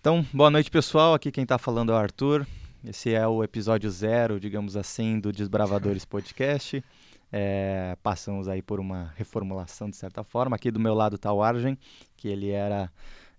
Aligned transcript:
Então, 0.00 0.24
boa 0.32 0.50
noite 0.50 0.70
pessoal. 0.70 1.12
Aqui 1.12 1.30
quem 1.30 1.42
está 1.42 1.58
falando 1.58 1.92
é 1.92 1.94
o 1.94 1.98
Arthur. 1.98 2.46
Esse 2.82 3.12
é 3.12 3.28
o 3.28 3.44
episódio 3.44 3.90
zero, 3.90 4.40
digamos 4.40 4.74
assim, 4.74 5.20
do 5.20 5.30
Desbravadores 5.30 6.06
Podcast. 6.06 6.82
É, 7.30 7.94
passamos 8.02 8.48
aí 8.48 8.62
por 8.62 8.80
uma 8.80 9.12
reformulação 9.16 9.90
de 9.90 9.96
certa 9.96 10.24
forma. 10.24 10.56
Aqui 10.56 10.70
do 10.70 10.80
meu 10.80 10.94
lado 10.94 11.16
está 11.16 11.30
o 11.30 11.42
Argen, 11.42 11.76
que 12.16 12.28
ele 12.28 12.48
era 12.48 12.90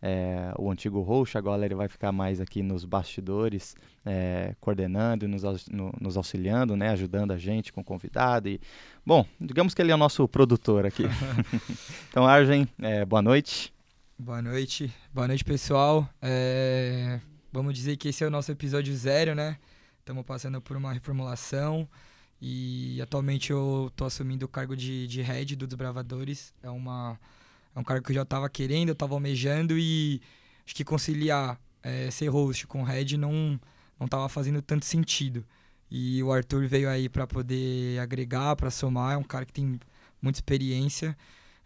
é, 0.02 0.54
o 0.58 0.72
antigo 0.72 1.02
host, 1.02 1.38
agora 1.38 1.66
ele 1.66 1.76
vai 1.76 1.88
ficar 1.88 2.12
mais 2.12 2.40
aqui 2.40 2.62
nos 2.62 2.86
bastidores, 2.86 3.76
é, 4.06 4.56
coordenando 4.60 5.26
e 5.26 5.28
nos, 5.28 5.68
no, 5.68 5.94
nos, 6.00 6.16
auxiliando, 6.16 6.76
né, 6.76 6.90
ajudando 6.90 7.32
a 7.32 7.38
gente 7.38 7.74
com 7.74 7.82
o 7.82 7.84
convidado. 7.84 8.48
E, 8.48 8.62
bom, 9.06 9.26
digamos 9.40 9.74
que 9.74 9.82
ele 9.82 9.92
é 9.92 9.96
o 9.96 9.98
nosso 9.98 10.28
produtor 10.28 10.86
aqui. 10.86 11.04
então, 12.10 12.26
Argen, 12.26 12.68
é, 12.80 13.04
boa 13.06 13.22
noite. 13.22 13.74
Boa 14.18 14.42
noite, 14.42 14.94
boa 15.14 15.28
noite 15.28 15.44
pessoal. 15.44 16.08
É, 16.22 17.20
vamos 17.52 17.74
dizer 17.74 17.98
que 17.98 18.10
esse 18.10 18.24
é 18.24 18.28
o 18.28 18.32
nosso 18.32 18.52
episódio 18.52 18.94
zero, 18.96 19.34
né? 19.36 19.58
Estamos 20.00 20.26
passando 20.26 20.62
por 20.62 20.76
uma 20.76 20.92
reformulação 20.92 21.88
e 22.42 23.02
atualmente 23.02 23.52
eu 23.52 23.88
estou 23.90 24.08
assumindo 24.08 24.46
o 24.46 24.50
cargo 24.50 24.76
de, 24.76 25.08
de 25.08 25.22
head 25.22 25.56
do 25.56 25.68
Desbravadores. 25.68 26.54
É 26.64 26.70
uma 26.70 27.20
é 27.80 27.82
um 27.82 27.84
cargo 27.84 28.06
que 28.06 28.12
eu 28.12 28.16
já 28.16 28.24
estava 28.24 28.50
querendo, 28.50 28.90
eu 28.90 28.94
estava 28.94 29.14
almejando 29.14 29.78
e 29.78 30.22
acho 30.66 30.76
que 30.76 30.84
conciliar 30.84 31.60
é, 31.82 32.12
ser 32.12 32.28
host 32.28 32.68
com 32.68 32.84
head 32.84 33.18
não 33.18 33.60
não 33.98 34.06
estava 34.06 34.30
fazendo 34.30 34.62
tanto 34.62 34.86
sentido. 34.86 35.46
E 35.92 36.22
o 36.24 36.32
Arthur 36.32 36.68
veio 36.68 36.90
aí 36.90 37.10
para 37.10 37.28
poder 37.28 38.00
agregar, 38.00 38.56
para 38.56 38.70
somar, 38.70 39.16
é 39.16 39.18
um 39.18 39.24
cara 39.24 39.46
que 39.46 39.52
tem 39.52 39.78
muita 40.22 40.38
experiência. 40.38 41.18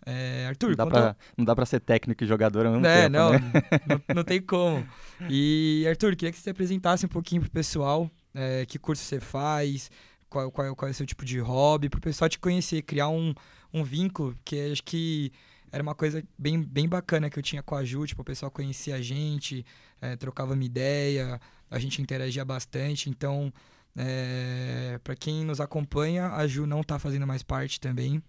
É, 0.06 0.48
Arthur, 0.48 0.70
não 0.70 0.76
dá, 0.76 0.84
conta... 0.86 1.02
pra, 1.02 1.16
não 1.38 1.46
dá 1.46 1.56
pra 1.56 1.66
ser 1.66 1.80
técnico 1.80 2.24
e 2.24 2.28
jogador 2.28 2.66
ao 2.66 2.72
mesmo 2.74 2.88
é, 2.88 3.04
tempo, 3.04 3.12
não, 3.12 3.32
né? 3.34 3.40
não, 3.88 4.16
não 4.16 4.24
tem 4.24 4.42
como. 4.42 4.86
E, 5.30 5.86
Arthur, 5.88 6.16
queria 6.16 6.32
que 6.32 6.40
você 6.40 6.50
apresentasse 6.50 7.06
um 7.06 7.10
pouquinho 7.10 7.42
pro 7.42 7.52
pessoal 7.52 8.10
é, 8.34 8.66
que 8.66 8.80
curso 8.80 9.04
você 9.04 9.20
faz, 9.20 9.92
qual, 10.30 10.52
qual, 10.52 10.76
qual 10.76 10.90
é 10.90 10.92
o 10.92 10.96
seu 10.96 11.06
tipo 11.06 11.24
de 11.24 11.40
hobby, 11.40 11.88
pro 11.88 12.02
pessoal 12.02 12.28
te 12.28 12.40
conhecer, 12.40 12.82
criar 12.82 13.10
um, 13.10 13.34
um 13.72 13.84
vínculo, 13.84 14.36
que 14.44 14.72
acho 14.72 14.84
que 14.84 15.32
era 15.74 15.82
uma 15.82 15.96
coisa 15.96 16.24
bem, 16.38 16.62
bem 16.62 16.88
bacana 16.88 17.32
que 17.32 17.40
eu 17.40 17.42
tinha 17.42 17.64
com 17.64 17.74
a 17.74 17.84
Ju, 17.84 18.06
tipo, 18.06 18.22
o 18.22 18.26
pessoal 18.26 18.52
conhecia 18.52 18.96
a 18.96 19.02
gente, 19.02 19.66
é, 20.00 20.16
trocava 20.16 20.54
uma 20.54 20.64
ideia, 20.64 21.42
a 21.68 21.80
gente 21.80 22.00
interagia 22.00 22.46
bastante, 22.46 23.10
então, 23.10 23.52
é, 23.96 25.00
para 25.04 25.16
quem 25.16 25.44
nos 25.44 25.60
acompanha, 25.60 26.28
a 26.28 26.46
Ju 26.46 26.68
não 26.68 26.84
tá 26.84 27.00
fazendo 27.00 27.26
mais 27.26 27.42
parte 27.42 27.82
também, 27.82 28.22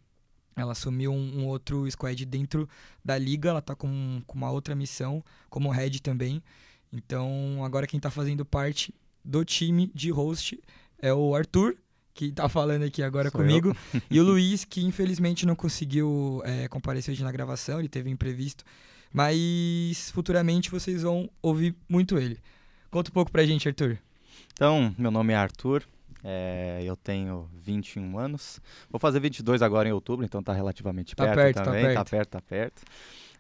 ela 0.57 0.73
assumiu 0.73 1.13
um, 1.13 1.41
um, 1.41 1.47
outro 1.47 1.87
squad 1.91 2.25
dentro 2.25 2.67
da 3.05 3.19
liga, 3.19 3.51
ela 3.51 3.61
tá 3.61 3.75
com, 3.75 4.23
com 4.27 4.39
uma 4.39 4.51
outra 4.51 4.75
missão, 4.75 5.23
como 5.51 5.69
head 5.69 6.01
também, 6.01 6.43
então 6.91 7.63
agora 7.63 7.87
quem 7.87 8.01
tá 8.01 8.11
fazendo 8.11 8.43
parte 8.43 8.95
do 9.23 9.45
time 9.45 9.93
de 9.95 10.11
host 10.11 10.59
é 10.99 11.13
o 11.13 11.35
Arthur, 11.35 11.77
que 12.15 12.27
está 12.27 12.49
falando 12.49 12.85
aqui 12.85 13.03
agora 13.03 13.29
Sou 13.29 13.41
comigo, 13.41 13.77
e 14.09 14.21
o 14.21 14.25
Luiz, 14.25 14.65
que 14.65 14.85
infelizmente 14.85 15.45
não 15.45 15.57
conseguiu 15.57 16.41
é, 16.45 16.69
comparecer 16.69 17.13
hoje 17.13 17.25
na 17.25 17.33
gravação, 17.33 17.81
ele 17.81 17.89
teve 17.89 18.09
um 18.09 18.13
imprevisto, 18.13 18.65
mas 19.13 20.11
futuramente 20.13 20.71
vocês 20.71 21.03
vão 21.03 21.29
ouvir 21.43 21.75
muito 21.89 22.17
ele. 22.17 22.39
Conta 22.91 23.11
um 23.11 23.13
pouco 23.13 23.33
pra 23.33 23.45
gente, 23.45 23.69
Arthur. 23.69 23.99
Então, 24.53 24.95
meu 24.97 25.11
nome 25.11 25.33
é 25.33 25.37
Arthur, 25.37 25.83
é, 26.23 26.81
eu 26.85 26.95
tenho 26.95 27.51
21 27.53 28.17
anos, 28.17 28.61
vou 28.89 29.01
fazer 29.01 29.19
22 29.19 29.61
agora 29.61 29.89
em 29.89 29.93
outubro, 29.93 30.25
então 30.25 30.41
tá 30.41 30.53
relativamente 30.53 31.17
tá 31.17 31.25
perto, 31.25 31.37
perto 31.37 31.65
também, 31.65 31.83
tá 31.83 31.89
perto, 31.89 31.97
tá 31.97 32.05
perto, 32.05 32.31
tá 32.31 32.41
perto. 32.41 32.83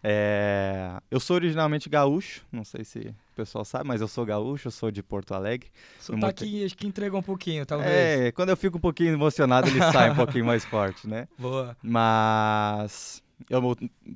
É, 0.02 1.00
eu 1.10 1.20
sou 1.20 1.36
originalmente 1.36 1.88
gaúcho, 1.88 2.44
não 2.52 2.64
sei 2.64 2.84
se 2.84 3.14
o 3.34 3.36
pessoal 3.36 3.64
sabe, 3.64 3.86
mas 3.86 4.00
eu 4.00 4.06
sou 4.06 4.24
gaúcho, 4.24 4.68
eu 4.68 4.72
sou 4.72 4.90
de 4.90 5.02
Porto 5.02 5.34
Alegre. 5.34 5.68
Sotaque 5.98 6.44
muito... 6.44 6.64
acho 6.66 6.76
que 6.76 6.86
entrega 6.86 7.16
um 7.16 7.22
pouquinho, 7.22 7.66
talvez. 7.66 7.90
É, 7.90 8.32
quando 8.32 8.50
eu 8.50 8.56
fico 8.56 8.78
um 8.78 8.80
pouquinho 8.80 9.12
emocionado, 9.12 9.68
ele 9.68 9.80
sai 9.80 10.10
um 10.12 10.14
pouquinho 10.14 10.44
mais 10.44 10.64
forte, 10.64 11.08
né? 11.08 11.26
Boa. 11.36 11.76
Mas 11.82 13.22
eu 13.50 13.60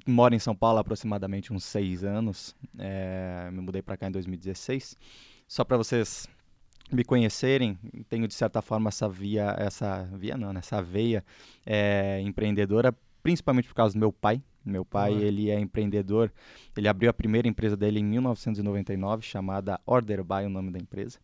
moro 0.07 0.35
em 0.35 0.39
São 0.39 0.55
Paulo 0.55 0.79
há 0.79 0.81
aproximadamente 0.83 1.53
uns 1.53 1.65
seis 1.65 2.05
anos. 2.05 2.55
É, 2.79 3.51
me 3.53 3.61
mudei 3.61 3.83
para 3.83 3.97
cá 3.97 4.07
em 4.07 4.13
2016. 4.13 4.97
Só 5.49 5.65
para 5.65 5.77
vocês 5.77 6.29
me 6.93 7.05
conhecerem, 7.05 7.77
tenho 8.09 8.29
de 8.29 8.35
certa 8.35 8.63
forma 8.63 8.89
essa 8.89 9.09
via, 9.09 9.55
essa 9.59 10.09
via 10.15 10.37
não, 10.39 10.53
né? 10.53 10.61
essa 10.61 10.81
veia 10.81 11.25
é, 11.67 12.21
empreendedora, 12.23 12.95
principalmente 13.29 13.69
por 13.69 13.75
causa 13.75 13.93
do 13.93 14.01
meu 14.01 14.11
pai, 14.11 14.43
meu 14.65 14.87
pai, 14.87 15.13
uhum. 15.13 15.21
ele 15.21 15.51
é 15.51 15.61
empreendedor. 15.61 16.33
Ele 16.75 16.89
abriu 16.89 17.11
a 17.11 17.13
primeira 17.13 17.47
empresa 17.47 17.77
dele 17.77 18.01
em 18.01 18.05
1999, 18.05 19.23
chamada 19.23 19.79
Orderby, 19.85 20.47
o 20.47 20.49
nome 20.49 20.71
da 20.71 20.79
empresa. 20.79 21.19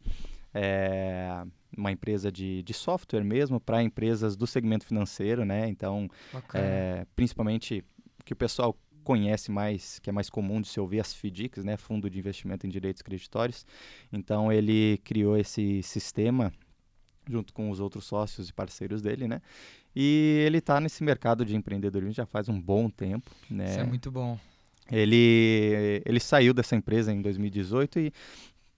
É 0.52 1.42
uma 1.74 1.90
empresa 1.90 2.30
de, 2.30 2.62
de 2.62 2.74
software 2.74 3.24
mesmo 3.24 3.58
para 3.58 3.82
empresas 3.82 4.36
do 4.36 4.46
segmento 4.46 4.84
financeiro, 4.84 5.46
né? 5.46 5.66
Então, 5.66 6.10
é, 6.52 7.06
principalmente 7.16 7.82
que 8.22 8.34
o 8.34 8.36
pessoal 8.36 8.76
conhece 9.02 9.50
mais, 9.50 9.98
que 9.98 10.10
é 10.10 10.12
mais 10.12 10.28
comum 10.28 10.60
de 10.60 10.68
se 10.68 10.78
ouvir 10.78 11.00
as 11.00 11.14
FDICs, 11.14 11.64
né? 11.64 11.78
Fundo 11.78 12.10
de 12.10 12.18
Investimento 12.18 12.66
em 12.66 12.70
Direitos 12.70 13.00
Creditórios. 13.00 13.64
Então, 14.12 14.52
ele 14.52 14.98
criou 14.98 15.38
esse 15.38 15.82
sistema 15.82 16.52
junto 17.26 17.54
com 17.54 17.70
os 17.70 17.80
outros 17.80 18.04
sócios 18.04 18.50
e 18.50 18.52
parceiros 18.52 19.00
dele, 19.00 19.26
né? 19.26 19.40
E 19.94 20.42
ele 20.46 20.58
está 20.58 20.80
nesse 20.80 21.04
mercado 21.04 21.44
de 21.44 21.54
empreendedorismo 21.54 22.12
já 22.12 22.26
faz 22.26 22.48
um 22.48 22.60
bom 22.60 22.90
tempo, 22.90 23.30
né? 23.48 23.70
Isso 23.70 23.80
é 23.80 23.84
muito 23.84 24.10
bom. 24.10 24.38
Ele, 24.90 26.02
ele 26.04 26.20
saiu 26.20 26.52
dessa 26.52 26.76
empresa 26.76 27.12
em 27.12 27.22
2018 27.22 27.98
e 28.00 28.12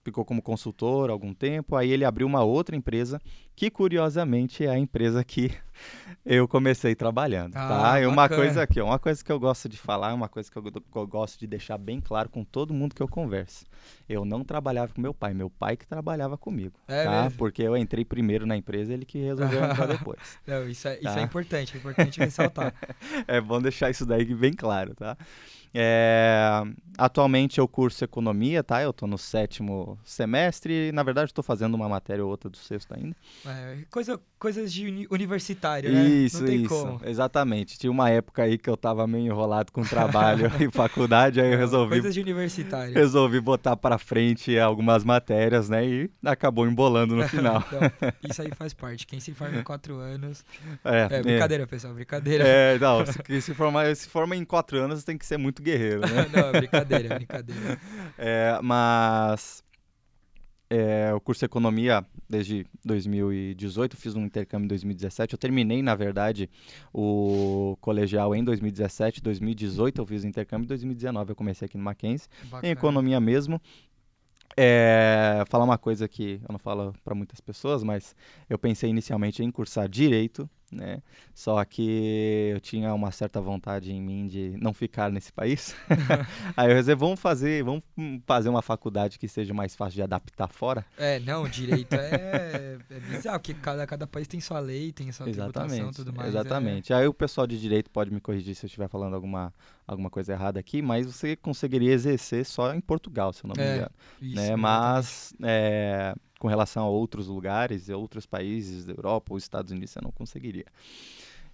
ficou 0.03 0.23
como 0.23 0.41
consultor 0.41 1.09
algum 1.09 1.33
tempo. 1.33 1.75
Aí 1.75 1.91
ele 1.91 2.05
abriu 2.05 2.25
uma 2.25 2.43
outra 2.43 2.75
empresa, 2.75 3.21
que 3.57 3.71
curiosamente 3.71 4.63
é 4.63 4.69
a 4.69 4.77
empresa 4.77 5.23
que 5.23 5.51
eu 6.23 6.47
comecei 6.47 6.93
trabalhando, 6.93 7.55
ah, 7.55 7.67
tá? 7.67 7.99
É 7.99 8.07
uma 8.07 8.29
coisa 8.29 8.61
aqui, 8.61 8.79
uma 8.79 8.99
coisa 8.99 9.25
que 9.25 9.31
eu 9.31 9.39
gosto 9.39 9.67
de 9.67 9.75
falar, 9.77 10.13
uma 10.13 10.29
coisa 10.29 10.51
que 10.51 10.55
eu, 10.55 10.63
que 10.63 10.95
eu, 10.95 11.07
gosto 11.07 11.39
de 11.39 11.47
deixar 11.47 11.75
bem 11.79 11.99
claro 11.99 12.29
com 12.29 12.43
todo 12.43 12.71
mundo 12.71 12.93
que 12.93 13.01
eu 13.01 13.07
converso. 13.07 13.65
Eu 14.07 14.23
não 14.23 14.43
trabalhava 14.43 14.93
com 14.93 15.01
meu 15.01 15.11
pai, 15.11 15.33
meu 15.33 15.49
pai 15.49 15.75
que 15.75 15.87
trabalhava 15.87 16.37
comigo, 16.37 16.79
é 16.87 17.03
tá? 17.03 17.23
Mesmo? 17.23 17.37
Porque 17.39 17.63
eu 17.63 17.75
entrei 17.75 18.05
primeiro 18.05 18.45
na 18.45 18.55
empresa, 18.55 18.93
ele 18.93 19.05
que 19.05 19.17
resolveu 19.17 19.65
entrar 19.65 19.87
depois. 19.89 20.19
não, 20.45 20.69
isso 20.69 20.87
é, 20.87 20.95
tá? 20.95 21.09
isso 21.09 21.19
é 21.19 21.21
importante, 21.23 21.75
é 21.75 21.79
importante 21.79 22.19
ressaltar. 22.19 22.75
é 23.27 23.41
bom 23.41 23.59
deixar 23.59 23.89
isso 23.89 24.05
daí 24.05 24.23
bem 24.35 24.53
claro, 24.53 24.93
tá? 24.93 25.17
É, 25.73 26.63
atualmente 26.97 27.59
eu 27.59 27.67
curso 27.67 28.03
economia, 28.03 28.63
tá? 28.63 28.81
Eu 28.81 28.89
estou 28.89 29.07
no 29.07 29.17
sétimo 29.17 29.99
semestre. 30.03 30.91
Na 30.91 31.03
verdade, 31.03 31.29
estou 31.29 31.43
fazendo 31.43 31.75
uma 31.75 31.87
matéria 31.87 32.23
ou 32.23 32.31
outra 32.31 32.49
do 32.49 32.57
sexto 32.57 32.93
ainda. 32.93 33.15
É, 33.47 33.77
coisa, 33.89 34.19
coisas 34.37 34.73
de 34.73 34.85
uni 34.85 35.07
universitário, 35.09 35.91
né? 35.91 36.05
Isso, 36.05 36.45
isso. 36.45 36.67
Como. 36.67 37.01
Exatamente. 37.05 37.79
Tinha 37.79 37.89
uma 37.89 38.09
época 38.09 38.43
aí 38.43 38.57
que 38.57 38.69
eu 38.69 38.73
estava 38.73 39.07
meio 39.07 39.27
enrolado 39.27 39.71
com 39.71 39.81
trabalho 39.83 40.51
e 40.59 40.69
faculdade, 40.71 41.39
aí 41.39 41.53
eu 41.53 41.57
resolvi. 41.57 41.95
Coisas 41.95 42.13
de 42.13 42.19
universitário. 42.19 42.93
Resolvi 42.93 43.39
botar 43.39 43.77
para 43.77 43.97
frente 43.97 44.59
algumas 44.59 45.03
matérias, 45.03 45.69
né? 45.69 45.87
E 45.87 46.11
acabou 46.25 46.67
embolando 46.67 47.15
no 47.15 47.25
final. 47.29 47.63
então, 47.67 48.11
isso 48.29 48.41
aí 48.41 48.51
faz 48.53 48.73
parte. 48.73 49.07
Quem 49.07 49.19
se 49.19 49.33
forma 49.33 49.59
em 49.59 49.63
quatro 49.63 49.95
anos. 49.97 50.43
É, 50.83 51.07
é 51.09 51.21
brincadeira, 51.21 51.63
é. 51.63 51.67
pessoal, 51.67 51.93
brincadeira. 51.93 52.43
É, 52.45 52.77
não, 52.79 53.05
se, 53.05 53.41
se, 53.41 53.53
formar, 53.53 53.95
se 53.95 54.09
forma 54.09 54.35
em 54.35 54.43
quatro 54.43 54.77
anos 54.77 55.03
tem 55.03 55.17
que 55.17 55.25
ser 55.25 55.37
muito 55.37 55.61
guerreiro, 55.61 56.01
né? 56.01 56.27
Não, 56.33 56.51
brincadeira, 56.51 57.15
brincadeira. 57.15 57.79
É, 58.17 58.59
mas 58.61 59.63
é, 60.69 61.09
eu 61.11 61.21
curso 61.21 61.45
economia 61.45 62.05
desde 62.29 62.65
2018, 62.83 63.95
fiz 63.95 64.15
um 64.15 64.25
intercâmbio 64.25 64.65
em 64.65 64.67
2017. 64.67 65.33
Eu 65.33 65.39
terminei, 65.39 65.81
na 65.81 65.95
verdade, 65.95 66.49
o 66.93 67.77
colegial 67.79 68.35
em 68.35 68.43
2017. 68.43 69.21
2018 69.21 70.01
eu 70.01 70.05
fiz 70.05 70.23
o 70.23 70.27
intercâmbio, 70.27 70.65
em 70.65 70.67
2019 70.67 71.31
eu 71.31 71.35
comecei 71.35 71.65
aqui 71.65 71.77
no 71.77 71.83
Mackenzie, 71.83 72.27
Bacana. 72.43 72.67
em 72.67 72.71
economia 72.71 73.19
mesmo. 73.19 73.61
É, 74.59 75.43
falar 75.49 75.65
uma 75.65 75.77
coisa 75.77 76.07
que 76.07 76.41
eu 76.41 76.51
não 76.51 76.57
falo 76.57 76.93
para 77.03 77.13
muitas 77.13 77.39
pessoas, 77.39 77.83
mas 77.83 78.15
eu 78.49 78.57
pensei 78.57 78.89
inicialmente 78.89 79.43
em 79.43 79.51
cursar 79.51 79.87
direito, 79.87 80.49
né? 80.71 81.01
Só 81.33 81.63
que 81.65 82.51
eu 82.53 82.59
tinha 82.59 82.93
uma 82.93 83.11
certa 83.11 83.39
vontade 83.41 83.91
em 83.91 84.01
mim 84.01 84.27
de 84.27 84.55
não 84.59 84.73
ficar 84.73 85.11
nesse 85.11 85.31
país. 85.31 85.75
Aí 86.55 86.69
eu 86.69 86.75
resolvi, 86.75 86.99
vamos 86.99 87.19
fazer, 87.19 87.63
vamos 87.63 87.83
fazer 88.25 88.49
uma 88.49 88.61
faculdade 88.61 89.17
que 89.19 89.27
seja 89.27 89.53
mais 89.53 89.75
fácil 89.75 89.95
de 89.95 90.01
adaptar 90.01 90.49
fora. 90.49 90.85
É, 90.97 91.19
não, 91.19 91.47
direito 91.47 91.93
é, 91.93 92.77
é 92.89 92.99
bizarro, 92.99 93.39
porque 93.39 93.53
cada, 93.53 93.85
cada 93.85 94.07
país 94.07 94.27
tem 94.27 94.39
sua 94.39 94.59
lei, 94.59 94.91
tem 94.91 95.11
sua 95.11 95.25
tributação 95.25 95.89
e 95.89 95.93
tudo 95.93 96.13
mais. 96.13 96.29
Exatamente. 96.29 96.93
É... 96.93 96.97
Aí 96.97 97.07
o 97.07 97.13
pessoal 97.13 97.47
de 97.47 97.59
direito 97.59 97.89
pode 97.89 98.11
me 98.11 98.19
corrigir 98.19 98.55
se 98.55 98.65
eu 98.65 98.67
estiver 98.67 98.87
falando 98.87 99.15
alguma, 99.15 99.53
alguma 99.85 100.09
coisa 100.09 100.33
errada 100.33 100.59
aqui, 100.59 100.81
mas 100.81 101.05
você 101.05 101.35
conseguiria 101.35 101.93
exercer 101.93 102.45
só 102.45 102.73
em 102.73 102.81
Portugal, 102.81 103.33
se 103.33 103.43
eu 103.43 103.49
não 103.49 103.55
me 103.55 103.63
é, 103.63 103.75
engano. 103.75 103.91
Isso, 104.21 104.35
né? 104.35 104.55
Mas 104.55 105.33
é, 105.43 106.13
com 106.39 106.47
relação 106.47 106.83
a 106.83 106.89
outros 106.89 107.27
lugares, 107.27 107.89
outros 107.89 108.25
países 108.25 108.85
da 108.85 108.93
Europa 108.93 109.33
ou 109.33 109.37
Estados 109.37 109.71
Unidos, 109.71 109.91
você 109.91 110.01
não 110.01 110.11
conseguiria. 110.11 110.65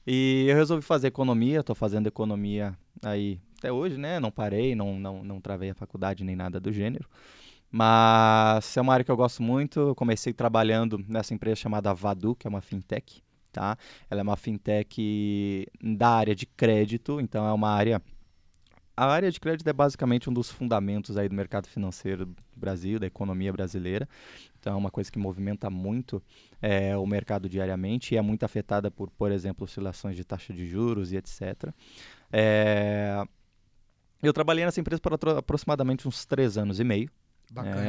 E 0.05 0.45
eu 0.49 0.55
resolvi 0.55 0.83
fazer 0.83 1.07
economia, 1.07 1.61
estou 1.61 1.75
fazendo 1.75 2.07
economia 2.07 2.77
aí 3.01 3.39
até 3.57 3.71
hoje, 3.71 3.97
né? 3.97 4.19
Não 4.19 4.29
parei, 4.29 4.75
não, 4.75 4.99
não, 4.99 5.23
não 5.23 5.39
travei 5.39 5.69
a 5.69 5.75
faculdade 5.75 6.23
nem 6.23 6.35
nada 6.35 6.59
do 6.59 6.71
gênero. 6.71 7.07
Mas 7.71 8.75
é 8.77 8.81
uma 8.81 8.93
área 8.93 9.05
que 9.05 9.09
eu 9.09 9.15
gosto 9.15 9.41
muito. 9.41 9.79
Eu 9.79 9.95
comecei 9.95 10.33
trabalhando 10.33 11.03
nessa 11.07 11.33
empresa 11.33 11.55
chamada 11.55 11.93
Vadu, 11.93 12.35
que 12.35 12.45
é 12.45 12.49
uma 12.49 12.61
fintech. 12.61 13.23
Tá? 13.51 13.77
Ela 14.09 14.21
é 14.21 14.23
uma 14.23 14.35
fintech 14.35 15.67
da 15.81 16.09
área 16.09 16.35
de 16.35 16.45
crédito, 16.45 17.21
então 17.21 17.47
é 17.47 17.53
uma 17.53 17.69
área 17.69 18.01
a 18.95 19.05
área 19.05 19.31
de 19.31 19.39
crédito 19.39 19.67
é 19.67 19.73
basicamente 19.73 20.29
um 20.29 20.33
dos 20.33 20.51
fundamentos 20.51 21.17
aí 21.17 21.27
do 21.27 21.35
mercado 21.35 21.67
financeiro 21.67 22.25
do 22.25 22.35
Brasil, 22.55 22.99
da 22.99 23.07
economia 23.07 23.51
brasileira. 23.51 24.07
Então, 24.59 24.73
é 24.73 24.75
uma 24.75 24.91
coisa 24.91 25.11
que 25.11 25.19
movimenta 25.19 25.69
muito 25.69 26.21
é, 26.61 26.95
o 26.95 27.05
mercado 27.05 27.49
diariamente 27.49 28.13
e 28.13 28.17
é 28.17 28.21
muito 28.21 28.43
afetada 28.43 28.91
por, 28.91 29.09
por 29.09 29.31
exemplo, 29.31 29.65
oscilações 29.65 30.15
de 30.15 30.23
taxa 30.23 30.53
de 30.53 30.65
juros 30.65 31.11
e 31.11 31.17
etc. 31.17 31.73
É, 32.31 33.23
eu 34.21 34.31
trabalhei 34.31 34.63
nessa 34.63 34.79
empresa 34.79 35.01
por 35.01 35.13
aproximadamente 35.37 36.07
uns 36.07 36.25
três 36.25 36.57
anos 36.57 36.79
e 36.79 36.83
meio. 36.83 37.09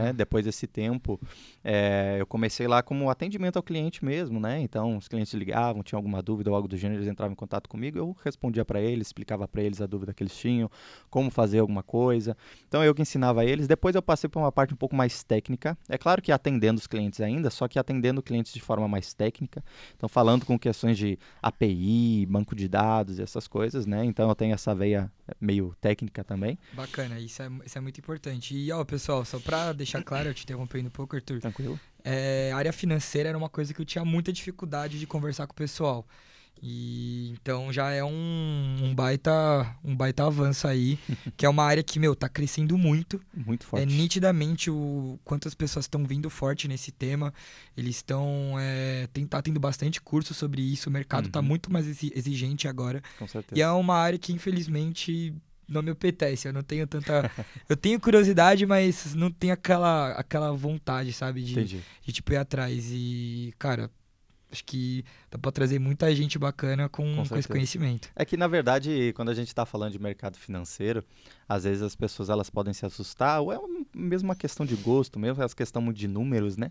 É, 0.09 0.13
depois 0.13 0.45
desse 0.45 0.67
tempo, 0.67 1.21
é, 1.63 2.17
eu 2.21 2.27
comecei 2.27 2.67
lá 2.67 2.83
como 2.83 3.09
atendimento 3.09 3.57
ao 3.57 3.63
cliente 3.63 4.05
mesmo, 4.05 4.39
né? 4.39 4.61
Então, 4.61 4.97
os 4.97 5.09
clientes 5.09 5.33
ligavam, 5.35 5.83
tinham 5.83 5.99
alguma 5.99 6.23
dúvida 6.23 6.51
ou 6.51 6.57
algo 6.57 6.69
do 6.69 6.77
gênero, 6.77 7.01
eles 7.01 7.11
entravam 7.11 7.33
em 7.33 7.37
contato 7.37 7.69
comigo, 7.69 7.99
eu 7.99 8.17
respondia 8.25 8.65
para 8.65 8.81
eles, 8.81 9.09
explicava 9.09 9.49
para 9.49 9.63
eles 9.63 9.81
a 9.81 9.87
dúvida 9.87 10.13
que 10.13 10.23
eles 10.23 10.37
tinham, 10.37 10.71
como 11.09 11.31
fazer 11.31 11.61
alguma 11.61 11.83
coisa. 11.83 12.37
Então, 12.69 12.85
eu 12.85 12.95
que 12.95 13.03
ensinava 13.03 13.45
eles. 13.45 13.67
Depois, 13.67 13.95
eu 13.95 14.03
passei 14.03 14.29
para 14.29 14.41
uma 14.41 14.53
parte 14.53 14.75
um 14.75 14.77
pouco 14.77 14.95
mais 14.95 15.23
técnica. 15.23 15.79
É 15.89 15.97
claro 15.97 16.21
que 16.21 16.33
atendendo 16.33 16.79
os 16.79 16.87
clientes 16.87 17.21
ainda, 17.21 17.51
só 17.51 17.67
que 17.69 17.79
atendendo 17.79 18.23
clientes 18.23 18.53
de 18.53 18.61
forma 18.61 18.87
mais 18.87 19.15
técnica. 19.15 19.65
Então, 19.97 20.09
falando 20.09 20.45
com 20.45 20.59
questões 20.59 20.99
de 20.99 21.19
API, 21.43 22.27
banco 22.27 22.55
de 22.55 22.69
dados 22.69 23.19
e 23.19 23.23
essas 23.23 23.49
coisas, 23.49 23.87
né? 23.87 24.05
Então, 24.05 24.29
eu 24.29 24.35
tenho 24.35 24.55
essa 24.55 24.75
veia 24.75 25.11
meio 25.41 25.75
técnica 25.81 26.23
também. 26.23 26.59
Bacana, 26.73 27.19
isso 27.19 27.43
é, 27.43 27.51
isso 27.65 27.79
é 27.79 27.81
muito 27.81 27.99
importante. 27.99 28.57
E, 28.57 28.71
ó, 28.73 28.85
pessoal, 28.85 29.25
só 29.25 29.39
para 29.39 29.54
deixar 29.73 30.03
claro, 30.03 30.29
eu 30.29 30.35
te 30.35 30.45
interrompendo 30.45 30.89
um 30.89 30.91
pouco, 30.91 31.17
Arthur. 31.17 31.41
Tranquilo. 31.41 31.79
É, 32.05 32.51
a 32.53 32.57
área 32.57 32.73
financeira 32.73 33.31
era 33.31 33.39
uma 33.39 33.49
coisa 33.49 33.73
que 33.73 33.81
eu 33.81 33.85
tinha 33.85 34.05
muita 34.05 34.33
dificuldade 34.33 34.99
de 34.99 35.07
conversar 35.07 35.47
com 35.47 35.53
o 35.53 35.57
pessoal. 35.57 36.07
E 36.63 37.31
então 37.33 37.73
já 37.73 37.91
é 37.91 38.03
um, 38.03 38.77
um 38.83 38.95
baita 38.95 39.77
um 39.85 39.95
baita 39.95 40.25
avanço 40.25 40.67
aí, 40.67 40.99
que 41.37 41.45
é 41.45 41.49
uma 41.49 41.65
área 41.65 41.83
que, 41.83 41.99
meu, 41.99 42.15
tá 42.15 42.29
crescendo 42.29 42.79
muito. 42.79 43.21
Muito 43.35 43.67
forte. 43.67 43.83
É 43.83 43.87
nitidamente 43.87 44.71
o 44.71 45.19
quantas 45.25 45.55
pessoas 45.55 45.85
estão 45.85 46.05
vindo 46.05 46.31
forte 46.31 46.67
nesse 46.69 46.91
tema. 46.91 47.35
Eles 47.77 47.97
estão 47.97 48.55
é, 48.59 49.09
tem, 49.13 49.27
tá 49.27 49.43
tendo 49.43 49.61
bastante 49.61 50.01
curso 50.01 50.33
sobre 50.33 50.63
isso, 50.63 50.89
o 50.89 50.93
mercado 50.93 51.29
tá 51.29 51.41
uhum. 51.41 51.45
tá 51.45 51.49
muito 51.49 51.73
mais 51.73 51.87
exigente 51.87 52.67
agora. 52.69 53.03
Com 53.19 53.27
certeza. 53.27 53.59
E 53.59 53.63
é 53.63 53.71
uma 53.71 53.97
área 53.97 54.19
que 54.19 54.33
infelizmente 54.33 55.35
não 55.69 55.83
me 55.83 55.91
apetece, 55.91 56.49
eu 56.49 56.53
não 56.53 56.63
tenho 56.63 56.87
tanta 56.87 57.31
eu 57.69 57.77
tenho 57.77 58.01
curiosidade, 58.01 58.67
mas 58.67 59.15
não 59.15 59.31
tenho 59.31 59.53
aquela 59.53 60.13
aquela 60.13 60.53
vontade, 60.53 61.13
sabe, 61.13 61.43
de 61.43 61.53
Entendi. 61.53 61.81
de 62.03 62.13
tipo 62.13 62.33
ir 62.33 62.37
atrás 62.37 62.89
e, 62.91 63.53
cara, 63.59 63.91
acho 64.51 64.65
que 64.65 65.05
dá 65.35 65.39
para 65.39 65.51
trazer 65.51 65.81
muita 65.81 66.15
gente 66.15 66.39
bacana 66.39 66.89
com, 66.89 67.17
com, 67.17 67.29
com, 67.29 67.37
esse 67.37 67.49
conhecimento. 67.49 68.09
É 68.15 68.25
que, 68.25 68.37
na 68.37 68.47
verdade, 68.47 69.13
quando 69.17 69.31
a 69.31 69.35
gente 69.35 69.49
está 69.49 69.67
falando 69.67 69.91
de 69.91 69.99
mercado 69.99 70.37
financeiro, 70.39 71.05
às 71.49 71.65
vezes 71.65 71.83
as 71.83 71.97
pessoas 71.97 72.29
elas 72.31 72.49
podem 72.49 72.73
se 72.73 72.87
assustar, 72.87 73.41
ou 73.41 73.53
é 73.53 73.59
mesmo 73.95 74.29
uma 74.29 74.37
questão 74.37 74.65
de 74.65 74.77
gosto, 74.77 75.19
mesmo 75.19 75.43
é 75.43 75.45
uma 75.45 75.55
questão 75.55 75.93
de 75.93 76.07
números, 76.07 76.57
né? 76.57 76.71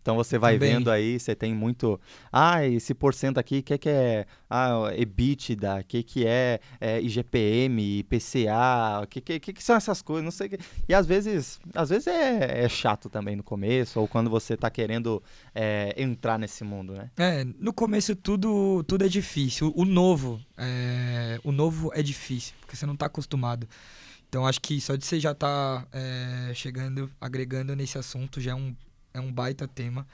Então 0.00 0.16
você 0.16 0.38
vai 0.38 0.54
Também. 0.54 0.74
vendo 0.74 0.90
aí, 0.90 1.18
você 1.18 1.34
tem 1.34 1.54
muito. 1.54 1.98
Ah, 2.30 2.64
esse 2.66 2.94
porcento 2.94 3.38
aqui, 3.38 3.58
o 3.58 3.62
que, 3.62 3.78
que 3.78 3.88
é 3.88 4.26
ah, 4.50 4.90
EBITDA, 4.94 5.80
o 5.80 5.84
que, 5.84 6.02
que 6.02 6.26
é, 6.26 6.60
é 6.78 7.00
IGPM, 7.00 8.00
IPCA, 8.00 9.00
o 9.02 9.06
que, 9.06 9.20
que, 9.20 9.40
que, 9.40 9.64
são 9.64 9.76
essas 9.76 10.02
coisas, 10.02 10.22
não 10.22 10.30
sei. 10.30 10.58
E 10.86 10.94
às 10.94 11.06
vezes, 11.06 11.58
às 11.74 11.88
vezes 11.88 12.06
é, 12.06 12.64
é 12.64 12.68
chato 12.68 13.08
também 13.08 13.34
no 13.34 13.42
começo, 13.42 13.98
ou 13.98 14.06
quando 14.06 14.28
você 14.28 14.54
está 14.54 14.70
querendo 14.70 15.22
é, 15.54 15.94
entrar 15.96 16.38
nesse 16.38 16.64
mundo, 16.64 16.92
né? 16.92 17.10
É, 17.16 17.44
no 17.58 17.72
começo 17.72 18.03
tudo, 18.12 18.82
tudo 18.88 19.04
é 19.04 19.08
difícil. 19.08 19.72
O, 19.76 19.84
novo, 19.84 20.40
é, 20.56 21.38
o 21.44 21.52
novo 21.52 21.92
é 21.94 22.02
difícil, 22.02 22.54
porque 22.60 22.74
você 22.74 22.84
não 22.84 22.94
está 22.94 23.06
acostumado. 23.06 23.68
Então 24.28 24.44
acho 24.44 24.60
que 24.60 24.80
só 24.80 24.96
de 24.96 25.06
você 25.06 25.20
já 25.20 25.30
estar 25.30 25.82
tá, 25.82 25.88
é, 25.92 26.52
chegando, 26.54 27.08
agregando 27.20 27.76
nesse 27.76 27.96
assunto 27.96 28.40
já 28.40 28.50
é 28.50 28.54
um, 28.56 28.74
é 29.14 29.20
um 29.20 29.32
baita 29.32 29.68
tema. 29.68 30.04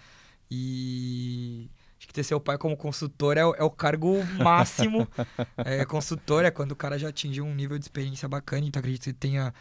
E 0.51 1.71
acho 1.99 2.07
que 2.07 2.13
ter 2.13 2.23
seu 2.23 2.39
pai 2.39 2.59
como 2.59 2.77
consultor 2.77 3.39
é, 3.39 3.41
é 3.41 3.65
o 3.65 3.71
cargo 3.71 4.23
máximo. 4.39 5.09
é, 5.65 5.87
consultor 5.87 6.45
é 6.45 6.51
quando 6.51 6.73
o 6.73 6.77
cara 6.77 6.99
já 6.99 7.09
atingiu 7.09 7.47
um 7.47 7.55
nível 7.55 7.79
de 7.79 7.85
experiência 7.87 8.29
bacana, 8.29 8.67
então 8.67 8.79
acredito 8.79 9.05
que 9.05 9.13
tenha 9.15 9.55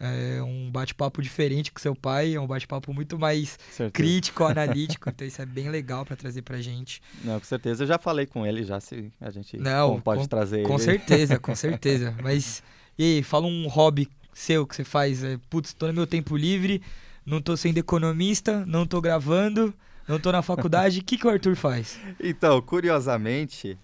é, 0.00 0.42
um 0.42 0.70
bate-papo 0.70 1.22
diferente 1.22 1.72
com 1.72 1.78
seu 1.78 1.94
pai, 1.94 2.34
é 2.34 2.40
um 2.40 2.46
bate-papo 2.46 2.92
muito 2.92 3.18
mais 3.18 3.58
certeza. 3.70 3.90
crítico, 3.92 4.44
analítico, 4.44 5.08
então 5.08 5.26
isso 5.26 5.40
é 5.40 5.46
bem 5.46 5.68
legal 5.70 6.04
para 6.04 6.16
trazer 6.16 6.42
pra 6.42 6.60
gente. 6.60 7.00
Não, 7.22 7.38
com 7.38 7.46
certeza, 7.46 7.84
eu 7.84 7.86
já 7.88 7.98
falei 7.98 8.26
com 8.26 8.46
ele 8.46 8.64
já 8.64 8.80
se 8.80 9.12
a 9.20 9.30
gente 9.30 9.56
Não, 9.58 10.00
pode 10.00 10.22
com, 10.22 10.26
trazer 10.28 10.62
com 10.64 10.74
ele. 10.74 10.82
certeza, 10.82 11.38
com 11.38 11.54
certeza, 11.56 12.14
mas 12.22 12.62
e 12.98 13.02
aí, 13.16 13.22
fala 13.22 13.46
um 13.46 13.66
hobby 13.66 14.08
seu 14.32 14.66
que 14.66 14.74
você 14.76 14.84
faz, 14.84 15.22
é, 15.24 15.38
putz, 15.48 15.72
tô 15.72 15.86
no 15.86 15.92
meu 15.92 16.06
tempo 16.06 16.36
livre, 16.36 16.82
não 17.24 17.40
tô 17.40 17.56
sendo 17.56 17.78
economista, 17.78 18.64
não 18.66 18.86
tô 18.86 19.00
gravando, 19.00 19.72
não 20.06 20.18
tô 20.20 20.30
na 20.30 20.42
faculdade, 20.42 21.00
o 21.00 21.04
que, 21.04 21.16
que 21.16 21.26
o 21.26 21.30
Arthur 21.30 21.56
faz? 21.56 21.98
Então, 22.20 22.60
curiosamente, 22.60 23.78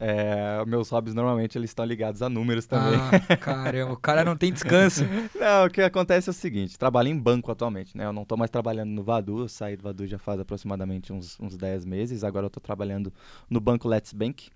é, 0.00 0.64
meus 0.66 0.90
hobbies 0.90 1.14
normalmente 1.14 1.58
eles 1.58 1.70
estão 1.70 1.84
ligados 1.84 2.22
a 2.22 2.28
números 2.28 2.66
também. 2.66 2.98
Ah, 2.98 3.36
caramba, 3.36 3.92
o 3.92 3.96
cara 3.96 4.24
não 4.24 4.36
tem 4.36 4.52
descanso. 4.52 5.04
não, 5.34 5.66
o 5.66 5.70
que 5.70 5.80
acontece 5.82 6.28
é 6.28 6.32
o 6.32 6.34
seguinte, 6.34 6.78
trabalho 6.78 7.08
em 7.08 7.18
banco 7.18 7.50
atualmente, 7.50 7.96
né? 7.96 8.04
Eu 8.04 8.12
não 8.12 8.22
estou 8.22 8.38
mais 8.38 8.50
trabalhando 8.50 8.90
no 8.90 9.02
Vadu, 9.02 9.40
eu 9.40 9.48
saí 9.48 9.76
do 9.76 9.82
Vadu 9.82 10.06
já 10.06 10.18
faz 10.18 10.40
aproximadamente 10.40 11.12
uns, 11.12 11.38
uns 11.40 11.56
10 11.56 11.84
meses, 11.84 12.22
agora 12.22 12.44
eu 12.44 12.48
estou 12.48 12.60
trabalhando 12.60 13.12
no 13.50 13.60
banco 13.60 13.88
Let's 13.88 14.12
Bank, 14.12 14.50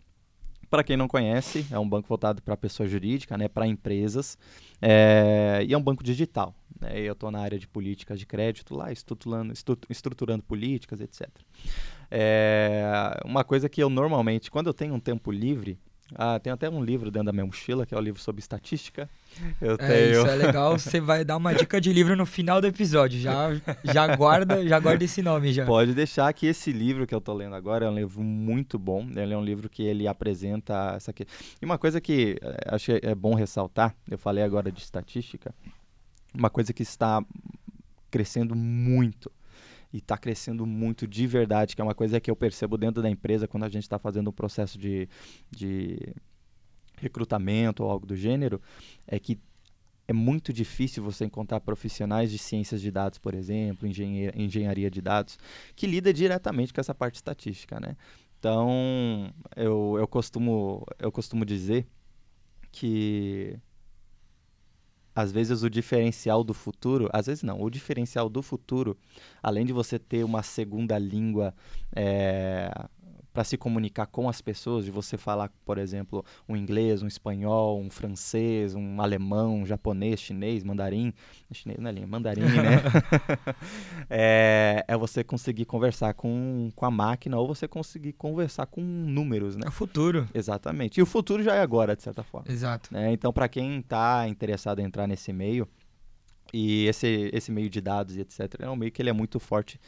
para 0.72 0.82
quem 0.82 0.96
não 0.96 1.06
conhece, 1.06 1.66
é 1.70 1.78
um 1.78 1.86
banco 1.86 2.08
voltado 2.08 2.40
para 2.40 2.56
pessoa 2.56 2.88
jurídica, 2.88 3.36
né, 3.36 3.46
para 3.46 3.66
empresas, 3.66 4.38
é, 4.80 5.62
e 5.68 5.74
é 5.74 5.76
um 5.76 5.82
banco 5.82 6.02
digital. 6.02 6.54
Né, 6.80 6.98
eu 7.00 7.12
estou 7.12 7.30
na 7.30 7.40
área 7.40 7.58
de 7.58 7.68
políticas 7.68 8.18
de 8.18 8.24
crédito 8.24 8.74
lá, 8.74 8.90
estruturando, 8.90 9.52
estruturando 9.90 10.42
políticas, 10.42 11.02
etc. 11.02 11.28
É, 12.14 13.18
uma 13.24 13.42
coisa 13.42 13.70
que 13.70 13.82
eu 13.82 13.88
normalmente, 13.88 14.50
quando 14.50 14.66
eu 14.66 14.74
tenho 14.74 14.92
um 14.92 15.00
tempo 15.00 15.32
livre, 15.32 15.78
ah, 16.14 16.38
tem 16.38 16.52
até 16.52 16.68
um 16.68 16.84
livro 16.84 17.10
dentro 17.10 17.24
da 17.24 17.32
minha 17.32 17.46
mochila, 17.46 17.86
que 17.86 17.94
é 17.94 17.96
o 17.96 18.00
um 18.00 18.02
livro 18.02 18.20
sobre 18.20 18.40
estatística. 18.40 19.08
Eu 19.58 19.74
é, 19.74 19.76
tenho... 19.78 20.20
Isso 20.20 20.26
é 20.26 20.34
legal. 20.46 20.78
Você 20.78 21.00
vai 21.00 21.24
dar 21.24 21.38
uma 21.38 21.54
dica 21.54 21.80
de 21.80 21.90
livro 21.90 22.14
no 22.14 22.26
final 22.26 22.60
do 22.60 22.66
episódio. 22.66 23.18
Já, 23.18 23.48
já 23.82 24.14
guarda, 24.14 24.66
já 24.66 24.78
guarda 24.78 25.02
esse 25.02 25.22
nome 25.22 25.54
já. 25.54 25.64
Pode 25.64 25.94
deixar 25.94 26.30
que 26.34 26.46
esse 26.46 26.70
livro 26.70 27.06
que 27.06 27.14
eu 27.14 27.18
estou 27.18 27.34
lendo 27.34 27.56
agora 27.56 27.86
é 27.86 27.88
um 27.88 27.94
livro 27.94 28.22
muito 28.22 28.78
bom. 28.78 29.08
Ele 29.16 29.32
é 29.32 29.36
um 29.36 29.44
livro 29.44 29.70
que 29.70 29.82
ele 29.82 30.06
apresenta 30.06 30.92
essa 30.94 31.12
aqui. 31.12 31.24
E 31.62 31.64
uma 31.64 31.78
coisa 31.78 31.98
que 31.98 32.36
eh, 32.42 32.56
acho 32.66 32.92
que 32.92 33.06
é 33.06 33.14
bom 33.14 33.34
ressaltar, 33.34 33.94
eu 34.10 34.18
falei 34.18 34.44
agora 34.44 34.70
de 34.70 34.82
estatística, 34.82 35.54
uma 36.34 36.50
coisa 36.50 36.74
que 36.74 36.82
está 36.82 37.24
crescendo 38.10 38.54
muito 38.54 39.32
e 39.92 39.98
está 39.98 40.16
crescendo 40.16 40.66
muito 40.66 41.06
de 41.06 41.26
verdade, 41.26 41.74
que 41.74 41.80
é 41.82 41.84
uma 41.84 41.94
coisa 41.94 42.20
que 42.20 42.30
eu 42.30 42.36
percebo 42.36 42.78
dentro 42.78 43.02
da 43.02 43.10
empresa 43.10 43.46
quando 43.46 43.64
a 43.64 43.68
gente 43.68 43.82
está 43.82 43.98
fazendo 43.98 44.30
um 44.30 44.32
processo 44.32 44.78
de, 44.78 45.08
de 45.50 46.14
recrutamento 46.96 47.84
ou 47.84 47.90
algo 47.90 48.06
do 48.06 48.16
gênero, 48.16 48.60
é 49.06 49.18
que 49.18 49.38
é 50.08 50.12
muito 50.12 50.52
difícil 50.52 51.02
você 51.02 51.24
encontrar 51.24 51.60
profissionais 51.60 52.30
de 52.30 52.38
ciências 52.38 52.80
de 52.80 52.90
dados, 52.90 53.18
por 53.18 53.34
exemplo, 53.34 53.86
engenharia, 53.86 54.32
engenharia 54.34 54.90
de 54.90 55.00
dados, 55.00 55.38
que 55.76 55.86
lida 55.86 56.12
diretamente 56.12 56.72
com 56.72 56.80
essa 56.80 56.94
parte 56.94 57.16
estatística, 57.16 57.78
né? 57.78 57.96
Então, 58.38 59.32
eu, 59.54 59.96
eu, 59.98 60.08
costumo, 60.08 60.84
eu 60.98 61.12
costumo 61.12 61.44
dizer 61.44 61.86
que 62.72 63.56
às 65.14 65.30
vezes 65.30 65.62
o 65.62 65.70
diferencial 65.70 66.42
do 66.42 66.54
futuro, 66.54 67.08
às 67.12 67.26
vezes 67.26 67.42
não, 67.42 67.60
o 67.60 67.70
diferencial 67.70 68.28
do 68.28 68.42
futuro, 68.42 68.96
além 69.42 69.64
de 69.66 69.72
você 69.72 69.98
ter 69.98 70.24
uma 70.24 70.42
segunda 70.42 70.98
língua 70.98 71.54
é, 71.94 72.70
para 73.32 73.44
se 73.44 73.56
comunicar 73.56 74.06
com 74.06 74.28
as 74.28 74.40
pessoas, 74.40 74.84
de 74.84 74.90
você 74.90 75.16
falar, 75.16 75.50
por 75.64 75.78
exemplo, 75.78 76.24
um 76.48 76.56
inglês, 76.56 77.02
um 77.02 77.06
espanhol, 77.06 77.80
um 77.80 77.90
francês, 77.90 78.74
um 78.74 79.00
alemão, 79.00 79.60
um 79.60 79.66
japonês, 79.66 80.20
chinês, 80.20 80.62
mandarim, 80.62 81.12
chinês 81.50 81.78
não 81.80 81.88
é 81.88 81.92
linha, 81.92 82.06
mandarim, 82.06 82.42
né? 82.42 82.82
é, 84.10 84.84
é, 84.86 84.96
você 84.96 85.24
conseguir 85.24 85.64
conversar 85.64 86.12
com, 86.14 86.70
com 86.76 86.84
a 86.84 86.90
máquina 86.90 87.38
ou 87.38 87.46
você 87.46 87.66
conseguir 87.66 88.12
conversar 88.12 88.66
com 88.66 88.82
números, 88.82 89.56
né? 89.56 89.62
É 89.64 89.68
o 89.68 89.72
futuro. 89.72 90.28
Exatamente. 90.34 90.98
E 90.98 91.02
o 91.02 91.06
futuro 91.06 91.42
já 91.42 91.54
é 91.54 91.60
agora, 91.60 91.96
de 91.96 92.02
certa 92.02 92.22
forma. 92.22 92.52
Exato. 92.52 92.92
Né? 92.92 93.12
Então, 93.12 93.32
para 93.32 93.48
quem 93.48 93.78
está 93.78 94.28
interessado 94.28 94.80
em 94.80 94.84
entrar 94.84 95.06
nesse 95.06 95.32
meio, 95.32 95.66
e 96.52 96.86
esse, 96.86 97.30
esse 97.32 97.50
meio 97.50 97.70
de 97.70 97.80
dados 97.80 98.16
e 98.16 98.20
etc., 98.20 98.56
é 98.60 98.68
um 98.68 98.76
meio 98.76 98.92
que 98.92 99.00
ele 99.00 99.08
é 99.08 99.12
muito 99.12 99.40
forte 99.40 99.80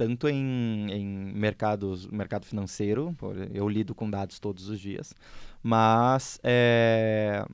tanto 0.00 0.30
em, 0.30 0.90
em 0.90 1.06
mercados, 1.06 2.06
mercado 2.06 2.46
financeiro, 2.46 3.14
eu 3.52 3.68
lido 3.68 3.94
com 3.94 4.08
dados 4.08 4.40
todos 4.40 4.70
os 4.70 4.80
dias, 4.80 5.14
mas 5.62 6.40
é, 6.42 7.44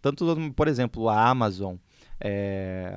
tanto, 0.00 0.24
por 0.54 0.68
exemplo, 0.68 1.08
a 1.08 1.28
Amazon, 1.28 1.74
é, 2.20 2.96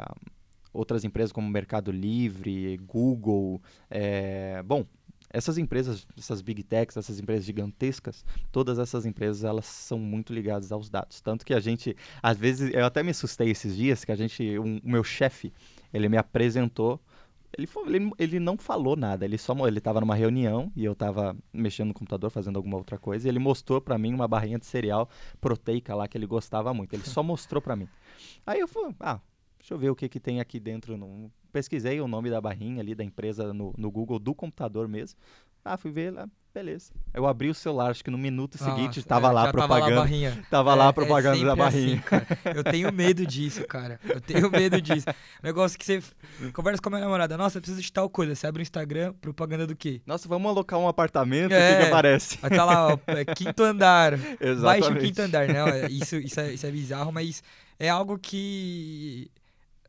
outras 0.71 1.03
empresas 1.03 1.31
como 1.31 1.49
Mercado 1.49 1.91
Livre, 1.91 2.77
Google, 2.77 3.59
é, 3.89 4.61
bom, 4.61 4.85
essas 5.31 5.57
empresas, 5.57 6.05
essas 6.15 6.43
big 6.43 6.61
techs, 6.61 6.95
essas 6.95 7.19
empresas 7.19 7.43
gigantescas, 7.43 8.23
todas 8.51 8.77
essas 8.77 9.03
empresas 9.03 9.43
elas 9.43 9.65
são 9.65 9.97
muito 9.97 10.31
ligadas 10.31 10.71
aos 10.71 10.91
dados. 10.91 11.21
Tanto 11.21 11.43
que 11.43 11.55
a 11.55 11.59
gente, 11.59 11.97
às 12.21 12.37
vezes, 12.37 12.71
eu 12.71 12.85
até 12.85 13.01
me 13.01 13.09
assustei 13.09 13.49
esses 13.49 13.75
dias 13.75 14.05
que 14.05 14.11
a 14.11 14.15
gente, 14.15 14.59
um, 14.59 14.77
o 14.77 14.91
meu 14.91 15.03
chefe, 15.03 15.51
ele 15.91 16.07
me 16.07 16.17
apresentou 16.17 17.01
ele, 17.57 17.67
ele, 17.87 18.11
ele, 18.17 18.39
não 18.39 18.57
falou 18.57 18.95
nada, 18.95 19.25
ele 19.25 19.37
só 19.37 19.55
ele 19.67 19.77
estava 19.77 20.01
numa 20.01 20.15
reunião 20.15 20.71
e 20.75 20.83
eu 20.83 20.93
estava 20.93 21.35
mexendo 21.53 21.89
no 21.89 21.93
computador, 21.93 22.29
fazendo 22.29 22.57
alguma 22.57 22.77
outra 22.77 22.97
coisa, 22.97 23.27
e 23.27 23.29
ele 23.29 23.39
mostrou 23.39 23.79
para 23.79 23.97
mim 23.97 24.13
uma 24.13 24.27
barrinha 24.27 24.59
de 24.59 24.65
cereal 24.65 25.09
proteica 25.39 25.95
lá 25.95 26.07
que 26.07 26.17
ele 26.17 26.27
gostava 26.27 26.73
muito. 26.73 26.93
Ele 26.93 27.03
só 27.03 27.23
mostrou 27.23 27.61
para 27.61 27.75
mim. 27.75 27.87
Aí 28.45 28.59
eu 28.59 28.67
falei, 28.67 28.95
ah, 28.99 29.19
deixa 29.57 29.73
eu 29.73 29.77
ver 29.77 29.89
o 29.89 29.95
que, 29.95 30.09
que 30.09 30.19
tem 30.19 30.39
aqui 30.39 30.59
dentro. 30.59 30.97
No... 30.97 31.31
Pesquisei 31.51 32.01
o 32.01 32.07
nome 32.07 32.29
da 32.29 32.41
barrinha 32.41 32.81
ali 32.81 32.93
da 32.93 33.03
empresa 33.03 33.53
no, 33.53 33.73
no 33.77 33.89
Google, 33.89 34.19
do 34.19 34.35
computador 34.35 34.87
mesmo. 34.87 35.17
Ah, 35.63 35.77
fui 35.77 35.91
ver 35.91 36.11
lá, 36.11 36.29
beleza. 36.55 36.93
Eu 37.13 37.27
abri 37.27 37.49
o 37.49 37.53
celular, 37.53 37.91
acho 37.91 38.01
que 38.01 38.09
no 38.09 38.17
minuto 38.17 38.57
seguinte 38.57 38.97
estava 38.97 39.27
é, 39.27 39.31
lá 39.31 39.49
a 39.49 39.51
propaganda. 39.51 39.81
Tava 39.83 39.89
lá 39.89 40.01
a 40.01 40.03
barrinha. 40.03 40.45
Tava 40.49 40.71
é, 40.71 40.75
lá 40.75 40.85
a 40.85 40.89
é 40.89 40.93
propaganda 40.93 41.37
é 41.37 41.45
da 41.45 41.55
barrinha. 41.55 42.03
Assim, 42.05 42.57
eu 42.57 42.63
tenho 42.63 42.93
medo 42.93 43.25
disso, 43.25 43.67
cara. 43.67 43.99
Eu 44.07 44.21
tenho 44.21 44.49
medo 44.49 44.81
disso. 44.81 45.05
Negócio 45.43 45.77
que 45.77 45.83
você 45.83 46.01
conversa 46.53 46.81
com 46.81 46.87
a 46.87 46.91
minha 46.91 47.01
namorada. 47.01 47.37
Nossa, 47.37 47.57
eu 47.57 47.61
preciso 47.61 47.81
de 47.81 47.91
tal 47.91 48.09
coisa. 48.09 48.33
Você 48.33 48.47
abre 48.47 48.61
o 48.61 48.63
Instagram, 48.63 49.13
propaganda 49.19 49.67
do 49.67 49.75
quê? 49.75 50.01
Nossa, 50.05 50.29
vamos 50.29 50.49
alocar 50.49 50.79
um 50.79 50.87
apartamento, 50.87 51.51
é, 51.51 51.57
o 51.57 51.73
que, 51.73 51.81
que 51.81 51.87
aparece? 51.89 52.37
Vai 52.37 52.49
tá 52.51 52.63
lá, 52.63 52.87
ó, 52.87 52.99
é 53.07 53.25
quinto 53.35 53.61
andar. 53.61 54.13
Exatamente. 54.13 54.61
Baixa 54.61 54.91
o 54.91 54.97
quinto 54.97 55.21
andar, 55.21 55.47
né? 55.49 55.87
Isso, 55.89 56.15
isso, 56.15 56.39
é, 56.39 56.53
isso 56.53 56.65
é 56.65 56.71
bizarro, 56.71 57.11
mas 57.11 57.43
é 57.77 57.89
algo 57.89 58.17
que 58.17 59.29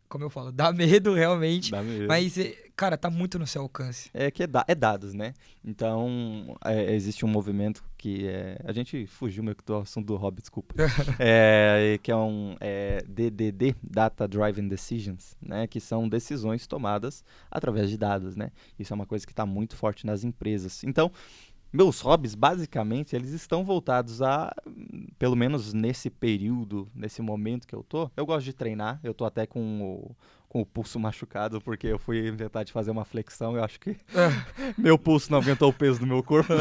como 0.08 0.24
eu 0.24 0.30
falo, 0.30 0.52
dá 0.52 0.72
medo 0.72 1.14
realmente. 1.14 1.70
Dá 1.70 1.82
medo. 1.82 2.06
Mas, 2.06 2.38
é, 2.38 2.54
cara, 2.74 2.96
tá 2.96 3.10
muito 3.10 3.38
no 3.38 3.46
seu 3.46 3.62
alcance. 3.62 4.10
É 4.12 4.30
que 4.30 4.42
é, 4.42 4.46
da, 4.46 4.64
é 4.68 4.74
dados, 4.74 5.14
né? 5.14 5.34
Então, 5.64 6.56
é, 6.64 6.94
existe 6.94 7.24
um 7.24 7.28
movimento 7.28 7.82
que 7.96 8.26
é. 8.26 8.58
A 8.64 8.72
gente 8.72 9.06
fugiu 9.06 9.42
meio 9.42 9.56
que 9.56 9.64
do 9.64 9.76
assunto 9.76 10.06
do 10.06 10.16
hobby, 10.16 10.40
desculpa. 10.40 10.74
é, 11.18 11.98
que 12.02 12.10
é 12.10 12.16
um 12.16 12.56
é, 12.60 13.02
DDD, 13.06 13.74
Data 13.82 14.28
Driven 14.28 14.68
Decisions, 14.68 15.36
né? 15.40 15.66
Que 15.66 15.80
são 15.80 16.08
decisões 16.08 16.66
tomadas 16.66 17.24
através 17.50 17.90
de 17.90 17.96
dados, 17.96 18.36
né? 18.36 18.50
Isso 18.78 18.92
é 18.92 18.94
uma 18.94 19.06
coisa 19.06 19.26
que 19.26 19.32
está 19.32 19.44
muito 19.44 19.76
forte 19.76 20.06
nas 20.06 20.24
empresas. 20.24 20.84
Então, 20.84 21.10
meus 21.72 22.00
hobbies, 22.00 22.34
basicamente, 22.34 23.14
eles 23.14 23.32
estão 23.32 23.64
voltados 23.64 24.22
a, 24.22 24.54
pelo 25.18 25.36
menos 25.36 25.72
nesse 25.72 26.10
período, 26.10 26.88
nesse 26.94 27.22
momento 27.22 27.66
que 27.66 27.74
eu 27.74 27.82
tô, 27.82 28.10
eu 28.16 28.26
gosto 28.26 28.44
de 28.44 28.52
treinar, 28.52 29.00
eu 29.02 29.14
tô 29.14 29.24
até 29.24 29.46
com 29.46 29.82
o, 29.82 30.16
com 30.48 30.60
o 30.60 30.66
pulso 30.66 30.98
machucado, 31.00 31.60
porque 31.60 31.86
eu 31.86 31.98
fui 31.98 32.28
inventar 32.28 32.64
de 32.64 32.72
fazer 32.72 32.90
uma 32.90 33.04
flexão, 33.04 33.56
eu 33.56 33.64
acho 33.64 33.80
que 33.80 33.96
meu 34.76 34.98
pulso 34.98 35.30
não 35.30 35.38
aguentou 35.38 35.70
o 35.70 35.72
peso 35.72 36.00
do 36.00 36.06
meu 36.06 36.22
corpo. 36.22 36.52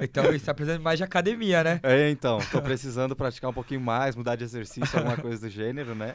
então, 0.00 0.24
você 0.24 0.36
está 0.36 0.54
precisando 0.54 0.82
mais 0.82 0.98
de 0.98 1.04
academia, 1.04 1.64
né? 1.64 1.80
É, 1.82 2.10
então, 2.10 2.38
tô 2.50 2.60
precisando 2.60 3.16
praticar 3.16 3.50
um 3.50 3.54
pouquinho 3.54 3.80
mais, 3.80 4.14
mudar 4.14 4.36
de 4.36 4.44
exercício, 4.44 4.98
alguma 4.98 5.16
coisa 5.16 5.40
do 5.40 5.48
gênero, 5.48 5.94
né? 5.94 6.14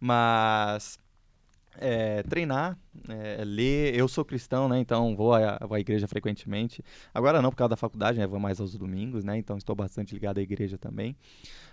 Mas 0.00 0.98
é, 1.78 2.22
treinar, 2.22 2.78
é, 3.08 3.44
ler. 3.44 3.94
Eu 3.94 4.08
sou 4.08 4.24
cristão, 4.24 4.68
né? 4.68 4.78
Então 4.78 5.14
vou 5.16 5.34
à, 5.34 5.58
vou 5.58 5.74
à, 5.74 5.80
igreja 5.80 6.06
frequentemente. 6.06 6.82
Agora 7.12 7.40
não 7.42 7.50
por 7.50 7.56
causa 7.56 7.70
da 7.70 7.76
faculdade, 7.76 8.18
né? 8.18 8.26
Vou 8.26 8.38
mais 8.38 8.60
aos 8.60 8.76
domingos, 8.76 9.24
né? 9.24 9.36
Então 9.36 9.56
estou 9.56 9.74
bastante 9.74 10.14
ligado 10.14 10.38
à 10.38 10.42
igreja 10.42 10.78
também. 10.78 11.16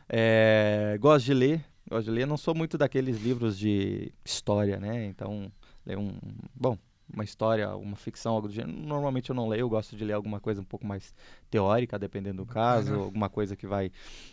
É, 0.09 0.97
gosto 0.99 1.25
de 1.25 1.33
ler. 1.33 1.65
Gosto 1.89 2.05
de 2.05 2.11
ler. 2.11 2.25
Não 2.25 2.37
sou 2.37 2.55
muito 2.55 2.77
daqueles 2.77 3.21
livros 3.21 3.57
de 3.57 4.13
história, 4.23 4.79
né? 4.79 5.05
Então 5.05 5.51
ler 5.85 5.97
um, 5.97 6.13
bom, 6.53 6.77
uma 7.13 7.23
história, 7.23 7.75
uma 7.75 7.95
ficção, 7.95 8.33
algo 8.33 8.47
do 8.47 8.53
gênero. 8.53 8.77
Normalmente 8.77 9.29
eu 9.29 9.35
não 9.35 9.47
leio, 9.47 9.61
eu 9.61 9.69
gosto 9.69 9.95
de 9.95 10.03
ler 10.03 10.13
alguma 10.13 10.39
coisa 10.39 10.61
um 10.61 10.65
pouco 10.65 10.85
mais 10.85 11.13
teórica, 11.49 11.97
dependendo 11.99 12.43
do 12.43 12.45
caso, 12.45 12.93
alguma 12.95 13.29
coisa 13.29 13.55
que 13.55 13.67
vai, 13.67 13.91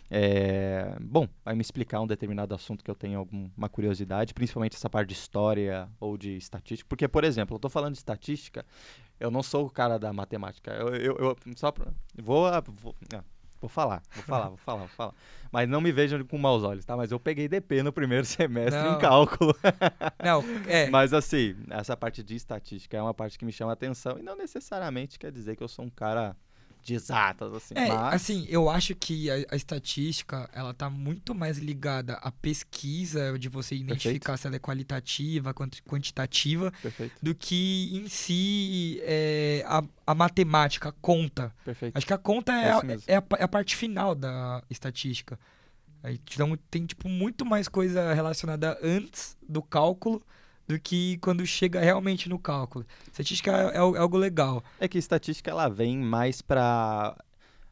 é, 0.09 0.95
bom, 1.01 1.27
vai 1.43 1.55
me 1.55 1.61
explicar 1.61 2.01
um 2.01 2.07
determinado 2.07 2.53
assunto 2.55 2.83
que 2.83 2.89
eu 2.89 2.95
tenho 2.95 3.19
alguma 3.19 3.69
curiosidade, 3.69 4.33
principalmente 4.33 4.75
essa 4.75 4.89
parte 4.89 5.09
de 5.09 5.15
história 5.15 5.89
ou 5.99 6.17
de 6.17 6.37
estatística. 6.37 6.87
Porque, 6.87 7.07
por 7.07 7.23
exemplo, 7.23 7.55
eu 7.55 7.57
estou 7.57 7.69
falando 7.69 7.93
de 7.93 7.99
estatística, 7.99 8.65
eu 9.19 9.29
não 9.29 9.43
sou 9.43 9.65
o 9.65 9.69
cara 9.69 9.97
da 9.97 10.13
matemática. 10.13 10.71
Eu, 10.71 10.95
eu, 10.95 11.17
eu 11.17 11.37
só 11.55 11.71
pra, 11.71 11.91
vou, 12.15 12.45
vou 12.81 12.95
ah, 13.13 13.23
Vou 13.61 13.69
falar, 13.69 14.01
vou 14.13 14.23
falar, 14.23 14.47
vou 14.47 14.57
falar, 14.57 14.79
vou 14.79 14.87
falar. 14.87 15.13
Mas 15.51 15.67
não 15.67 15.81
me 15.81 15.91
vejam 15.91 16.23
com 16.23 16.37
maus 16.37 16.63
olhos, 16.63 16.85
tá? 16.85 16.95
Mas 16.95 17.11
eu 17.11 17.19
peguei 17.19 17.47
DP 17.47 17.83
no 17.83 17.91
primeiro 17.91 18.23
semestre 18.25 18.81
não. 18.81 18.95
em 18.95 18.99
cálculo. 18.99 19.53
Não, 20.23 20.43
é. 20.67 20.89
Mas 20.89 21.13
assim, 21.13 21.55
essa 21.69 21.95
parte 21.95 22.21
de 22.23 22.35
estatística 22.35 22.95
é 22.95 23.01
uma 23.01 23.13
parte 23.13 23.37
que 23.37 23.45
me 23.45 23.51
chama 23.51 23.73
atenção 23.73 24.17
e 24.19 24.21
não 24.21 24.35
necessariamente 24.35 25.17
quer 25.17 25.31
dizer 25.31 25.55
que 25.55 25.63
eu 25.63 25.67
sou 25.67 25.85
um 25.85 25.89
cara 25.89 26.35
de 26.83 26.93
exatas, 26.93 27.53
assim. 27.53 27.73
É, 27.75 27.87
mas... 27.87 28.13
assim, 28.15 28.45
eu 28.49 28.69
acho 28.69 28.95
que 28.95 29.29
a, 29.29 29.35
a, 29.51 29.55
estatística, 29.55 30.49
ela 30.53 30.73
tá 30.73 30.89
muito 30.89 31.35
mais 31.35 31.57
ligada 31.57 32.13
à 32.15 32.31
pesquisa, 32.31 33.37
de 33.37 33.49
você 33.49 33.75
identificar 33.75 34.33
Perfeito. 34.33 34.37
se 34.37 34.47
ela 34.47 34.55
é 34.55 34.59
qualitativa, 34.59 35.53
quantitativa, 35.53 36.71
Perfeito. 36.81 37.15
do 37.21 37.35
que 37.35 37.89
em 37.93 38.07
si 38.07 38.99
é, 39.03 39.63
a, 39.67 39.83
a 40.07 40.15
matemática, 40.15 40.89
a 40.89 40.93
conta. 40.93 41.53
Perfeito. 41.63 41.97
Acho 41.97 42.05
que 42.05 42.13
a 42.13 42.17
conta 42.17 42.51
é, 42.53 42.65
é, 42.65 42.71
a, 42.71 42.81
é, 43.07 43.17
a, 43.17 43.23
é 43.39 43.43
a 43.43 43.47
parte 43.47 43.75
final 43.75 44.15
da 44.15 44.63
estatística. 44.69 45.39
Então 46.03 46.57
tem, 46.71 46.85
tipo, 46.85 47.09
muito 47.09 47.45
mais 47.45 47.67
coisa 47.67 48.13
relacionada 48.13 48.79
antes 48.81 49.37
do 49.47 49.61
cálculo 49.61 50.21
do 50.69 50.79
que 50.79 51.17
quando 51.17 51.43
chega 51.47 51.79
realmente 51.79 52.29
no 52.29 52.37
cálculo. 52.37 52.85
Estatística 53.07 53.51
é, 53.51 53.71
é, 53.71 53.77
é 53.77 53.79
algo 53.79 54.17
legal. 54.17 54.63
É 54.79 54.87
que 54.87 54.99
estatística 54.99 55.49
ela 55.49 55.67
vem 55.67 55.97
mais 55.97 56.43
para 56.43 57.17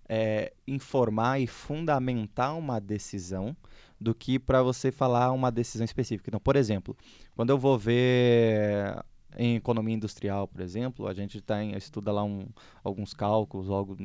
é, 0.10 0.52
informar 0.68 1.40
e 1.40 1.46
fundamentar 1.46 2.58
uma 2.58 2.82
decisão 2.82 3.56
do 4.02 4.16
que 4.16 4.40
para 4.40 4.64
você 4.64 4.92
falar 4.92 5.32
uma 5.32 5.52
decisão 5.52 5.86
específica. 5.86 6.28
Então, 6.28 6.40
por 6.40 6.56
exemplo, 6.56 6.98
quando 7.36 7.52
eu 7.52 7.58
vou 7.60 7.78
ver 7.78 9.00
em 9.38 9.58
economia 9.58 9.94
industrial, 9.94 10.48
por 10.48 10.62
exemplo, 10.62 11.08
a 11.08 11.14
gente 11.14 11.40
tem, 11.40 11.78
estuda 11.78 12.12
lá 12.12 12.24
um, 12.24 12.48
alguns 12.84 13.14
cálculos, 13.14 13.70
algo, 13.70 13.96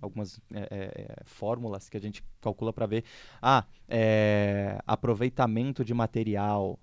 algumas 0.00 0.40
é, 0.54 0.62
é, 0.70 1.16
fórmulas 1.26 1.90
que 1.90 1.98
a 1.98 2.00
gente 2.00 2.24
calcula 2.40 2.72
para 2.72 2.86
ver 2.86 3.04
ah, 3.42 3.66
é, 3.86 4.78
aproveitamento 4.86 5.84
de 5.84 5.92
material, 5.92 6.78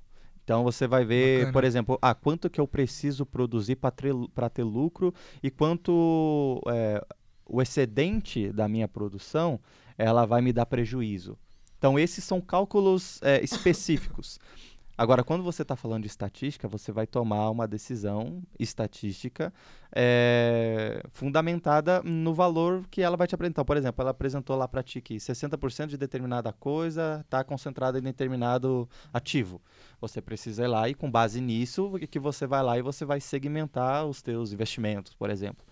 então 0.49 0.63
você 0.63 0.87
vai 0.87 1.05
ver, 1.05 1.37
Bacana. 1.37 1.53
por 1.53 1.63
exemplo, 1.63 1.99
ah, 2.01 2.15
quanto 2.15 2.49
que 2.49 2.59
eu 2.59 2.67
preciso 2.67 3.23
produzir 3.23 3.75
para 3.75 4.49
ter 4.49 4.63
lucro 4.63 5.13
e 5.43 5.51
quanto 5.51 6.59
é, 6.67 7.05
o 7.45 7.61
excedente 7.61 8.51
da 8.51 8.67
minha 8.67 8.87
produção 8.87 9.59
ela 9.95 10.25
vai 10.25 10.41
me 10.41 10.51
dar 10.51 10.65
prejuízo. 10.65 11.37
Então 11.77 11.99
esses 11.99 12.23
são 12.23 12.41
cálculos 12.41 13.21
é, 13.21 13.43
específicos. 13.43 14.39
Agora, 14.99 15.23
quando 15.23 15.45
você 15.45 15.61
está 15.61 15.77
falando 15.77 16.01
de 16.01 16.09
estatística, 16.09 16.67
você 16.67 16.91
vai 16.91 17.07
tomar 17.07 17.49
uma 17.51 17.65
decisão 17.65 18.43
estatística 18.59 19.53
é, 19.95 21.01
fundamentada 21.13 22.03
no 22.03 22.33
valor 22.33 22.85
que 22.91 23.01
ela 23.01 23.15
vai 23.15 23.25
te 23.25 23.33
apresentar. 23.33 23.63
Por 23.63 23.77
exemplo, 23.77 24.01
ela 24.01 24.11
apresentou 24.11 24.57
lá 24.57 24.67
para 24.67 24.83
ti 24.83 24.99
que 24.99 25.15
60% 25.15 25.87
de 25.87 25.97
determinada 25.97 26.51
coisa 26.51 27.21
está 27.23 27.45
concentrada 27.45 27.97
em 27.97 28.01
determinado 28.01 28.89
ativo. 29.13 29.61
Você 30.01 30.21
precisa 30.21 30.65
ir 30.65 30.67
lá 30.67 30.89
e, 30.89 30.93
com 30.93 31.09
base 31.09 31.39
nisso, 31.39 31.93
que 32.11 32.19
você 32.19 32.45
vai 32.45 32.61
lá 32.61 32.77
e 32.77 32.81
você 32.81 33.05
vai 33.05 33.21
segmentar 33.21 34.05
os 34.05 34.21
teus 34.21 34.51
investimentos, 34.51 35.13
por 35.13 35.29
exemplo. 35.29 35.65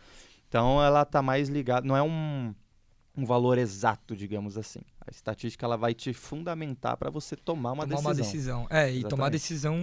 Então, 0.47 0.81
ela 0.81 1.01
está 1.01 1.21
mais 1.21 1.49
ligada, 1.49 1.85
não 1.85 1.97
é 1.97 2.01
um 2.01 2.55
um 3.17 3.25
valor 3.25 3.57
exato, 3.57 4.15
digamos 4.15 4.57
assim. 4.57 4.81
A 5.07 5.11
estatística 5.11 5.65
ela 5.65 5.77
vai 5.77 5.93
te 5.93 6.11
fundamentar 6.11 6.97
para 6.97 7.09
você 7.09 7.35
tomar 7.35 7.71
uma 7.71 7.87
tomar 7.87 8.13
decisão. 8.13 8.59
uma 8.61 8.67
decisão. 8.67 8.67
É, 8.69 8.91
e 8.91 9.03
tomar 9.05 9.27
a 9.27 9.29
decisão 9.29 9.77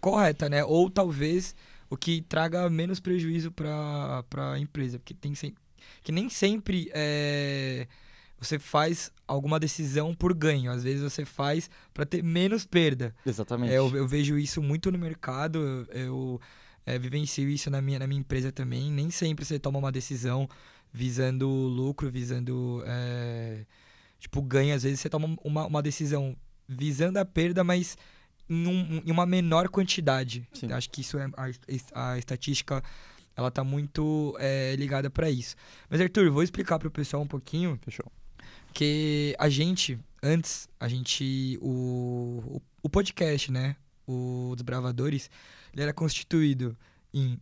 correta, 0.00 0.50
né? 0.50 0.62
Ou 0.62 0.90
talvez 0.90 1.54
o 1.88 1.96
que 1.96 2.20
traga 2.20 2.68
menos 2.68 3.00
prejuízo 3.00 3.50
para 3.50 4.22
a 4.52 4.58
empresa, 4.58 4.98
porque 4.98 5.14
tem 5.14 5.34
sempre, 5.34 5.62
que 6.02 6.12
nem 6.12 6.28
sempre 6.28 6.90
é, 6.92 7.88
você 8.38 8.58
faz 8.58 9.10
alguma 9.26 9.58
decisão 9.58 10.14
por 10.14 10.34
ganho. 10.34 10.70
Às 10.70 10.84
vezes 10.84 11.02
você 11.02 11.24
faz 11.24 11.70
para 11.94 12.04
ter 12.04 12.22
menos 12.22 12.66
perda. 12.66 13.14
Exatamente. 13.24 13.72
É, 13.72 13.78
eu, 13.78 13.96
eu, 13.96 14.06
vejo 14.06 14.38
isso 14.38 14.62
muito 14.62 14.92
no 14.92 14.98
mercado. 14.98 15.58
Eu, 15.90 16.00
eu 16.00 16.40
é, 16.84 16.98
vivencio 16.98 17.48
isso 17.48 17.70
na 17.70 17.80
minha, 17.80 17.98
na 17.98 18.06
minha 18.06 18.20
empresa 18.20 18.52
também. 18.52 18.90
Nem 18.90 19.10
sempre 19.10 19.44
você 19.44 19.58
toma 19.58 19.78
uma 19.78 19.92
decisão 19.92 20.48
visando 20.92 21.48
lucro, 21.48 22.10
visando 22.10 22.82
é, 22.86 23.64
tipo 24.20 24.40
ganho. 24.40 24.74
Às 24.74 24.84
vezes 24.84 25.00
você 25.00 25.08
toma 25.08 25.36
uma, 25.42 25.66
uma 25.66 25.82
decisão 25.82 26.36
visando 26.68 27.18
a 27.18 27.24
perda, 27.24 27.64
mas 27.64 27.98
em, 28.48 28.66
um, 28.66 29.02
em 29.04 29.10
uma 29.10 29.26
menor 29.26 29.68
quantidade. 29.68 30.46
Sim. 30.52 30.72
Acho 30.72 30.88
que 30.90 31.00
isso 31.00 31.18
é 31.18 31.28
a, 31.36 32.12
a 32.12 32.18
estatística 32.18 32.82
ela 33.36 33.50
tá 33.50 33.64
muito 33.64 34.36
é, 34.38 34.76
ligada 34.76 35.08
para 35.08 35.30
isso. 35.30 35.56
Mas, 35.88 36.00
Arthur, 36.00 36.30
vou 36.30 36.42
explicar 36.42 36.78
pro 36.78 36.90
pessoal 36.90 37.22
um 37.22 37.26
pouquinho. 37.26 37.78
Fechou. 37.82 38.06
Que 38.72 39.34
a 39.38 39.48
gente, 39.48 39.98
antes, 40.22 40.68
a 40.78 40.88
gente. 40.88 41.58
O, 41.60 42.42
o, 42.46 42.62
o 42.82 42.88
podcast, 42.88 43.50
né? 43.50 43.76
O 44.06 44.52
Desbravadores, 44.56 45.30
ele 45.72 45.82
era 45.82 45.92
constituído 45.92 46.76
em 47.14 47.38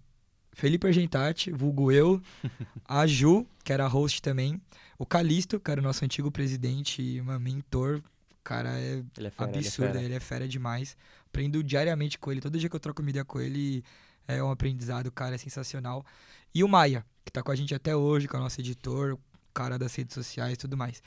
Felipe 0.58 0.88
Argentati, 0.88 1.52
vulgo 1.52 1.92
eu, 1.92 2.20
a 2.84 3.06
Ju, 3.06 3.46
que 3.62 3.72
era 3.72 3.86
host 3.86 4.20
também, 4.20 4.60
o 4.98 5.06
Calisto, 5.06 5.60
que 5.60 5.70
era 5.70 5.80
o 5.80 5.84
nosso 5.84 6.04
antigo 6.04 6.32
presidente 6.32 7.00
e 7.00 7.20
uma 7.20 7.38
mentor. 7.38 8.02
O 8.32 8.42
cara 8.42 8.70
é, 8.70 9.04
Ele 9.16 9.28
é 9.28 9.30
fera, 9.30 9.50
ele 9.50 9.56
é 9.56 9.58
absurdo, 9.60 9.98
ele 9.98 10.14
é 10.14 10.20
fera 10.20 10.48
demais. 10.48 10.96
Aprendo 11.28 11.62
diariamente 11.62 12.18
com 12.18 12.32
ele. 12.32 12.40
Todo 12.40 12.58
dia 12.58 12.68
que 12.68 12.74
eu 12.74 12.80
troco 12.80 13.02
uma 13.02 13.10
ideia 13.10 13.24
com 13.24 13.40
ele 13.40 13.84
é 14.26 14.42
um 14.42 14.50
aprendizado, 14.50 15.06
o 15.06 15.12
cara 15.12 15.36
é 15.36 15.38
sensacional. 15.38 16.04
E 16.52 16.64
o 16.64 16.68
Maia, 16.68 17.06
que 17.24 17.30
tá 17.30 17.40
com 17.40 17.52
a 17.52 17.54
gente 17.54 17.72
até 17.72 17.94
hoje, 17.94 18.26
que 18.26 18.34
é 18.34 18.38
o 18.40 18.42
nosso 18.42 18.60
editor, 18.60 19.16
cara 19.54 19.78
das 19.78 19.94
redes 19.94 20.14
sociais 20.14 20.54
e 20.54 20.56
tudo 20.56 20.76
mais. 20.76 21.00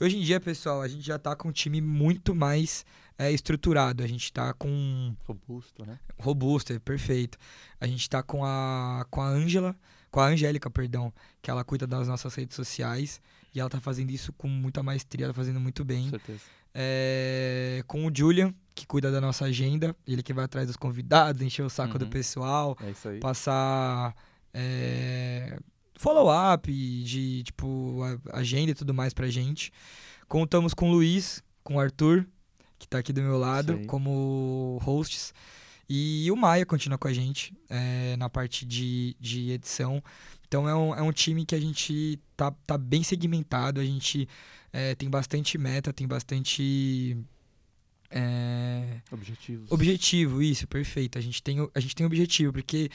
Hoje 0.00 0.16
em 0.16 0.22
dia, 0.22 0.40
pessoal, 0.40 0.80
a 0.80 0.88
gente 0.88 1.02
já 1.06 1.18
tá 1.18 1.36
com 1.36 1.48
um 1.48 1.52
time 1.52 1.82
muito 1.82 2.34
mais 2.34 2.86
é, 3.18 3.30
estruturado. 3.32 4.02
A 4.02 4.06
gente 4.06 4.32
tá 4.32 4.52
com 4.54 5.14
Robusto, 5.24 5.84
né? 5.86 5.98
robusto, 6.18 6.72
é 6.72 6.78
perfeito. 6.78 7.38
A 7.80 7.86
gente 7.86 8.08
tá 8.08 8.22
com 8.22 8.44
a 8.44 9.06
com 9.10 9.20
a 9.20 9.28
Ângela, 9.28 9.76
com 10.10 10.20
a 10.20 10.26
Angélica, 10.26 10.70
perdão, 10.70 11.12
que 11.42 11.50
ela 11.50 11.64
cuida 11.64 11.86
das 11.86 12.06
nossas 12.08 12.34
redes 12.34 12.54
sociais 12.56 13.20
e 13.54 13.60
ela 13.60 13.70
tá 13.70 13.80
fazendo 13.80 14.10
isso 14.10 14.32
com 14.32 14.48
muita 14.48 14.82
maestria, 14.82 15.26
ela 15.26 15.32
tá 15.34 15.36
fazendo 15.38 15.60
muito 15.60 15.84
bem. 15.84 16.04
Com 16.04 16.10
certeza. 16.10 16.40
É, 16.76 17.84
com 17.86 18.04
o 18.06 18.10
Julian, 18.12 18.52
que 18.74 18.84
cuida 18.84 19.10
da 19.12 19.20
nossa 19.20 19.44
agenda, 19.44 19.94
ele 20.04 20.22
que 20.24 20.32
vai 20.32 20.44
atrás 20.44 20.66
dos 20.66 20.76
convidados, 20.76 21.40
encher 21.40 21.62
o 21.64 21.70
saco 21.70 21.96
do 21.98 22.04
Uhum. 22.06 22.10
pessoal, 22.10 22.76
É 22.80 22.90
isso 22.90 23.08
aí. 23.08 23.20
passar 23.20 24.12
é, 24.52 25.56
follow-up 25.96 26.72
de, 27.04 27.42
tipo, 27.44 28.00
agenda 28.32 28.72
e 28.72 28.74
tudo 28.74 28.92
mais 28.92 29.14
pra 29.14 29.28
gente. 29.28 29.70
Contamos 30.26 30.74
com 30.74 30.88
o 30.90 30.92
Luiz, 30.92 31.42
com 31.62 31.76
o 31.76 31.80
Arthur, 31.80 32.26
que 32.84 32.88
tá 32.88 32.98
aqui 32.98 33.12
do 33.12 33.22
meu 33.22 33.38
lado, 33.38 33.80
como 33.86 34.78
hosts. 34.82 35.32
E 35.88 36.30
o 36.30 36.36
Maia 36.36 36.64
continua 36.64 36.98
com 36.98 37.08
a 37.08 37.12
gente 37.12 37.54
é, 37.68 38.16
na 38.16 38.28
parte 38.28 38.64
de, 38.64 39.16
de 39.18 39.50
edição. 39.50 40.02
Então 40.46 40.68
é 40.68 40.74
um, 40.74 40.94
é 40.94 41.02
um 41.02 41.12
time 41.12 41.44
que 41.44 41.54
a 41.54 41.60
gente 41.60 42.18
tá, 42.36 42.52
tá 42.66 42.78
bem 42.78 43.02
segmentado, 43.02 43.80
a 43.80 43.84
gente 43.84 44.28
é, 44.72 44.94
tem 44.94 45.08
bastante 45.08 45.56
meta, 45.58 45.92
tem 45.92 46.06
bastante. 46.06 47.16
é, 48.10 49.00
Objetivos. 49.10 49.72
Objetivo, 49.72 50.42
isso, 50.42 50.66
perfeito. 50.68 51.18
A 51.18 51.22
gente 51.22 51.42
tem, 51.42 51.56
a 51.74 51.80
gente 51.80 51.94
tem 51.94 52.06
objetivo, 52.06 52.52
porque, 52.52 52.90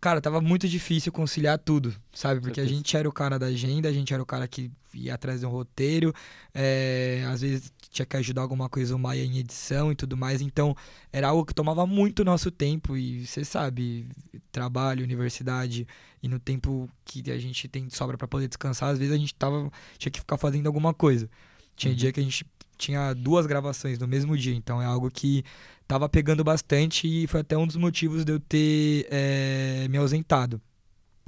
cara, 0.00 0.20
tava 0.20 0.40
muito 0.40 0.66
difícil 0.66 1.12
conciliar 1.12 1.58
tudo, 1.58 1.94
sabe? 2.12 2.40
Porque 2.40 2.60
a 2.60 2.66
gente 2.66 2.96
era 2.96 3.08
o 3.08 3.12
cara 3.12 3.38
da 3.38 3.46
agenda, 3.46 3.88
a 3.88 3.92
gente 3.92 4.12
era 4.12 4.22
o 4.22 4.26
cara 4.26 4.48
que 4.48 4.70
ia 4.94 5.14
atrás 5.14 5.40
de 5.40 5.46
um 5.46 5.50
roteiro, 5.50 6.14
é, 6.54 7.24
às 7.28 7.40
vezes 7.42 7.72
tinha 7.92 8.06
que 8.06 8.16
ajudar 8.16 8.40
alguma 8.42 8.68
coisa 8.68 8.96
o 8.96 8.98
Maia 8.98 9.22
em 9.22 9.36
edição 9.38 9.92
e 9.92 9.94
tudo 9.94 10.16
mais, 10.16 10.40
então 10.40 10.74
era 11.12 11.28
algo 11.28 11.44
que 11.44 11.54
tomava 11.54 11.86
muito 11.86 12.24
nosso 12.24 12.50
tempo 12.50 12.96
e 12.96 13.26
você 13.26 13.44
sabe, 13.44 14.08
trabalho, 14.50 15.04
universidade 15.04 15.86
e 16.22 16.26
no 16.26 16.38
tempo 16.40 16.88
que 17.04 17.30
a 17.30 17.38
gente 17.38 17.68
tem 17.68 17.86
de 17.86 17.94
sobra 17.94 18.16
pra 18.16 18.26
poder 18.26 18.48
descansar, 18.48 18.90
às 18.90 18.98
vezes 18.98 19.14
a 19.14 19.18
gente 19.18 19.34
tava, 19.34 19.70
tinha 19.98 20.10
que 20.10 20.18
ficar 20.20 20.38
fazendo 20.38 20.66
alguma 20.66 20.94
coisa. 20.94 21.28
Tinha 21.76 21.90
Uhum. 21.92 21.96
dia 21.96 22.12
que 22.12 22.20
a 22.20 22.22
gente 22.22 22.46
tinha 22.78 23.12
duas 23.14 23.46
gravações 23.46 23.98
no 23.98 24.08
mesmo 24.08 24.36
dia, 24.36 24.54
então 24.54 24.80
é 24.80 24.86
algo 24.86 25.10
que 25.10 25.44
tava 25.86 26.08
pegando 26.08 26.42
bastante 26.42 27.06
e 27.06 27.26
foi 27.26 27.40
até 27.40 27.56
um 27.56 27.66
dos 27.66 27.76
motivos 27.76 28.24
de 28.24 28.32
eu 28.32 28.40
ter 28.40 29.06
eh, 29.10 29.86
me 29.90 29.98
ausentado. 29.98 30.60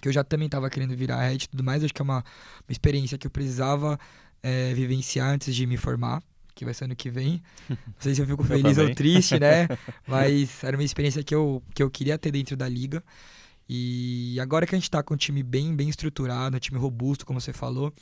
Que 0.01 0.09
eu 0.09 0.13
já 0.13 0.25
também 0.25 0.49
tava 0.49 0.69
querendo 0.71 0.97
virar 0.97 1.21
head 1.23 1.45
e 1.45 1.49
tudo 1.49 1.63
mais, 1.63 1.85
acho 1.85 1.93
que 1.95 2.03
é 2.03 2.05
uma, 2.05 2.19
uma 2.19 2.71
experiência 2.73 3.17
que 3.19 3.27
eu 3.27 3.31
precisava 3.31 3.99
eh, 4.43 4.73
vivenciar 4.75 5.31
antes 5.31 5.55
de 5.55 5.67
me 5.67 5.77
formar, 5.77 6.23
que 6.55 6.65
vai 6.65 6.73
ser 6.75 6.85
ano 6.85 6.97
que 6.97 7.11
vem. 7.11 7.43
Não 7.69 7.77
sei 7.99 8.15
se 8.15 8.21
eu 8.23 8.27
fico 8.27 8.43
Eu 8.43 8.47
feliz 8.47 8.79
ou 8.79 8.85
também. 8.85 8.95
triste, 8.95 9.39
né? 9.39 9.67
Mas 10.07 10.63
era 10.63 10.77
uma 10.77 10.85
experiência 10.85 11.23
que 11.23 11.35
eu, 11.35 11.63
que 11.75 11.83
eu 11.83 11.91
queria 11.91 12.17
ter 12.19 12.31
dentro 12.31 12.57
da 12.57 12.69
liga. 12.69 13.03
E 13.69 14.39
agora 14.41 14.67
que 14.67 14.75
a 14.75 14.79
gente 14.79 14.91
tá 14.91 15.03
com 15.03 15.15
um 15.15 15.17
time 15.17 15.43
bem, 15.43 15.75
bem 15.75 15.89
estruturado, 15.89 16.57
um 16.57 16.61
time 16.61 16.79
robusto, 16.79 17.25
como 17.25 17.41
você 17.41 17.53
falou, 17.53 17.93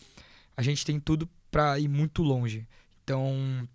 a 0.57 0.63
gente 0.63 0.85
tem 0.85 0.99
tudo 0.99 1.29
pra 1.51 1.79
ir 1.79 1.89
muito 1.89 2.23
longe. 2.23 2.67
Então, 3.05 3.67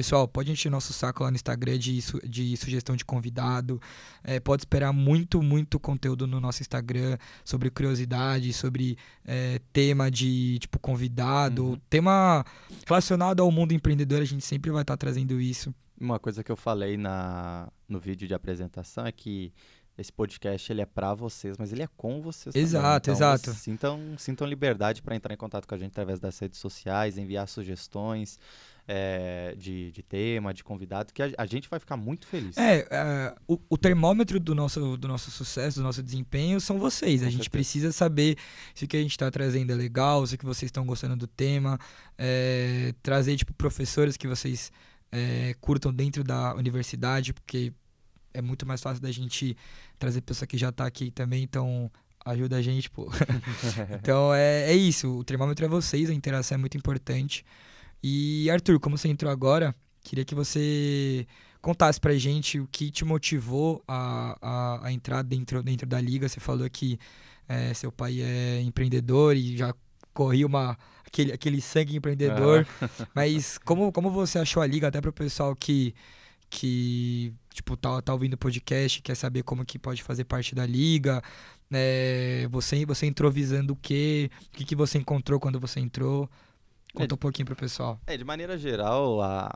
pessoal, 0.00 0.26
pode 0.26 0.50
encher 0.50 0.70
nosso 0.70 0.94
saco 0.94 1.22
lá 1.22 1.30
no 1.30 1.34
Instagram 1.36 1.78
de, 1.78 2.00
su- 2.00 2.20
de 2.26 2.56
sugestão 2.56 2.96
de 2.96 3.04
convidado. 3.04 3.78
É, 4.24 4.40
pode 4.40 4.62
esperar 4.62 4.92
muito, 4.94 5.42
muito 5.42 5.78
conteúdo 5.78 6.26
no 6.26 6.40
nosso 6.40 6.62
Instagram 6.62 7.18
sobre 7.44 7.68
curiosidade, 7.70 8.50
sobre 8.54 8.96
é, 9.26 9.60
tema 9.74 10.10
de 10.10 10.58
tipo 10.58 10.78
convidado, 10.78 11.64
Uhum. 11.70 11.80
tema 11.90 12.44
relacionado 12.86 13.40
ao 13.42 13.50
mundo 13.52 13.72
empreendedor. 13.72 14.22
A 14.22 14.24
gente 14.24 14.44
sempre 14.44 14.70
vai 14.70 14.80
estar 14.82 14.96
trazendo 14.96 15.38
isso. 15.38 15.74
Uma 16.00 16.18
coisa 16.18 16.42
que 16.42 16.50
eu 16.50 16.56
falei 16.56 16.96
na, 16.96 17.68
no 17.86 17.98
vídeo 18.00 18.26
de 18.26 18.32
apresentação 18.32 19.04
é 19.06 19.12
que 19.12 19.52
esse 19.98 20.10
podcast 20.10 20.72
ele 20.72 20.80
é 20.80 20.86
pra 20.86 21.12
vocês, 21.12 21.58
mas 21.58 21.72
ele 21.74 21.82
é 21.82 21.88
com 21.94 22.22
vocês 22.22 22.54
também. 22.54 22.62
Exato, 22.62 23.10
Então, 23.10 23.14
exato. 23.14 23.52
Sintam, 23.52 24.00
sintam 24.16 24.46
liberdade 24.46 25.02
para 25.02 25.14
entrar 25.14 25.34
em 25.34 25.36
contato 25.36 25.68
com 25.68 25.74
a 25.74 25.78
gente 25.78 25.90
através 25.90 26.18
das 26.18 26.38
redes 26.38 26.58
sociais, 26.58 27.18
enviar 27.18 27.46
sugestões 27.46 28.38
é, 28.92 29.54
de, 29.56 29.92
de 29.92 30.02
tema, 30.02 30.52
de 30.52 30.64
convidado, 30.64 31.12
que 31.12 31.22
a, 31.22 31.30
a 31.38 31.46
gente 31.46 31.70
vai 31.70 31.78
ficar 31.78 31.96
muito 31.96 32.26
feliz. 32.26 32.56
É, 32.56 32.88
é, 32.90 33.34
o, 33.46 33.56
o 33.70 33.78
termômetro 33.78 34.40
do 34.40 34.52
nosso, 34.52 34.96
do 34.96 35.06
nosso 35.06 35.30
sucesso, 35.30 35.78
do 35.78 35.84
nosso 35.84 36.02
desempenho 36.02 36.60
são 36.60 36.76
vocês. 36.76 37.22
A 37.22 37.26
Com 37.26 37.30
gente 37.30 37.42
certeza. 37.44 37.50
precisa 37.50 37.92
saber 37.92 38.36
se 38.74 38.84
o 38.84 38.88
que 38.88 38.96
a 38.96 39.00
gente 39.00 39.12
está 39.12 39.30
trazendo 39.30 39.70
é 39.70 39.76
legal, 39.76 40.26
se 40.26 40.36
que 40.36 40.44
vocês 40.44 40.66
estão 40.66 40.84
gostando 40.84 41.14
do 41.14 41.28
tema, 41.28 41.78
é, 42.18 42.92
trazer 43.00 43.36
tipo 43.36 43.54
professores 43.54 44.16
que 44.16 44.26
vocês 44.26 44.72
é, 45.12 45.54
curtam 45.60 45.94
dentro 45.94 46.24
da 46.24 46.52
universidade, 46.56 47.32
porque 47.32 47.72
é 48.34 48.42
muito 48.42 48.66
mais 48.66 48.82
fácil 48.82 49.00
da 49.00 49.12
gente 49.12 49.56
trazer 50.00 50.20
pessoa 50.22 50.48
que 50.48 50.58
já 50.58 50.70
está 50.70 50.84
aqui 50.84 51.12
também, 51.12 51.44
então 51.44 51.88
ajuda 52.24 52.56
a 52.56 52.62
gente, 52.62 52.90
pô. 52.90 53.08
Então 54.02 54.34
é, 54.34 54.72
é 54.72 54.74
isso, 54.74 55.16
o 55.16 55.22
termômetro 55.22 55.64
é 55.64 55.68
vocês, 55.68 56.10
a 56.10 56.12
interação 56.12 56.56
é 56.56 56.58
muito 56.58 56.76
importante. 56.76 57.44
E 58.02 58.50
Arthur, 58.50 58.80
como 58.80 58.96
você 58.96 59.08
entrou 59.08 59.30
agora, 59.30 59.74
queria 60.02 60.24
que 60.24 60.34
você 60.34 61.26
contasse 61.60 62.00
pra 62.00 62.14
gente 62.14 62.58
o 62.58 62.66
que 62.66 62.90
te 62.90 63.04
motivou 63.04 63.82
a, 63.86 64.36
a, 64.40 64.86
a 64.86 64.92
entrar 64.92 65.22
dentro, 65.22 65.62
dentro 65.62 65.86
da 65.86 66.00
liga. 66.00 66.28
Você 66.28 66.40
falou 66.40 66.68
que 66.70 66.98
é, 67.48 67.74
seu 67.74 67.92
pai 67.92 68.20
é 68.20 68.60
empreendedor 68.62 69.36
e 69.36 69.56
já 69.56 69.74
corria 70.14 70.46
uma, 70.46 70.78
aquele, 71.06 71.32
aquele 71.32 71.60
sangue 71.60 71.96
empreendedor. 71.96 72.66
Mas 73.14 73.58
como, 73.58 73.92
como 73.92 74.10
você 74.10 74.38
achou 74.38 74.62
a 74.62 74.66
liga, 74.66 74.88
até 74.88 75.00
pro 75.00 75.12
pessoal 75.12 75.54
que, 75.54 75.94
que 76.48 77.34
tipo, 77.52 77.76
tá, 77.76 78.00
tá 78.00 78.12
ouvindo 78.12 78.34
o 78.34 78.38
podcast, 78.38 79.02
quer 79.02 79.14
saber 79.14 79.42
como 79.42 79.64
que 79.64 79.78
pode 79.78 80.02
fazer 80.02 80.24
parte 80.24 80.54
da 80.54 80.64
liga, 80.64 81.22
é, 81.72 82.48
você, 82.50 82.84
você 82.86 83.06
entrou 83.06 83.30
visando 83.30 83.74
o 83.74 83.76
quê? 83.76 84.30
O 84.46 84.56
que, 84.56 84.64
que 84.64 84.76
você 84.76 84.98
encontrou 84.98 85.38
quando 85.38 85.60
você 85.60 85.80
entrou? 85.80 86.28
Conta 86.94 87.14
um 87.14 87.18
pouquinho 87.18 87.46
pro 87.46 87.56
pessoal. 87.56 88.00
É, 88.06 88.16
de 88.16 88.24
maneira 88.24 88.58
geral, 88.58 89.22
a, 89.22 89.50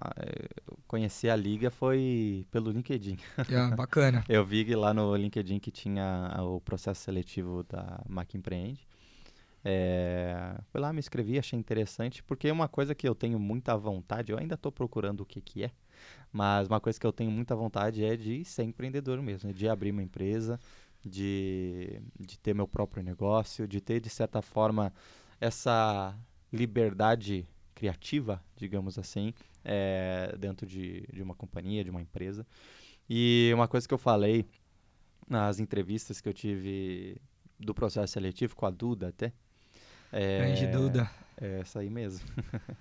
eu 0.69 0.79
conhecer 0.87 1.29
a 1.29 1.37
liga 1.37 1.71
foi 1.71 2.47
pelo 2.51 2.71
LinkedIn. 2.71 3.17
É, 3.51 3.75
bacana. 3.75 4.25
Eu 4.29 4.45
vi 4.45 4.65
lá 4.75 4.95
no 4.95 5.15
LinkedIn 5.17 5.59
que 5.59 5.71
tinha 5.71 6.33
o 6.41 6.61
processo 6.61 7.03
seletivo 7.03 7.65
da 7.65 8.01
Mac 8.09 8.35
Empreende. 8.35 8.87
É, 9.65 10.57
fui 10.71 10.81
lá, 10.81 10.93
me 10.93 10.99
inscrevi, 10.99 11.39
achei 11.39 11.59
interessante, 11.59 12.23
porque 12.23 12.51
uma 12.51 12.69
coisa 12.69 12.95
que 12.95 13.09
eu 13.09 13.15
tenho 13.15 13.39
muita 13.39 13.75
vontade, 13.77 14.31
eu 14.31 14.39
ainda 14.39 14.57
estou 14.57 14.71
procurando 14.71 15.23
o 15.23 15.27
que, 15.27 15.41
que 15.41 15.65
é, 15.65 15.71
mas 16.31 16.69
uma 16.69 16.79
coisa 16.81 17.01
que 17.01 17.07
eu 17.07 17.13
tenho 17.13 17.31
muita 17.31 17.57
vontade 17.57 18.05
é 18.05 18.15
de 18.15 18.45
ser 18.45 18.65
empreendedor 18.65 19.23
mesmo, 19.23 19.55
de 19.55 19.67
abrir 19.67 19.91
uma 19.91 20.03
empresa, 20.03 20.61
de, 21.03 21.99
de 22.21 22.39
ter 22.39 22.55
meu 22.55 22.69
próprio 22.69 23.03
negócio, 23.03 23.67
de 23.67 23.81
ter, 23.81 24.01
de 24.01 24.11
certa 24.11 24.43
forma, 24.43 24.93
essa 25.41 26.15
liberdade 26.55 27.47
criativa, 27.75 28.43
digamos 28.57 28.99
assim, 28.99 29.35
é, 29.65 30.35
dentro 30.39 30.67
de, 30.67 31.07
de 31.13 31.23
uma 31.23 31.35
companhia, 31.35 31.83
de 31.83 31.91
uma 31.91 32.01
empresa. 32.01 32.47
E 33.11 33.51
uma 33.53 33.69
coisa 33.69 33.87
que 33.87 33.93
eu 33.93 33.99
falei 33.99 34.47
nas 35.29 35.59
entrevistas 35.59 36.21
que 36.21 36.29
eu 36.29 36.33
tive 36.33 37.17
do 37.59 37.75
processo 37.75 38.13
seletivo, 38.13 38.55
com 38.55 38.67
a 38.67 38.71
Duda 38.71 39.09
até. 39.09 39.33
É, 40.13 40.39
Grande 40.39 40.67
Duda. 40.67 41.11
É 41.37 41.61
essa 41.61 41.81
aí 41.81 41.91
mesmo. 41.91 42.25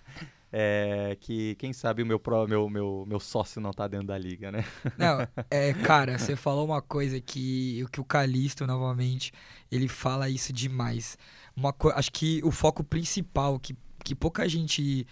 é 0.52 1.18
que, 1.20 1.56
quem 1.56 1.74
sabe, 1.74 2.04
o 2.04 2.06
meu, 2.06 2.20
pró- 2.20 2.48
meu, 2.48 2.70
meu, 2.70 3.06
meu 3.08 3.20
sócio 3.20 3.60
não 3.60 3.72
tá 3.72 3.88
dentro 3.88 4.08
da 4.08 4.18
liga, 4.18 4.52
né? 4.52 4.64
Não, 4.98 5.28
é, 5.50 5.74
cara, 5.74 6.20
você 6.20 6.36
falou 6.36 6.64
uma 6.66 6.82
coisa 6.82 7.20
que, 7.20 7.84
que 7.92 8.00
o 8.00 8.06
Calisto, 8.06 8.68
novamente, 8.68 9.32
ele 9.72 9.88
fala 9.88 10.30
isso 10.30 10.54
demais. 10.54 11.18
Uma 11.56 11.74
acho 11.96 12.12
que 12.12 12.42
o 12.44 12.52
foco 12.52 12.84
principal 12.84 13.60
que, 13.60 13.76
que 14.04 14.16
pouca 14.16 14.48
gente 14.50 15.06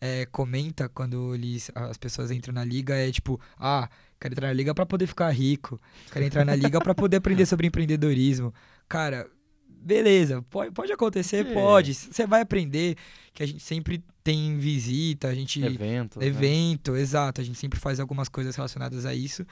é, 0.00 0.26
comenta 0.26 0.88
quando 0.88 1.34
eles, 1.34 1.70
as 1.74 1.96
pessoas 1.96 2.30
entram 2.30 2.52
na 2.52 2.64
liga 2.64 2.94
é 2.94 3.10
tipo, 3.10 3.40
ah, 3.58 3.88
quero 4.20 4.34
entrar 4.34 4.48
na 4.48 4.52
liga 4.52 4.74
pra 4.74 4.84
poder 4.84 5.06
ficar 5.06 5.30
rico, 5.30 5.80
quero 6.12 6.24
entrar 6.24 6.44
na 6.44 6.54
liga 6.54 6.78
pra 6.80 6.94
poder 6.94 7.16
aprender 7.16 7.44
sobre 7.46 7.66
empreendedorismo. 7.66 8.52
cara, 8.88 9.26
beleza, 9.68 10.42
pode, 10.50 10.70
pode 10.72 10.92
acontecer, 10.92 11.46
É. 11.46 11.52
pode. 11.54 11.94
Você 11.94 12.26
vai 12.26 12.42
aprender 12.42 12.96
que 13.32 13.42
a 13.42 13.46
gente 13.46 13.62
sempre 13.62 14.04
tem 14.24 14.58
visita, 14.58 15.28
a 15.28 15.34
gente. 15.34 15.62
Evento. 15.64 16.18
né? 16.18 16.26
Evento, 16.26 16.96
exato. 16.96 17.40
A 17.40 17.44
gente 17.44 17.56
sempre 17.58 17.78
faz 17.78 18.00
algumas 18.00 18.28
coisas 18.28 18.56
relacionadas 18.56 19.06
a 19.06 19.14
isso. 19.14 19.46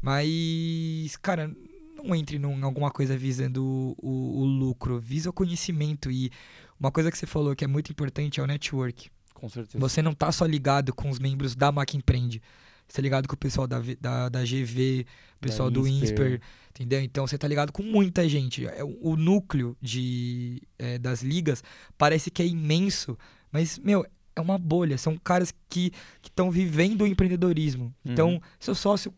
Mas, 0.00 1.16
cara, 1.20 1.50
não 2.02 2.14
entre 2.14 2.36
em 2.36 2.62
alguma 2.62 2.90
coisa 2.90 3.16
visando 3.16 3.64
o, 3.64 3.96
o- 3.98 4.40
o 4.40 4.44
lucro. 4.44 4.98
Visa 5.00 5.30
o 5.30 5.32
conhecimento. 5.32 6.10
E 6.10 6.30
uma 6.78 6.90
coisa 6.90 7.10
que 7.10 7.18
você 7.18 7.26
falou 7.26 7.54
que 7.56 7.64
é 7.64 7.68
muito 7.68 7.90
importante 7.92 8.40
é 8.40 8.42
o 8.42 8.46
network. 8.46 9.10
Com 9.34 9.48
certeza. 9.48 9.78
Você 9.78 10.00
não 10.02 10.14
tá 10.14 10.30
só 10.30 10.44
ligado 10.46 10.94
com 10.94 11.08
os 11.10 11.18
membros 11.18 11.54
da 11.56 11.72
Mac 11.72 11.94
Empreende. 11.94 12.40
Você 12.88 12.96
tá 12.96 13.02
ligado 13.02 13.26
com 13.26 13.34
o 13.34 13.38
pessoal 13.38 13.66
da, 13.66 13.80
da, 14.00 14.28
da 14.28 14.44
GV, 14.44 15.06
o 15.36 15.40
pessoal 15.40 15.70
do 15.70 15.86
Insper. 15.86 16.02
Insper, 16.10 16.40
entendeu? 16.70 17.00
Então 17.00 17.26
você 17.26 17.38
tá 17.38 17.48
ligado 17.48 17.72
com 17.72 17.82
muita 17.82 18.28
gente. 18.28 18.66
É, 18.66 18.84
O, 18.84 19.12
o 19.12 19.16
núcleo 19.16 19.76
de, 19.80 20.60
é, 20.78 20.98
das 20.98 21.22
ligas 21.22 21.62
parece 21.96 22.30
que 22.30 22.42
é 22.42 22.46
imenso, 22.46 23.16
mas, 23.50 23.78
meu, 23.78 24.04
é 24.36 24.40
uma 24.40 24.58
bolha. 24.58 24.98
São 24.98 25.16
caras 25.16 25.54
que 25.70 25.90
estão 26.22 26.50
vivendo 26.50 27.02
o 27.02 27.06
empreendedorismo. 27.06 27.94
Então, 28.04 28.32
Uhum. 28.34 28.40
seu 28.60 28.74
sócio 28.74 29.12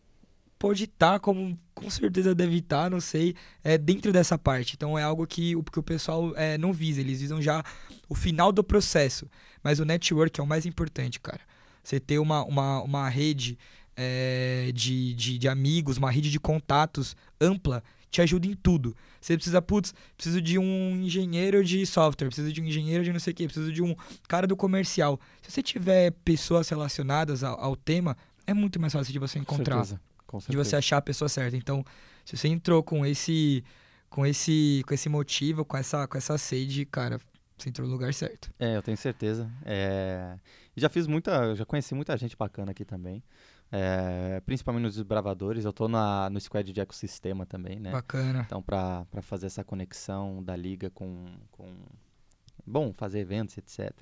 pode 0.64 0.85
estar, 0.85 1.20
como 1.20 1.59
com 1.74 1.90
certeza 1.90 2.35
deve 2.35 2.57
estar, 2.57 2.90
não 2.90 2.98
sei, 3.00 3.35
é, 3.62 3.77
dentro 3.77 4.11
dessa 4.12 4.38
parte. 4.38 4.72
Então 4.74 4.98
é 4.98 5.03
algo 5.03 5.27
que, 5.27 5.55
o- 5.55 5.62
que 5.62 5.79
o 5.79 5.83
pessoal 5.83 6.33
é, 6.37 6.57
não 6.57 6.72
visa, 6.72 7.00
eles 7.03 7.20
visam 7.20 7.42
já 7.42 7.62
o 8.09 8.14
final 8.14 8.50
do 8.50 8.64
processo. 8.64 9.29
Mas 9.62 9.79
o 9.79 9.85
network 9.85 10.40
é 10.40 10.42
o 10.42 10.46
mais 10.46 10.64
importante, 10.64 11.20
cara. 11.20 11.40
Você 11.83 12.00
ter 12.00 12.18
uma, 12.18 12.42
uma, 12.44 12.81
uma 12.83 13.09
rede 13.11 13.59
é, 13.94 14.70
de, 14.74 15.12
de, 15.12 15.37
de 15.37 15.48
amigos, 15.48 15.98
uma 15.98 16.11
rede 16.11 16.31
de 16.31 16.40
contatos 16.40 17.14
ampla, 17.38 17.83
te 18.11 18.22
ajuda 18.22 18.46
em 18.46 18.55
tudo. 18.55 18.96
Você 19.20 19.37
precisa, 19.37 19.61
putz, 19.61 19.92
preciso 20.16 20.40
de 20.40 20.59
um 20.59 20.96
engenheiro 21.03 21.62
de 21.62 21.85
software, 21.85 22.29
preciso 22.29 22.50
de 22.50 22.62
um 22.62 22.64
engenheiro 22.64 23.05
de 23.05 23.12
não 23.12 23.20
sei 23.20 23.33
o 23.33 23.37
quê, 23.37 23.44
preciso 23.44 23.70
de 23.70 23.83
um 23.83 23.94
cara 24.27 24.46
do 24.46 24.57
comercial. 24.57 25.20
Se 25.42 25.50
você 25.50 25.62
tiver 25.62 26.12
pessoas 26.24 26.68
relacionadas 26.70 27.44
ao, 27.44 27.61
ao 27.61 27.77
tema, 27.77 28.16
é 28.46 28.55
muito 28.55 28.81
mais 28.81 28.94
fácil 28.94 29.12
de 29.12 29.18
você 29.18 29.38
Com 29.40 29.42
encontrar 29.42 29.85
certeza. 29.85 30.00
Com 30.26 30.38
de 30.38 30.56
você 30.56 30.76
achar 30.76 30.98
a 30.98 31.02
pessoa 31.02 31.28
certa. 31.28 31.56
Então, 31.56 31.84
se 32.24 32.37
você 32.37 32.48
entrou 32.48 32.82
com 32.82 33.04
esse 33.04 33.64
com 34.08 34.24
esse 34.24 34.82
com 34.87 34.94
esse 34.94 35.08
motivo, 35.08 35.64
com 35.64 35.76
essa 35.76 36.06
com 36.06 36.16
essa 36.16 36.38
sede, 36.38 36.84
cara, 36.84 37.20
você 37.56 37.68
entrou 37.68 37.87
no 37.87 37.92
lugar 37.92 38.12
certo. 38.12 38.52
É, 38.58 38.76
eu 38.76 38.82
tenho 38.82 38.96
certeza. 38.96 39.50
É, 39.64 40.37
já 40.76 40.88
fiz 40.88 41.06
muita, 41.06 41.54
já 41.54 41.64
conheci 41.64 41.94
muita 41.94 42.16
gente 42.16 42.37
bacana 42.37 42.72
aqui 42.72 42.84
também. 42.84 43.22
É, 43.70 44.40
principalmente 44.44 44.82
nos 44.82 44.94
desbravadores. 44.94 45.64
Eu 45.64 45.72
tô 45.72 45.88
na, 45.88 46.28
no 46.30 46.40
squad 46.40 46.72
de 46.72 46.80
ecossistema 46.80 47.46
também, 47.46 47.78
né? 47.80 47.90
Bacana. 47.90 48.42
Então, 48.46 48.62
para 48.62 49.06
fazer 49.22 49.46
essa 49.46 49.64
conexão 49.64 50.42
da 50.42 50.54
liga 50.56 50.90
com, 50.90 51.26
com. 51.50 51.74
Bom, 52.66 52.92
fazer 52.92 53.20
eventos, 53.20 53.56
etc. 53.58 53.92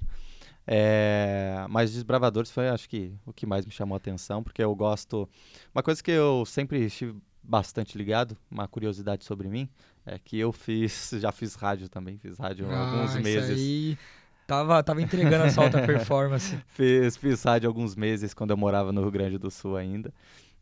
É, 0.67 1.67
mas 1.69 1.93
Desbravadores 1.93 2.51
foi, 2.51 2.69
acho 2.69 2.89
que, 2.89 3.13
o 3.27 3.33
que 3.33 3.47
mais 3.47 3.67
me 3.67 3.73
chamou 3.73 3.95
a 3.95 3.99
atenção, 3.99 4.43
porque 4.43 4.63
eu 4.63 4.75
gosto. 4.75 5.29
Uma 5.75 5.83
coisa 5.83 6.03
que 6.03 6.11
eu 6.11 6.45
sempre 6.47 6.85
estive 6.85 7.17
bastante 7.43 7.99
ligado, 7.99 8.37
uma 8.51 8.69
curiosidade 8.69 9.25
sobre 9.25 9.49
mim, 9.49 9.69
é 10.07 10.19
que 10.19 10.39
eu 10.39 10.53
fiz. 10.53 11.11
Já 11.21 11.33
fiz 11.33 11.55
rádio 11.55 11.89
também, 11.89 12.17
fiz 12.19 12.39
rádio 12.39 12.71
há 12.71 12.79
alguns 12.79 13.01
Ah, 13.17 13.21
isso 13.21 13.23
meses. 13.23 13.59
aí 13.59 13.99
tava 14.47 14.83
tava 14.83 15.01
entregando 15.03 15.45
a 15.45 15.51
sua 15.51 15.65
alta 15.65 15.81
performance. 15.83 16.57
Fiz, 16.69 17.17
fiz 17.17 17.43
rádio 17.43 17.69
alguns 17.69 17.97
meses 17.97 18.35
quando 18.35 18.51
eu 18.51 18.57
morava 18.57 18.93
no 18.93 19.01
Rio 19.01 19.11
Grande 19.11 19.39
do 19.39 19.51
Sul 19.51 19.77
ainda. 19.77 20.13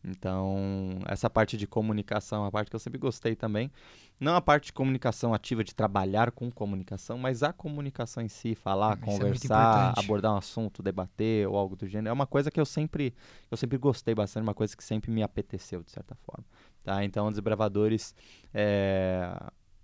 Então, 0.03 0.99
essa 1.07 1.29
parte 1.29 1.57
de 1.57 1.67
comunicação 1.67 2.39
é 2.39 2.45
uma 2.45 2.51
parte 2.51 2.71
que 2.71 2.77
eu 2.77 2.81
sempre 2.81 2.99
gostei 2.99 3.37
também. 3.37 3.71
Não 4.19 4.35
a 4.35 4.41
parte 4.41 4.67
de 4.67 4.73
comunicação 4.73 5.35
ativa, 5.35 5.63
de 5.63 5.75
trabalhar 5.75 6.31
com 6.31 6.51
comunicação, 6.51 7.19
mas 7.19 7.43
a 7.43 7.53
comunicação 7.53 8.23
em 8.23 8.29
si, 8.29 8.55
falar, 8.55 8.97
Isso 8.97 9.03
é 9.03 9.07
conversar, 9.07 9.89
importante. 9.91 10.05
abordar 10.05 10.35
um 10.35 10.37
assunto, 10.39 10.83
debater 10.83 11.47
ou 11.47 11.57
algo 11.57 11.77
do 11.77 11.87
gênero. 11.87 12.09
É 12.09 12.13
uma 12.13 12.27
coisa 12.27 12.51
que 12.51 12.59
eu 12.59 12.65
sempre, 12.65 13.15
eu 13.51 13.57
sempre 13.57 13.77
gostei 13.77 14.15
bastante, 14.15 14.43
uma 14.43 14.55
coisa 14.55 14.75
que 14.75 14.83
sempre 14.83 15.11
me 15.11 15.23
apeteceu, 15.23 15.83
de 15.83 15.91
certa 15.91 16.15
forma. 16.15 16.45
Tá? 16.83 17.05
Então, 17.05 17.31
Desbravadores 17.31 18.15
é, 18.55 19.39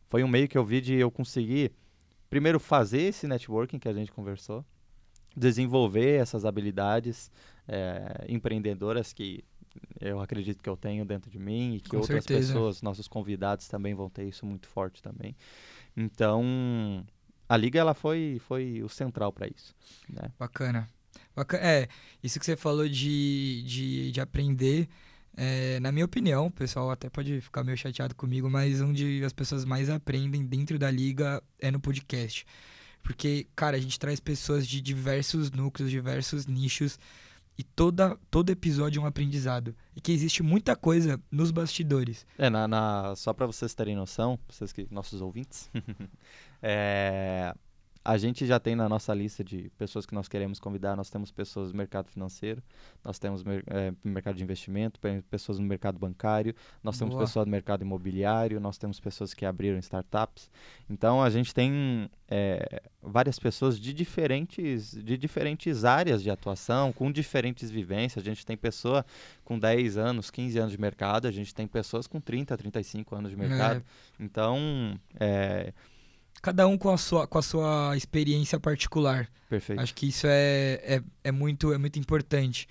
foi 0.09 0.25
um 0.25 0.29
meio 0.29 0.49
que 0.49 0.57
eu 0.57 0.65
vi 0.65 0.81
de 0.81 0.95
eu 0.95 1.11
conseguir, 1.11 1.73
primeiro, 2.31 2.59
fazer 2.59 3.03
esse 3.03 3.27
networking 3.27 3.79
que 3.79 3.89
a 3.89 3.93
gente 3.93 4.11
conversou, 4.11 4.65
desenvolver 5.37 6.21
essas 6.21 6.47
habilidades 6.47 7.31
é, 7.69 8.25
empreendedoras 8.29 9.13
que 9.13 9.45
eu 10.01 10.21
acredito 10.21 10.63
que 10.63 10.69
eu 10.69 10.77
tenho 10.77 11.05
dentro 11.05 11.31
de 11.31 11.39
mim 11.39 11.75
e 11.77 11.81
que 11.81 11.91
Com 11.91 11.99
outras 11.99 12.25
certeza. 12.25 12.53
pessoas, 12.53 12.83
nossos 12.83 13.09
convidados 13.09 13.69
também 13.69 13.95
vão 13.95 14.09
ter 14.11 14.25
isso 14.29 14.45
muito 14.47 14.67
forte 14.69 15.03
também. 15.03 15.35
Então, 15.97 17.05
a 17.49 17.57
liga 17.57 17.79
ela 17.81 17.95
foi 17.95 18.41
foi 18.47 18.83
o 18.83 18.89
central 18.89 19.33
para 19.33 19.47
isso, 19.49 19.75
né? 20.09 20.31
Bacana. 20.39 20.89
Baca- 21.35 21.59
É, 21.59 21.89
isso 22.23 22.39
que 22.39 22.47
você 22.47 22.57
falou 22.57 22.89
de, 22.89 23.63
de, 23.67 24.11
de 24.13 24.21
aprender, 24.21 24.89
é, 25.37 25.79
na 25.81 25.93
minha 25.93 26.05
opinião, 26.05 26.47
o 26.47 26.51
pessoal 26.51 26.91
até 26.91 27.09
pode 27.11 27.41
ficar 27.41 27.63
meio 27.65 27.77
chateado 27.77 28.15
comigo, 28.15 28.49
mas 28.51 28.81
onde 28.81 29.23
as 29.25 29.33
pessoas 29.33 29.65
mais 29.65 29.89
aprendem 29.91 30.45
dentro 30.45 30.79
da 30.79 30.91
liga 30.91 31.43
é 31.61 31.71
no 31.71 31.81
podcast. 31.81 32.47
Porque, 33.03 33.47
cara, 33.55 33.77
a 33.77 33.81
gente 33.81 33.99
traz 33.99 34.19
pessoas 34.19 34.67
de 34.67 34.81
diversos 34.81 35.51
núcleos, 35.51 35.91
diversos 35.91 36.47
nichos, 36.47 36.99
e 37.59 37.65
toda, 37.65 38.19
todo 38.31 38.51
episódio 38.51 39.01
é 39.01 39.03
um 39.03 39.07
aprendizado. 39.07 39.75
E 39.95 40.01
que 40.01 40.13
existe 40.13 40.43
muita 40.43 40.77
coisa 40.77 41.21
nos 41.31 41.51
bastidores. 41.51 42.27
É, 42.37 42.51
na, 42.51 42.69
na- 42.69 43.15
só 43.17 43.33
para 43.33 43.47
vocês 43.47 43.75
terem 43.75 43.97
noção, 43.97 44.39
vocês 44.49 44.73
que 44.73 44.87
nossos 44.91 45.21
ouvintes, 45.23 45.71
é, 46.63 47.55
a 48.09 48.17
gente 48.17 48.47
já 48.47 48.61
tem 48.61 48.77
na 48.77 48.89
nossa 48.89 49.13
lista 49.13 49.43
de 49.43 49.69
pessoas 49.77 50.07
que 50.07 50.15
nós 50.15 50.29
queremos 50.29 50.61
convidar, 50.61 50.95
nós 50.95 51.11
temos 51.11 51.33
pessoas 51.33 51.73
do 51.73 51.77
mercado 51.77 52.09
financeiro, 52.09 52.63
nós 53.05 53.19
temos 53.19 53.43
é, 53.67 53.93
mercado 54.05 54.37
de 54.37 54.45
investimento, 54.45 55.01
pe- 55.01 55.23
pessoas 55.29 55.59
no 55.59 55.67
mercado 55.67 55.99
bancário, 55.99 56.55
nós 56.85 56.97
temos 56.97 57.15
Boa. 57.15 57.25
pessoas 57.27 57.45
do 57.47 57.51
mercado 57.51 57.83
imobiliário, 57.83 58.61
nós 58.61 58.79
temos 58.79 59.01
pessoas 59.01 59.35
que 59.35 59.45
abriram 59.45 59.79
startups. 59.81 60.49
Então 60.89 61.21
a 61.23 61.29
gente 61.31 61.53
tem 61.53 62.09
é, 62.29 62.81
várias 63.03 63.39
pessoas 63.41 63.79
de 63.79 63.93
diferentes, 63.93 64.93
de 64.93 65.19
diferentes 65.19 65.85
áreas 65.85 66.23
de 66.23 66.31
atuação, 66.31 66.93
com 66.93 67.11
diferentes 67.11 67.71
vivências. 67.71 68.25
A 68.25 68.29
gente 68.29 68.47
tem 68.47 68.57
pessoa 68.57 69.05
com 69.45 69.59
10 69.59 69.97
anos, 69.97 70.31
15 70.31 70.59
anos 70.59 70.73
de 70.73 70.81
mercado, 70.81 71.27
a 71.27 71.33
gente 71.33 71.53
tem 71.55 71.67
pessoas 71.67 72.07
com 72.07 72.21
30, 72.21 72.57
35 72.57 73.17
anos 73.17 73.31
de 73.33 73.37
mercado. 73.37 73.83
Então, 74.21 74.99
é, 75.19 75.73
Cada 76.47 76.65
um 76.69 76.79
com 76.79 76.93
a 76.93 76.97
sua, 76.97 77.27
com 77.27 77.39
a 77.39 77.43
sua 77.43 77.97
experiência 77.97 78.61
particular. 78.61 79.29
perfeito. 79.49 79.83
Acho 79.83 79.93
que 79.93 80.07
isso 80.07 80.29
é, 80.29 80.81
é, 80.85 81.03
é, 81.25 81.33
muito, 81.33 81.73
é 81.73 81.77
muito 81.77 81.99
importante. 81.99 82.69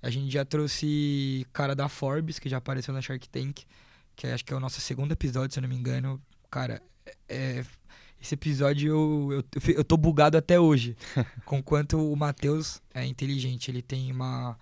A 0.00 0.08
gente 0.08 0.32
já 0.32 0.46
trouxe 0.46 1.46
cara 1.52 1.74
da 1.74 1.90
Forbes, 1.90 2.38
que 2.38 2.48
já 2.48 2.56
apareceu 2.56 2.94
na 2.94 3.02
Shark 3.02 3.28
Tank, 3.28 3.64
que 4.16 4.26
acho 4.26 4.42
que 4.42 4.50
é 4.50 4.56
o 4.56 4.60
nosso 4.60 4.80
segundo 4.80 5.12
episódio, 5.12 5.52
se 5.52 5.58
eu 5.58 5.62
não 5.62 5.68
me 5.68 5.76
engano. 5.76 6.18
Cara, 6.50 6.80
é- 7.28 7.66
esse 8.18 8.32
episódio 8.32 8.88
eu, 8.88 9.44
eu, 9.54 9.74
eu 9.74 9.84
tô 9.84 9.98
bugado 9.98 10.38
até 10.38 10.58
hoje. 10.58 10.96
com 11.44 11.62
quanto 11.62 11.98
o 11.98 12.16
Matheus 12.16 12.80
é 12.94 13.04
inteligente. 13.04 13.70
Ele 13.70 13.82
tem 13.82 14.10
uma, 14.10 14.58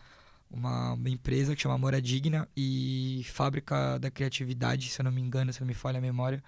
uma, 0.51 0.95
uma 0.95 1.09
empresa 1.09 1.55
que 1.55 1.63
chama 1.63 1.79
Mora 1.79 2.03
Digna 2.03 2.49
e 2.57 3.25
Fábrica 3.29 3.97
da 4.01 4.11
Criatividade, 4.11 4.89
se 4.89 5.01
eu 5.01 5.05
não 5.05 5.13
me 5.13 5.21
engano, 5.21 5.53
se 5.53 5.61
não 5.61 5.69
me 5.69 5.75
falha 5.75 5.99
a 5.99 6.03
memória. 6.03 6.43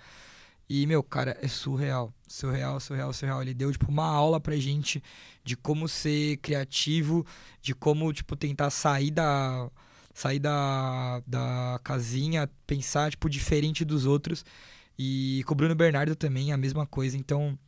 E, 0.69 0.87
meu, 0.87 1.03
cara, 1.03 1.37
é 1.41 1.49
surreal. 1.49 2.13
Surreal, 2.29 2.79
surreal, 2.79 3.13
surreal. 3.13 3.43
Ele 3.43 3.55
deu, 3.55 3.73
tipo, 3.73 3.91
uma 3.91 4.07
aula 4.07 4.39
pra 4.41 4.57
gente 4.57 5.03
de 5.43 5.57
como 5.57 5.89
ser 5.89 6.37
criativo, 6.39 7.27
de 7.63 7.75
como, 7.75 8.13
tipo, 8.13 8.37
tentar 8.37 8.71
sair 8.71 9.11
da. 9.11 9.71
sair 10.13 10.39
da, 10.39 11.23
da 11.27 11.81
casinha, 11.83 12.51
pensar, 12.67 13.11
tipo, 13.11 13.31
diferente 13.31 13.85
dos 13.85 14.05
outros. 14.05 14.45
E 14.99 15.43
com 15.47 15.55
o 15.55 15.57
Bruno 15.57 15.75
Bernardo 15.75 16.15
também 16.17 16.53
a 16.53 16.57
mesma 16.57 16.87
coisa. 16.87 17.17
Então, 17.17 17.59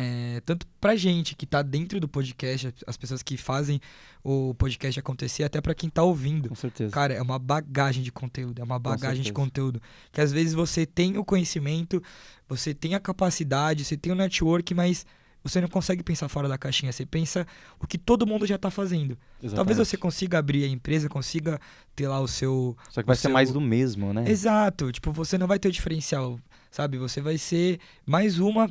é, 0.00 0.40
tanto 0.44 0.64
pra 0.80 0.94
gente 0.94 1.34
que 1.34 1.44
tá 1.44 1.60
dentro 1.60 1.98
do 1.98 2.08
podcast, 2.08 2.72
as 2.86 2.96
pessoas 2.96 3.22
que 3.22 3.36
fazem 3.36 3.80
o 4.22 4.54
podcast 4.54 4.98
acontecer, 5.00 5.42
até 5.42 5.60
pra 5.60 5.74
quem 5.74 5.90
tá 5.90 6.02
ouvindo. 6.02 6.48
Com 6.48 6.54
certeza. 6.54 6.92
Cara, 6.92 7.14
é 7.14 7.20
uma 7.22 7.38
bagagem 7.38 8.02
de 8.02 8.12
conteúdo, 8.12 8.60
é 8.60 8.64
uma 8.64 8.78
bagagem 8.78 9.22
de 9.24 9.32
conteúdo. 9.32 9.80
Que 10.12 10.20
às 10.20 10.30
vezes 10.32 10.54
você 10.54 10.86
tem 10.86 11.18
o 11.18 11.24
conhecimento, 11.24 12.02
você 12.48 12.72
tem 12.72 12.94
a 12.94 13.00
capacidade, 13.00 13.84
você 13.84 13.96
tem 13.96 14.12
o 14.12 14.14
network, 14.14 14.72
mas 14.74 15.04
você 15.42 15.60
não 15.60 15.68
consegue 15.68 16.02
pensar 16.02 16.28
fora 16.28 16.48
da 16.48 16.58
caixinha. 16.58 16.92
Você 16.92 17.06
pensa 17.06 17.46
o 17.80 17.86
que 17.86 17.96
todo 17.96 18.26
mundo 18.26 18.46
já 18.46 18.58
tá 18.58 18.70
fazendo. 18.70 19.16
Talvez 19.40 19.52
Exatamente. 19.54 19.76
você 19.78 19.96
consiga 19.96 20.38
abrir 20.38 20.64
a 20.64 20.68
empresa, 20.68 21.08
consiga 21.08 21.60
ter 21.96 22.06
lá 22.08 22.20
o 22.20 22.28
seu. 22.28 22.76
Só 22.90 23.00
que 23.02 23.06
vai 23.06 23.14
o 23.14 23.16
ser 23.16 23.22
seu- 23.22 23.30
mais 23.30 23.52
do 23.52 23.60
mesmo, 23.60 24.12
né? 24.12 24.24
Exato. 24.28 24.92
Tipo, 24.92 25.10
você 25.12 25.38
não 25.38 25.46
vai 25.46 25.58
ter 25.58 25.68
o 25.68 25.72
diferencial, 25.72 26.38
sabe? 26.70 26.98
Você 26.98 27.20
vai 27.20 27.38
ser 27.38 27.78
mais 28.04 28.38
uma 28.38 28.68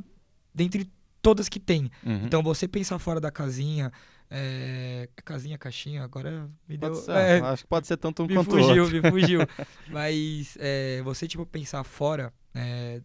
dentre 0.54 0.90
todas 1.22 1.50
que 1.50 1.60
tem. 1.60 1.92
Uhum. 2.06 2.26
Então 2.26 2.42
você 2.44 2.68
pensar 2.68 3.00
fora 3.00 3.20
da 3.20 3.32
casinha. 3.32 3.92
É... 4.30 5.08
Casinha, 5.24 5.58
caixinha, 5.58 6.04
agora 6.04 6.50
me 6.68 6.78
deu. 6.78 6.92
Pode 6.92 7.06
ser, 7.06 7.12
é, 7.12 7.40
Acho 7.46 7.64
que 7.64 7.70
pode 7.70 7.88
ser 7.88 7.98
tanto 7.98 8.24
um 8.24 8.28
me 8.28 8.34
quanto 8.36 8.52
fugiu, 8.52 8.84
outro. 8.84 9.02
me 9.02 9.10
fugiu. 9.10 9.40
Mas 9.90 10.58
é, 10.60 11.02
você, 11.04 11.28
tipo, 11.28 11.46
pensar 11.46 11.84
fora, 11.84 12.34
é, 12.54 13.02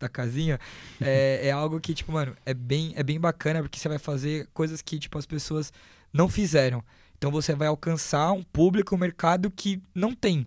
da 0.00 0.08
casinha, 0.08 0.58
é, 1.00 1.48
é 1.48 1.50
algo 1.50 1.78
que, 1.78 1.92
tipo, 1.92 2.10
mano, 2.10 2.34
é 2.46 2.54
bem, 2.54 2.92
é 2.96 3.02
bem 3.02 3.20
bacana 3.20 3.60
porque 3.60 3.78
você 3.78 3.88
vai 3.88 3.98
fazer 3.98 4.48
coisas 4.52 4.80
que, 4.80 4.98
tipo, 4.98 5.18
as 5.18 5.26
pessoas 5.26 5.72
não 6.12 6.28
fizeram. 6.28 6.82
Então 7.18 7.30
você 7.30 7.54
vai 7.54 7.68
alcançar 7.68 8.32
um 8.32 8.42
público, 8.42 8.94
um 8.94 8.98
mercado 8.98 9.50
que 9.50 9.80
não 9.94 10.14
tem. 10.14 10.46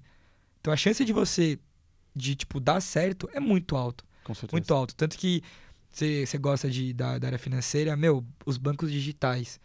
Então 0.59 0.73
a 0.73 0.75
chance 0.75 1.05
de 1.05 1.13
você, 1.13 1.59
de, 2.15 2.35
tipo, 2.35 2.59
dar 2.59 2.81
certo 2.81 3.29
é 3.31 3.39
muito 3.39 3.77
alto. 3.77 4.03
Com 4.23 4.33
certeza. 4.33 4.53
Muito 4.53 4.73
alto. 4.73 4.95
Tanto 4.95 5.17
que 5.17 5.43
você 5.93 6.37
gosta 6.37 6.69
de, 6.69 6.91
da, 6.91 7.17
da 7.19 7.27
área 7.27 7.39
financeira, 7.39 7.95
meu, 7.95 8.25
os 8.45 8.57
bancos 8.57 8.91
digitais, 8.91 9.59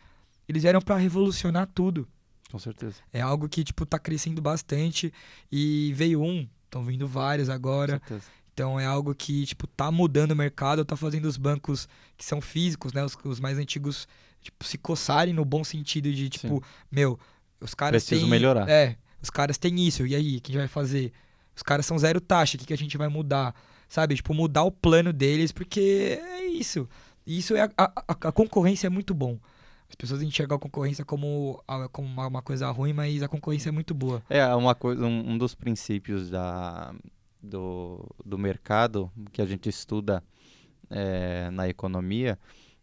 eles 0.48 0.62
vieram 0.62 0.80
para 0.80 0.96
revolucionar 0.96 1.66
tudo. 1.74 2.06
Com 2.50 2.58
certeza. 2.58 2.96
É 3.12 3.20
algo 3.20 3.48
que, 3.48 3.64
tipo, 3.64 3.84
tá 3.84 3.98
crescendo 3.98 4.40
bastante. 4.40 5.12
E 5.50 5.92
veio 5.94 6.22
um, 6.22 6.48
estão 6.64 6.84
vindo 6.84 7.06
vários 7.06 7.48
agora. 7.48 8.00
Com 8.00 8.06
certeza. 8.08 8.30
Então 8.52 8.80
é 8.80 8.84
algo 8.86 9.14
que, 9.14 9.46
tipo, 9.46 9.66
tá 9.66 9.90
mudando 9.90 10.32
o 10.32 10.36
mercado, 10.36 10.84
tá 10.84 10.96
fazendo 10.96 11.26
os 11.26 11.36
bancos 11.36 11.88
que 12.16 12.24
são 12.24 12.40
físicos, 12.40 12.92
né? 12.92 13.04
Os, 13.04 13.16
os 13.24 13.38
mais 13.38 13.56
antigos, 13.56 14.08
tipo, 14.42 14.64
se 14.64 14.76
coçarem 14.76 15.32
no 15.32 15.44
bom 15.44 15.62
sentido 15.62 16.12
de, 16.12 16.28
tipo, 16.28 16.56
Sim. 16.56 16.60
meu, 16.90 17.18
os 17.60 17.72
caras 17.74 18.02
Preciso 18.02 18.22
têm. 18.22 18.30
melhorar. 18.30 18.68
É, 18.68 18.96
os 19.22 19.30
caras 19.30 19.58
têm 19.58 19.86
isso, 19.86 20.06
e 20.06 20.14
aí, 20.14 20.38
o 20.38 20.40
que 20.40 20.50
a 20.50 20.52
gente 20.52 20.58
vai 20.58 20.68
fazer? 20.68 21.12
Os 21.54 21.62
caras 21.62 21.86
são 21.86 21.98
zero 21.98 22.20
taxa, 22.20 22.56
o 22.56 22.58
que, 22.58 22.66
que 22.66 22.72
a 22.72 22.78
gente 22.78 22.96
vai 22.96 23.08
mudar? 23.08 23.54
Sabe? 23.88 24.14
Tipo, 24.14 24.34
mudar 24.34 24.64
o 24.64 24.70
plano 24.70 25.12
deles, 25.12 25.50
porque 25.50 26.20
é 26.20 26.46
isso. 26.46 26.88
Isso 27.26 27.56
é. 27.56 27.62
A, 27.62 27.72
a, 27.76 28.28
a 28.28 28.32
concorrência 28.32 28.86
é 28.86 28.90
muito 28.90 29.14
bom. 29.14 29.38
As 29.88 29.94
pessoas 29.94 30.22
enxergam 30.22 30.56
a 30.56 30.60
concorrência 30.60 31.04
como, 31.04 31.62
como 31.90 32.06
uma, 32.06 32.26
uma 32.26 32.42
coisa 32.42 32.70
ruim, 32.70 32.92
mas 32.92 33.22
a 33.22 33.28
concorrência 33.28 33.70
é 33.70 33.72
muito 33.72 33.94
boa. 33.94 34.22
É 34.28 34.54
uma 34.54 34.74
coisa, 34.74 35.04
um, 35.04 35.30
um 35.30 35.38
dos 35.38 35.54
princípios 35.54 36.28
da, 36.28 36.94
do, 37.42 38.06
do 38.24 38.36
mercado 38.36 39.10
que 39.32 39.40
a 39.40 39.46
gente 39.46 39.68
estuda 39.68 40.22
é, 40.90 41.50
na 41.50 41.68
economia 41.68 42.38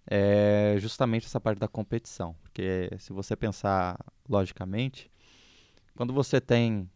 é 0.08 0.76
justamente 0.80 1.26
essa 1.26 1.40
parte 1.40 1.60
da 1.60 1.68
competição. 1.68 2.36
Porque 2.42 2.90
se 2.98 3.14
você 3.14 3.36
pensar 3.36 3.98
logicamente, 4.28 5.12
quando 5.96 6.14
você 6.14 6.42
tem 6.42 6.90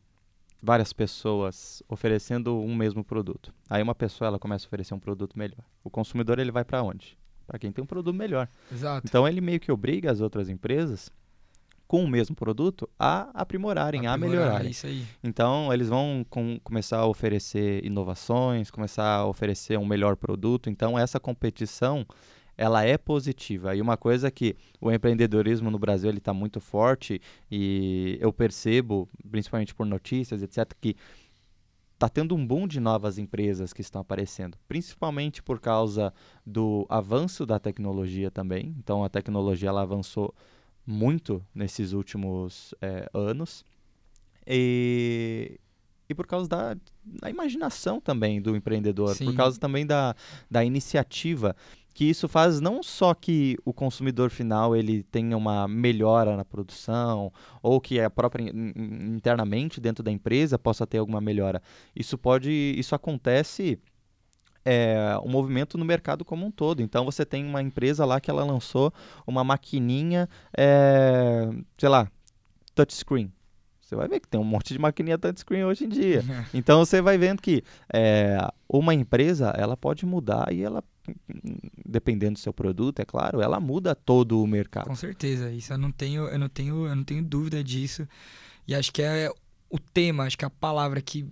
várias 0.62 0.92
pessoas 0.94 1.82
oferecendo 1.88 2.58
um 2.60 2.76
mesmo 2.76 3.04
produto, 3.04 3.54
aí 3.70 3.82
uma 3.82 3.96
pessoa 3.96 4.28
ela 4.28 4.40
começa 4.40 4.66
a 4.66 4.68
oferecer 4.68 4.94
um 4.94 5.00
produto 5.00 5.38
melhor. 5.38 5.64
O 5.84 5.90
consumidor 5.90 6.40
ele 6.40 6.52
vai 6.52 6.64
para 6.66 6.84
onde? 6.84 7.18
Para 7.48 7.58
quem 7.58 7.72
tem 7.72 7.84
um 7.84 7.88
produto 7.88 8.16
melhor. 8.16 8.48
Exato. 8.72 9.08
Então 9.08 9.28
ele 9.28 9.42
meio 9.42 9.60
que 9.60 9.72
obriga 9.72 10.12
as 10.12 10.22
outras 10.22 10.50
empresas 10.50 11.10
com 11.88 12.04
o 12.04 12.08
mesmo 12.08 12.36
produto 12.36 12.88
a 13.00 13.32
aprimorarem, 13.34 14.06
a 14.06 14.14
Aprimorar, 14.14 14.20
melhorarem. 14.42 14.68
É 14.68 14.70
isso 14.70 14.86
aí. 14.86 15.04
Então, 15.24 15.74
eles 15.74 15.90
vão 15.90 16.24
com- 16.30 16.60
começar 16.64 17.00
a 17.00 17.08
oferecer 17.08 17.84
inovações, 17.84 18.70
começar 18.70 19.06
a 19.16 19.26
oferecer 19.26 19.76
um 19.80 19.88
melhor 19.88 20.16
produto. 20.16 20.70
Então, 20.70 21.00
essa 21.00 21.20
competição, 21.20 22.06
ela 22.60 22.84
é 22.84 22.98
positiva. 22.98 23.74
E 23.74 23.82
uma 23.82 23.96
coisa 23.96 24.30
que 24.30 24.54
o 24.82 24.92
empreendedorismo 24.92 25.72
no 25.72 25.80
Brasil 25.80 26.12
está 26.12 26.34
muito 26.34 26.60
forte 26.60 27.22
e 27.50 28.18
eu 28.20 28.34
percebo, 28.34 29.08
principalmente 29.32 29.74
por 29.74 29.86
notícias, 29.86 30.44
etc., 30.44 30.74
que 30.82 30.94
está 31.94 32.10
tendo 32.10 32.36
um 32.36 32.46
boom 32.46 32.68
de 32.68 32.82
novas 32.82 33.18
empresas 33.18 33.72
que 33.72 33.80
estão 33.80 34.02
aparecendo, 34.02 34.58
principalmente 34.68 35.42
por 35.42 35.62
causa 35.62 36.14
do 36.46 36.86
avanço 36.90 37.46
da 37.46 37.58
tecnologia 37.60 38.30
também. 38.30 38.76
Então, 38.78 39.06
a 39.06 39.10
tecnologia 39.10 39.70
ela 39.70 39.82
avançou 39.82 40.36
muito 40.86 41.42
nesses 41.56 41.94
últimos 41.94 42.76
eh, 42.82 43.10
anos 43.14 43.64
e, 44.46 45.58
e 46.10 46.14
por 46.14 46.28
causa 46.28 46.50
da, 46.50 46.78
da 47.06 47.30
imaginação 47.30 48.02
também 48.02 48.42
do 48.42 48.54
empreendedor, 48.54 49.16
Sim. 49.16 49.26
por 49.26 49.36
causa 49.36 49.58
também 49.58 49.86
da, 49.86 50.14
da 50.52 50.66
iniciativa, 50.66 51.56
que 52.00 52.06
isso 52.06 52.30
faz 52.30 52.62
não 52.62 52.82
só 52.82 53.14
que 53.14 53.58
o 53.66 53.74
consumidor 53.74 54.30
final 54.30 54.74
ele 54.74 55.04
tenha 55.04 55.36
uma 55.36 55.68
melhora 55.68 56.38
na 56.38 56.46
produção, 56.46 57.30
ou 57.62 57.82
que 57.82 58.00
a 58.00 58.10
própria 58.10 58.44
in- 58.44 58.72
in- 58.74 59.16
internamente 59.18 59.82
dentro 59.82 60.02
da 60.02 60.10
empresa 60.10 60.58
possa 60.58 60.88
ter 60.88 61.00
alguma 61.00 61.20
melhora. 61.20 61.62
Isso 61.94 62.18
pode, 62.18 62.50
isso 62.78 62.96
acontece 62.96 63.78
é, 64.64 65.20
um 65.26 65.30
movimento 65.30 65.78
no 65.78 65.84
mercado 65.84 66.24
como 66.24 66.46
um 66.46 66.52
todo. 66.52 66.82
Então 66.82 67.04
você 67.04 67.26
tem 67.26 67.46
uma 67.46 67.62
empresa 67.62 68.06
lá 68.06 68.22
que 68.22 68.32
ela 68.32 68.46
lançou 68.46 68.94
uma 69.28 69.44
maquininha, 69.44 70.30
é, 70.58 71.50
sei 71.78 71.90
lá, 71.90 72.10
touchscreen. 72.74 73.30
Você 73.90 73.96
vai 73.96 74.08
ver 74.08 74.20
que 74.20 74.28
tem 74.28 74.40
um 74.40 74.44
monte 74.44 74.72
de 74.72 74.78
maquininha 74.78 75.18
touchscreen 75.18 75.64
hoje 75.64 75.86
em 75.86 75.90
dia. 75.90 76.24
Então 76.54 76.86
você 76.86 77.02
vai 77.02 77.18
vendo 77.18 77.42
que 77.42 77.64
é, 77.92 78.38
uma 78.68 78.94
empresa 78.94 79.50
ela 79.58 79.76
pode 79.76 80.06
mudar 80.06 80.54
e 80.54 80.62
ela, 80.62 80.84
dependendo 81.84 82.34
do 82.34 82.40
seu 82.40 82.54
produto, 82.54 83.00
é 83.00 83.06
claro, 83.06 83.42
ela 83.42 83.60
muda 83.60 83.96
todo 83.96 84.44
o 84.44 84.48
mercado. 84.48 84.86
Com 84.86 84.96
certeza, 84.96 85.52
isso 85.52 85.74
eu 85.74 85.78
não 85.78 85.92
tenho, 85.92 86.28
eu 86.28 86.38
não 86.38 86.48
tenho, 86.48 86.86
eu 86.86 86.96
não 86.96 87.04
tenho 87.04 87.24
dúvida 87.24 87.64
disso. 87.64 88.08
E 88.68 88.76
acho 88.76 88.94
que 88.94 89.02
é 89.02 89.32
o 89.72 89.80
tema, 89.80 90.26
acho 90.26 90.38
que 90.38 90.46
a 90.46 90.50
palavra 90.52 91.02
que 91.02 91.28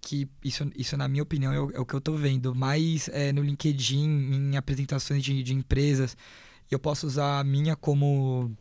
que 0.00 0.28
isso, 0.44 0.70
isso 0.76 0.96
na 0.96 1.08
minha 1.08 1.24
opinião 1.24 1.52
é 1.52 1.60
o, 1.60 1.70
é 1.72 1.80
o 1.80 1.84
que 1.84 1.94
eu 1.94 2.00
tô 2.00 2.14
vendo 2.14 2.54
mais 2.54 3.08
é, 3.08 3.32
no 3.32 3.42
LinkedIn, 3.42 4.04
em 4.04 4.56
apresentações 4.56 5.24
de, 5.24 5.42
de 5.42 5.52
empresas. 5.52 6.16
Eu 6.70 6.78
posso 6.78 7.08
usar 7.08 7.40
a 7.40 7.44
minha 7.44 7.74
como 7.74 8.56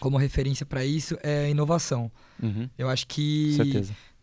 como 0.00 0.16
referência 0.16 0.64
para 0.66 0.84
isso 0.84 1.16
é 1.22 1.48
inovação. 1.50 2.10
Uhum, 2.42 2.68
Eu 2.76 2.88
acho 2.88 3.06
que 3.06 3.56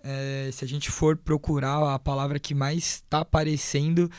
é, 0.04 0.50
se 0.52 0.66
a 0.66 0.68
gente 0.68 0.90
for 0.90 1.18
procurar 1.18 1.94
a 1.94 2.00
palavra 2.00 2.40
que 2.40 2.54
mais 2.54 2.78
está 2.96 3.20
aparecendo 3.20 4.10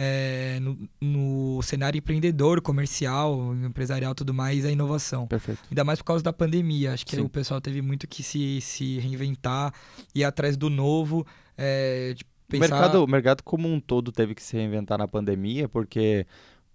é, 0.00 0.60
no, 0.60 0.88
no 1.00 1.62
cenário 1.62 1.98
empreendedor, 1.98 2.60
comercial, 2.60 3.52
empresarial 3.54 4.14
tudo 4.14 4.32
mais, 4.32 4.64
é 4.64 4.68
a 4.68 4.70
inovação. 4.70 5.26
Perfeito. 5.26 5.60
Ainda 5.70 5.82
mais 5.84 5.98
por 5.98 6.04
causa 6.04 6.22
da 6.22 6.32
pandemia. 6.32 6.92
Acho 6.92 7.04
que 7.04 7.16
Sim. 7.16 7.22
o 7.22 7.28
pessoal 7.28 7.60
teve 7.60 7.82
muito 7.82 8.06
que 8.06 8.22
se, 8.22 8.60
se 8.60 8.98
reinventar, 9.00 9.74
ir 10.14 10.22
atrás 10.24 10.56
do 10.56 10.70
novo, 10.70 11.26
é, 11.56 12.14
de 12.14 12.22
O 12.22 12.26
pensar... 12.48 12.68
mercado, 12.76 13.04
o 13.04 13.06
mercado 13.08 13.42
como 13.42 13.66
um 13.68 13.80
todo 13.80 14.12
teve 14.12 14.36
que 14.36 14.42
se 14.42 14.56
reinventar 14.56 14.98
na 14.98 15.08
pandemia, 15.08 15.68
porque 15.68 16.24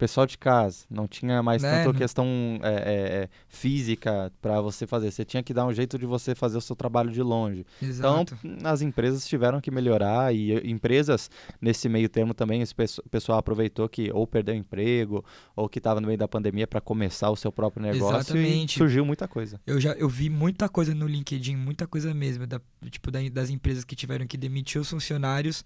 pessoal 0.04 0.28
de 0.28 0.38
casa 0.38 0.86
não 0.90 1.08
tinha 1.08 1.42
mais 1.42 1.62
Né, 1.64 1.84
tanta 1.86 1.98
questão 1.98 2.26
é, 2.62 2.68
é, 2.74 3.24
é, 3.24 3.30
física 3.48 4.32
para 4.42 4.60
você 4.60 4.86
fazer. 4.86 5.12
Você 5.12 5.24
tinha 5.24 5.42
que 5.42 5.54
dar 5.54 5.66
um 5.66 5.74
jeito 5.74 5.98
de 5.98 6.06
você 6.06 6.36
fazer 6.36 6.58
o 6.58 6.62
seu 6.62 6.76
trabalho 6.76 7.10
de 7.10 7.22
longe. 7.22 7.66
Exato. 7.82 8.38
Então, 8.44 8.70
as 8.70 8.82
empresas 8.82 9.26
tiveram 9.26 9.62
que 9.62 9.72
melhorar 9.72 10.36
e 10.36 10.52
empresas, 10.70 11.30
nesse 11.62 11.88
meio 11.88 12.10
termo 12.10 12.34
também, 12.34 12.62
pesso- 12.76 13.02
pessoal 13.10 13.38
aproveitou 13.38 13.88
que 13.88 14.12
ou 14.12 14.28
perdeu 14.28 14.54
emprego 14.56 15.24
ou 15.56 15.70
que 15.70 15.80
estava 15.80 16.02
no 16.02 16.08
meio 16.08 16.20
da 16.20 16.28
pandemia 16.28 16.68
para 16.68 16.82
começar 16.82 17.30
o 17.30 17.36
seu 17.36 17.52
próprio 17.52 17.82
negócio 17.82 18.18
Exatamente. 18.18 18.76
e 18.76 18.78
surgiu 18.78 19.06
muita 19.06 19.28
coisa. 19.28 19.60
Eu 19.66 19.80
já 19.80 19.94
eu 19.94 20.10
vi 20.10 20.30
muita 20.30 20.68
coisa 20.68 20.94
no 20.94 21.08
LinkedIn, 21.08 21.56
muita 21.56 21.88
coisa 21.88 22.14
mesmo, 22.14 22.46
da, 22.46 22.60
tipo, 22.90 23.10
da- 23.10 23.20
das 23.32 23.50
empresas 23.50 23.84
que 23.86 23.96
tiveram 23.96 24.28
que 24.28 24.36
demitir 24.38 24.82
os 24.82 24.90
funcionários 24.90 25.64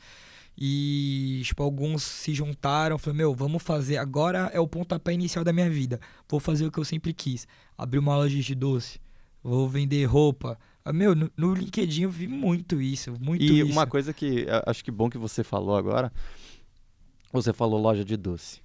e, 0.58 1.42
tipo, 1.44 1.62
alguns 1.62 2.02
se 2.04 2.34
juntaram, 2.34 2.98
falaram, 2.98 3.18
meu, 3.18 3.36
vamos 3.36 3.62
fazer, 3.62 3.98
agora 3.98 4.50
é 4.54 4.60
o 4.60 4.68
pontapé 4.68 5.14
inicial 5.14 5.44
da 5.44 5.54
minha 5.54 5.70
vida, 5.70 6.00
vou 6.28 6.40
fazer 6.40 6.66
o 6.66 6.72
que 6.72 6.80
eu 6.80 6.86
sempre 6.86 7.14
quis, 7.14 7.48
abrir 7.78 8.00
uma 8.00 8.16
loja 8.16 8.40
de 8.40 8.56
doce, 8.56 9.00
vou 9.44 9.70
vender 9.70 10.04
roupa. 10.06 10.58
Ah, 10.84 10.92
Meu, 10.92 11.14
no, 11.14 11.30
no 11.38 11.54
LinkedIn 11.54 12.04
eu 12.04 12.10
vi 12.10 12.28
muito 12.28 12.82
isso, 12.82 13.14
muito 13.20 13.44
E 13.44 13.60
isso. 13.60 13.72
uma 13.72 13.86
coisa 13.86 14.14
que 14.14 14.48
acho 14.66 14.84
que 14.84 14.90
bom 14.90 15.10
que 15.10 15.18
você 15.18 15.44
falou 15.44 15.76
agora, 15.76 16.12
você 17.32 17.54
falou 17.54 17.80
loja 17.80 18.04
de 18.04 18.18
doce. 18.18 18.62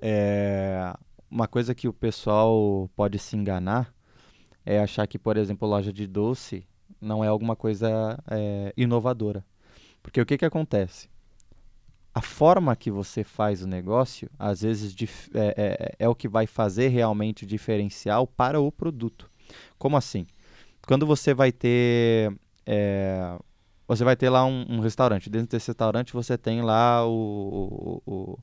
É, 0.00 0.94
uma 1.30 1.48
coisa 1.48 1.74
que 1.74 1.88
o 1.88 1.92
pessoal 1.92 2.88
pode 2.94 3.18
se 3.18 3.34
enganar 3.36 3.92
é 4.64 4.78
achar 4.78 5.06
que, 5.06 5.18
por 5.18 5.36
exemplo, 5.36 5.66
loja 5.66 5.92
de 5.92 6.06
doce 6.06 6.64
não 7.00 7.24
é 7.24 7.28
alguma 7.28 7.56
coisa 7.56 8.18
é, 8.30 8.72
inovadora. 8.76 9.44
Porque 10.08 10.20
o 10.22 10.26
que, 10.26 10.38
que 10.38 10.44
acontece? 10.44 11.08
A 12.14 12.22
forma 12.22 12.74
que 12.74 12.90
você 12.90 13.22
faz 13.22 13.62
o 13.62 13.66
negócio, 13.66 14.28
às 14.38 14.62
vezes, 14.62 14.96
é, 15.34 15.54
é- 15.56 16.04
é 16.06 16.08
o 16.08 16.14
que 16.14 16.26
vai 16.26 16.46
fazer 16.46 16.88
realmente 16.88 17.44
o 17.44 17.46
diferencial 17.46 18.26
para 18.26 18.58
o 18.60 18.72
produto. 18.72 19.30
Como 19.78 19.96
assim? 19.96 20.26
Quando 20.86 21.06
você 21.06 21.34
vai 21.34 21.52
ter 21.52 22.32
é, 22.66 23.38
você 23.86 24.04
vai 24.04 24.16
ter 24.16 24.30
lá 24.30 24.44
um, 24.44 24.66
um 24.68 24.80
restaurante. 24.80 25.30
Dentro 25.30 25.48
desse 25.48 25.68
restaurante 25.68 26.12
você 26.12 26.36
tem 26.38 26.62
lá 26.62 27.06
o, 27.06 28.02
o- 28.06 28.12
o- 28.12 28.38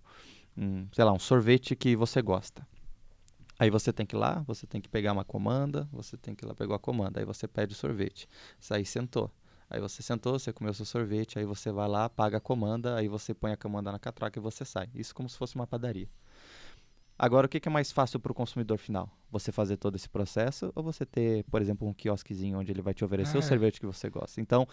um, 0.57 0.87
sei 0.93 1.03
lá, 1.05 1.11
um 1.13 1.19
sorvete 1.19 1.75
que 1.75 1.95
você 1.95 2.21
gosta. 2.21 2.65
Aí 3.59 3.69
você 3.69 3.93
tem 3.93 4.05
que 4.05 4.15
ir 4.15 4.19
lá, 4.19 4.43
você 4.47 4.67
tem 4.67 4.81
que 4.81 4.89
pegar 4.89 5.13
uma 5.13 5.23
comanda, 5.25 5.87
você 5.91 6.17
tem 6.17 6.35
que 6.35 6.45
ir 6.45 6.47
lá 6.47 6.55
pegar 6.55 6.75
a 6.75 6.79
comanda. 6.79 7.19
Aí 7.19 7.25
você 7.25 7.47
pede 7.47 7.73
o 7.73 7.77
sorvete. 7.77 8.27
Isso 8.59 8.73
aí 8.73 8.85
sentou. 8.85 9.31
Aí 9.69 9.79
você 9.79 10.01
sentou, 10.03 10.37
você 10.37 10.53
comeu 10.53 10.73
seu 10.73 10.85
sorvete, 10.85 11.39
aí 11.39 11.45
você 11.45 11.71
vai 11.71 11.87
lá, 11.87 12.07
paga 12.09 12.37
a 12.37 12.41
comanda, 12.41 12.95
aí 12.95 13.07
você 13.07 13.33
põe 13.33 13.51
a 13.51 13.57
comanda 13.57 13.91
na 13.91 13.99
catraca 13.99 14.37
e 14.39 14.41
você 14.41 14.63
sai. 14.63 14.89
Isso 14.93 15.13
como 15.15 15.27
se 15.27 15.37
fosse 15.37 15.55
uma 15.55 15.65
padaria. 15.65 16.07
Agora, 17.17 17.45
o 17.47 17.49
que 17.49 17.59
que 17.61 17.69
é 17.69 17.71
mais 17.71 17.91
fácil 17.91 18.19
para 18.19 18.31
o 18.31 18.35
consumidor 18.35 18.77
final? 18.77 19.09
Você 19.31 19.51
fazer 19.51 19.77
todo 19.77 19.95
esse 19.95 20.09
processo 20.09 20.71
ou 20.75 20.83
você 20.83 21.05
ter, 21.05 21.43
por 21.45 21.61
exemplo, 21.61 21.87
um 21.87 21.93
quiosquezinho 21.93 22.59
onde 22.59 22.71
ele 22.71 22.81
vai 22.81 22.93
te 22.93 23.05
oferecer 23.05 23.37
Ah, 23.37 23.39
o 23.39 23.43
é. 23.43 23.47
sorvete 23.47 23.79
que 23.79 23.85
você 23.85 24.09
gosta? 24.09 24.41
Então, 24.41 24.67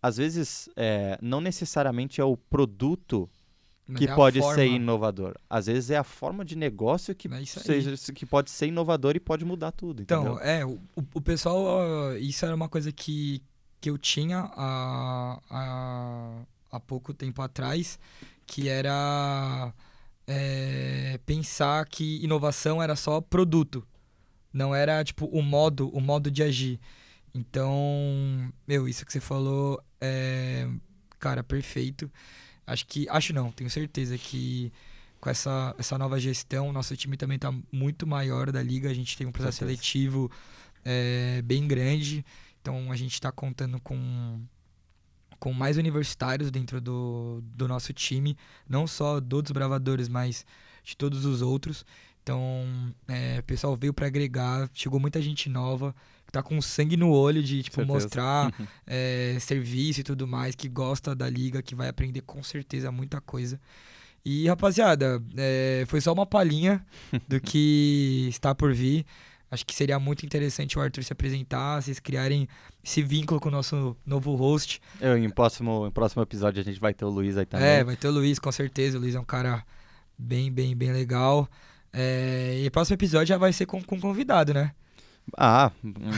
às 0.00 0.16
vezes, 0.16 0.68
é, 0.74 1.18
não 1.20 1.40
necessariamente 1.40 2.20
é 2.20 2.24
o 2.24 2.36
produto 2.36 3.28
que 3.98 4.08
é 4.08 4.14
pode 4.14 4.40
forma. 4.40 4.54
ser 4.54 4.66
inovador. 4.66 5.34
Às 5.50 5.66
vezes 5.66 5.90
é 5.90 5.96
a 5.98 6.04
forma 6.04 6.42
de 6.44 6.56
negócio 6.56 7.14
que, 7.14 7.28
É 7.28 7.44
seja, 7.44 8.12
que 8.12 8.24
pode 8.24 8.50
ser 8.50 8.68
inovador 8.68 9.14
e 9.14 9.20
pode 9.20 9.44
mudar 9.44 9.72
tudo. 9.72 10.00
Então, 10.02 10.22
entendeu? 10.36 10.40
é, 10.42 10.64
o, 10.64 10.80
o 11.14 11.20
pessoal, 11.20 12.16
isso 12.16 12.46
era 12.46 12.54
uma 12.54 12.68
coisa 12.68 12.90
que, 12.90 13.42
que 13.82 13.90
eu 13.90 13.98
tinha 13.98 14.48
há, 14.56 15.40
há, 15.50 16.42
há 16.70 16.80
pouco 16.80 17.12
tempo 17.12 17.42
atrás, 17.42 17.98
que 18.46 18.68
era 18.68 19.74
é, 20.26 21.18
pensar 21.26 21.84
que 21.86 22.22
inovação 22.22 22.80
era 22.80 22.94
só 22.94 23.20
produto, 23.20 23.84
não 24.52 24.72
era, 24.72 25.02
tipo, 25.02 25.26
o 25.26 25.42
modo, 25.42 25.88
o 25.88 26.00
modo 26.00 26.30
de 26.30 26.44
agir. 26.44 26.78
Então, 27.34 27.74
meu, 28.68 28.88
isso 28.88 29.04
que 29.04 29.12
você 29.12 29.20
falou 29.20 29.82
é, 30.00 30.68
cara, 31.18 31.42
perfeito. 31.42 32.08
Acho 32.64 32.86
que, 32.86 33.08
acho 33.08 33.32
não, 33.32 33.50
tenho 33.50 33.68
certeza 33.68 34.16
que 34.16 34.72
com 35.20 35.28
essa, 35.28 35.74
essa 35.76 35.98
nova 35.98 36.20
gestão, 36.20 36.72
nosso 36.72 36.96
time 36.96 37.16
também 37.16 37.36
está 37.36 37.52
muito 37.72 38.06
maior 38.06 38.52
da 38.52 38.62
liga. 38.62 38.90
A 38.90 38.94
gente 38.94 39.16
tem 39.16 39.26
um 39.26 39.32
processo 39.32 39.58
seletivo 39.58 40.30
é, 40.84 41.42
bem 41.42 41.66
grande. 41.66 42.24
Então 42.62 42.90
a 42.92 42.96
gente 42.96 43.12
está 43.12 43.30
contando 43.32 43.78
com, 43.80 44.40
com 45.38 45.52
mais 45.52 45.76
universitários 45.76 46.50
dentro 46.50 46.80
do, 46.80 47.42
do 47.56 47.66
nosso 47.68 47.92
time, 47.92 48.36
não 48.68 48.86
só 48.86 49.18
do 49.20 49.42
Desbravadores, 49.42 50.08
mas 50.08 50.46
de 50.84 50.96
todos 50.96 51.24
os 51.24 51.42
outros. 51.42 51.84
Então 52.22 52.64
é, 53.08 53.40
o 53.40 53.42
pessoal 53.42 53.76
veio 53.76 53.92
para 53.92 54.06
agregar, 54.06 54.70
chegou 54.72 55.00
muita 55.00 55.20
gente 55.20 55.48
nova, 55.48 55.92
que 56.24 56.30
tá 56.30 56.40
com 56.40 56.62
sangue 56.62 56.96
no 56.96 57.10
olho 57.10 57.42
de 57.42 57.64
tipo, 57.64 57.76
Certeza. 57.76 57.92
mostrar 57.92 58.54
Uhum. 58.58 58.66
é, 58.86 59.36
serviço 59.40 60.00
e 60.00 60.04
tudo 60.04 60.26
mais, 60.26 60.54
que 60.54 60.68
gosta 60.68 61.16
da 61.16 61.28
liga, 61.28 61.60
que 61.60 61.74
vai 61.74 61.88
aprender 61.88 62.20
com 62.20 62.40
certeza 62.44 62.92
muita 62.92 63.20
coisa. 63.20 63.60
E, 64.24 64.46
rapaziada, 64.46 65.20
é, 65.36 65.84
foi 65.88 66.00
só 66.00 66.12
uma 66.12 66.24
palhinha 66.24 66.86
do 67.26 67.40
que 67.40 68.26
está 68.30 68.54
por 68.54 68.72
vir. 68.72 69.04
Acho 69.52 69.66
que 69.66 69.74
seria 69.74 69.98
muito 69.98 70.24
interessante 70.24 70.78
o 70.78 70.80
Arthur 70.80 71.04
se 71.04 71.12
apresentar, 71.12 71.82
vocês 71.82 72.00
criarem 72.00 72.48
esse 72.82 73.02
vínculo 73.02 73.38
com 73.38 73.50
o 73.50 73.52
nosso 73.52 73.94
novo 74.06 74.34
host. 74.34 74.80
Eu, 74.98 75.18
em, 75.18 75.28
próximo, 75.28 75.86
em 75.86 75.90
próximo 75.90 76.22
episódio 76.22 76.58
a 76.58 76.64
gente 76.64 76.80
vai 76.80 76.94
ter 76.94 77.04
o 77.04 77.10
Luiz 77.10 77.36
aí 77.36 77.44
também. 77.44 77.68
É, 77.68 77.84
vai 77.84 77.94
ter 77.94 78.08
o 78.08 78.10
Luiz, 78.10 78.38
com 78.38 78.50
certeza. 78.50 78.96
O 78.96 79.00
Luiz 79.02 79.14
é 79.14 79.20
um 79.20 79.24
cara 79.26 79.62
bem, 80.16 80.50
bem, 80.50 80.74
bem 80.74 80.90
legal. 80.90 81.46
É, 81.92 82.62
e 82.64 82.70
próximo 82.70 82.94
episódio 82.94 83.26
já 83.26 83.36
vai 83.36 83.52
ser 83.52 83.66
com, 83.66 83.82
com 83.82 84.00
convidado, 84.00 84.54
né? 84.54 84.72
Ah, 85.36 85.70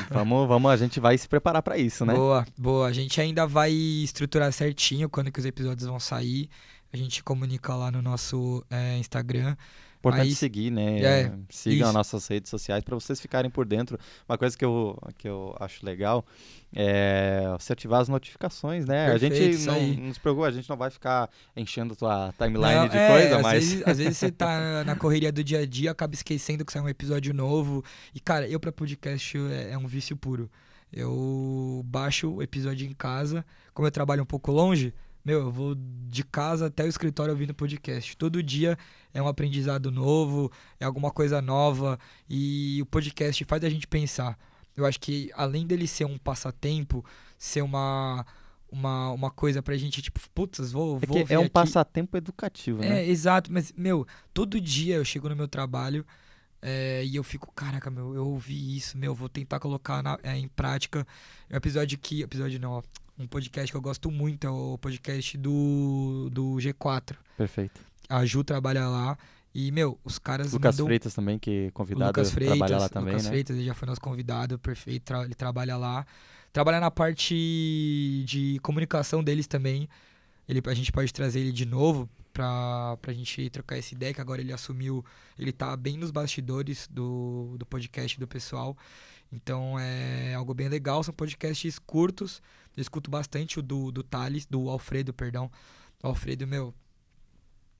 vamos, 0.09 0.47
vamos, 0.47 0.71
a 0.71 0.77
gente 0.77 1.01
vai 1.01 1.19
se 1.19 1.29
preparar 1.29 1.61
pra 1.61 1.77
isso, 1.77 2.07
né? 2.07 2.15
Boa, 2.15 2.47
boa. 2.57 2.87
A 2.87 2.93
gente 2.93 3.21
ainda 3.21 3.49
vai 3.49 3.73
estruturar 3.73 4.53
certinho 4.53 5.09
quando 5.09 5.33
que 5.33 5.41
os 5.41 5.45
episódios 5.45 5.89
vão 5.89 5.99
sair. 5.99 6.49
A 6.93 6.97
gente 6.97 7.21
comunica 7.25 7.75
lá 7.75 7.91
no 7.91 8.01
nosso 8.01 8.65
é, 8.71 8.97
Instagram. 8.97 9.57
Importante 10.09 10.29
Aí- 10.29 10.35
seguir, 10.35 10.71
né? 10.71 11.01
É, 11.01 11.33
Sigam 11.49 11.89
as 11.89 11.95
nossas 11.95 12.27
redes 12.29 12.51
sociais 12.51 12.85
para 12.85 12.95
vocês 12.95 13.21
ficarem 13.21 13.51
por 13.51 13.65
dentro. 13.65 13.99
Uma 14.29 14.37
coisa 14.37 14.57
que 14.57 14.65
eu, 14.65 14.99
que 15.17 15.29
eu 15.29 15.57
acho 15.59 15.85
legal 15.85 16.25
é 16.75 17.55
você 17.59 17.73
ativar 17.73 18.01
as 18.01 18.09
notificações, 18.09 18.85
né? 18.85 19.07
a 19.07 19.11
Perfeito, 19.13 19.35
gente 19.37 19.55
isso 19.55 19.67
não, 19.67 19.81
não 20.07 20.13
se 20.15 20.21
preocupa, 20.21 20.47
a 20.47 20.51
gente 20.51 20.69
não 20.69 20.77
vai 20.77 20.91
ficar 20.91 21.31
enchendo 21.57 21.95
tua 21.97 22.33
timeline 22.37 22.75
Não, 22.75 22.89
de 22.89 22.97
é, 22.97 23.09
coisa, 23.09 23.37
às 23.37 23.43
mas. 23.43 23.65
Vezes, 23.65 23.83
às 23.87 23.99
vezes 23.99 24.19
você 24.19 24.31
tá 24.31 24.85
na 24.85 24.97
correria 24.97 25.31
do 25.33 25.43
dia 25.43 25.61
a 25.61 25.67
dia, 25.67 25.91
acaba 25.91 26.15
esquecendo 26.15 26.65
que 26.65 26.73
sai 26.73 26.83
um 26.83 26.89
episódio 26.89 27.33
novo. 27.33 27.85
E, 28.15 28.21
cara, 28.21 28.49
eu 28.49 28.59
pra 28.61 28.73
podcast 28.73 29.39
é, 29.39 29.71
é 29.73 29.79
um 29.79 29.87
vício 29.87 30.17
puro. 30.17 30.51
Eu 30.93 31.83
baixo 31.87 32.31
o 32.35 32.43
episódio 32.43 32.87
em 32.87 32.93
casa. 32.93 33.45
Como 33.73 33.87
eu 33.87 33.91
trabalho 33.91 34.23
um 34.23 34.27
pouco 34.27 34.53
longe, 34.53 34.95
meu, 35.25 35.41
eu 35.41 35.51
vou 35.51 35.75
de 35.77 36.23
casa 36.23 36.67
até 36.67 36.85
o 36.85 36.89
escritório 36.89 37.33
ouvindo 37.33 37.55
podcast. 37.55 38.17
Todo 38.17 38.43
dia 38.43 38.77
é 39.13 39.23
um 39.23 39.27
aprendizado 39.29 39.91
novo, 39.91 40.53
é 40.79 40.85
alguma 40.85 41.11
coisa 41.11 41.41
nova. 41.41 41.99
E 42.29 42.79
o 42.83 42.87
podcast 42.87 43.45
faz 43.45 43.65
a 43.65 43.71
gente 43.71 43.87
pensar. 43.87 44.39
Eu 44.77 44.85
acho 44.85 45.01
que 45.01 45.31
além 45.35 45.67
dele 45.67 45.87
ser 45.87 46.05
um 46.05 46.19
passatempo, 46.19 47.05
ser 47.39 47.63
uma. 47.63 48.25
Uma, 48.73 49.11
uma 49.13 49.31
coisa 49.31 49.63
pra 49.63 49.77
gente, 49.77 50.03
tipo, 50.03 50.19
putz, 50.35 50.73
vou, 50.73 50.99
É, 51.01 51.07
vou 51.07 51.19
é 51.29 51.39
um 51.39 51.43
aqui. 51.43 51.51
passatempo 51.51 52.17
educativo, 52.17 52.81
né? 52.81 53.05
É, 53.05 53.09
exato, 53.09 53.53
mas, 53.53 53.73
meu, 53.77 54.05
todo 54.33 54.61
dia 54.61 54.97
eu 54.97 55.05
chego 55.05 55.29
no 55.29 55.37
meu 55.37 55.47
trabalho 55.47 56.05
é, 56.61 57.05
e 57.05 57.15
eu 57.15 57.23
fico, 57.23 57.53
caraca, 57.55 57.89
meu, 57.89 58.17
eu 58.17 58.27
ouvi 58.27 58.77
isso, 58.77 58.99
meu, 58.99 59.15
vou 59.15 59.29
tentar 59.29 59.61
colocar 59.61 60.03
na- 60.03 60.19
é, 60.25 60.37
em 60.37 60.49
prática. 60.49 61.07
É 61.49 61.55
um 61.55 61.57
episódio 61.59 61.97
que. 61.97 62.23
Episódio 62.23 62.59
não, 62.59 62.73
ó. 62.73 62.83
Um 63.19 63.27
podcast 63.27 63.71
que 63.71 63.77
eu 63.77 63.81
gosto 63.81 64.11
muito 64.11 64.47
é 64.47 64.51
o 64.51 64.77
podcast 64.79 65.39
do, 65.39 66.29
do 66.33 66.55
G4. 66.57 67.17
Perfeito. 67.37 67.81
A 68.09 68.25
Ju 68.25 68.43
trabalha 68.43 68.89
lá. 68.89 69.17
E, 69.55 69.71
meu, 69.71 69.97
os 70.05 70.19
caras 70.19 70.53
Lucas. 70.53 70.77
Freitas 70.81 71.15
também, 71.15 71.39
que 71.39 71.69
o 71.69 71.73
convidado 71.73 72.09
Lucas 72.09 72.33
Freitas, 72.33 72.59
trabalha 72.59 72.79
lá 72.79 72.89
também, 72.89 73.11
Lucas 73.13 73.25
né? 73.25 73.31
Freitas, 73.31 73.57
ele 73.57 73.65
já 73.67 73.75
foi 73.75 73.87
nosso 73.87 74.01
convidado, 74.01 74.59
perfeito, 74.59 75.05
tra- 75.05 75.23
ele 75.25 75.35
trabalha 75.35 75.77
lá. 75.77 76.05
Trabalha 76.53 76.81
na 76.81 76.91
parte 76.91 77.35
de 78.27 78.59
comunicação 78.63 79.23
deles 79.23 79.47
também. 79.47 79.89
Ele, 80.49 80.61
a 80.65 80.75
gente 80.75 80.91
pode 80.91 81.13
trazer 81.13 81.39
ele 81.41 81.53
de 81.53 81.65
novo 81.67 82.09
pra, 82.33 82.97
pra 83.01 83.13
gente 83.13 83.49
trocar 83.51 83.79
essa 83.79 83.95
ideia, 83.95 84.13
que 84.13 84.21
agora 84.21 84.41
ele 84.41 84.53
assumiu, 84.53 85.05
ele 85.39 85.53
tá 85.53 85.77
bem 85.77 85.97
nos 85.97 86.11
bastidores 86.11 86.89
do, 86.91 87.55
do 87.57 87.65
podcast 87.65 88.19
do 88.19 88.27
pessoal. 88.27 88.77
Então 89.33 89.79
é 89.79 90.35
algo 90.35 90.53
bem 90.53 90.69
legal, 90.69 91.03
são 91.05 91.15
podcasts 91.15 91.79
curtos. 91.79 92.43
Eu 92.77 92.81
escuto 92.81 93.11
bastante 93.11 93.59
o 93.59 93.63
do, 93.63 93.91
do 93.91 94.03
Thales, 94.03 94.47
do 94.47 94.69
Alfredo, 94.69 95.13
perdão. 95.13 95.51
O 96.03 96.09
Alfredo, 96.09 96.47
meu, 96.47 96.75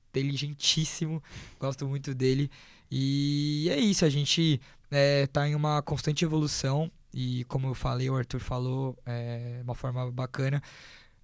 inteligentíssimo, 0.09 1.21
gosto 1.59 1.87
muito 1.87 2.13
dele. 2.13 2.49
E 2.89 3.67
é 3.69 3.77
isso, 3.77 4.05
a 4.05 4.09
gente 4.09 4.61
é, 4.89 5.27
tá 5.27 5.47
em 5.47 5.55
uma 5.55 5.81
constante 5.81 6.23
evolução 6.23 6.89
e 7.13 7.43
como 7.45 7.67
eu 7.67 7.73
falei, 7.73 8.09
o 8.09 8.15
Arthur 8.15 8.39
falou, 8.39 8.97
é 9.05 9.61
uma 9.63 9.75
forma 9.75 10.11
bacana. 10.11 10.61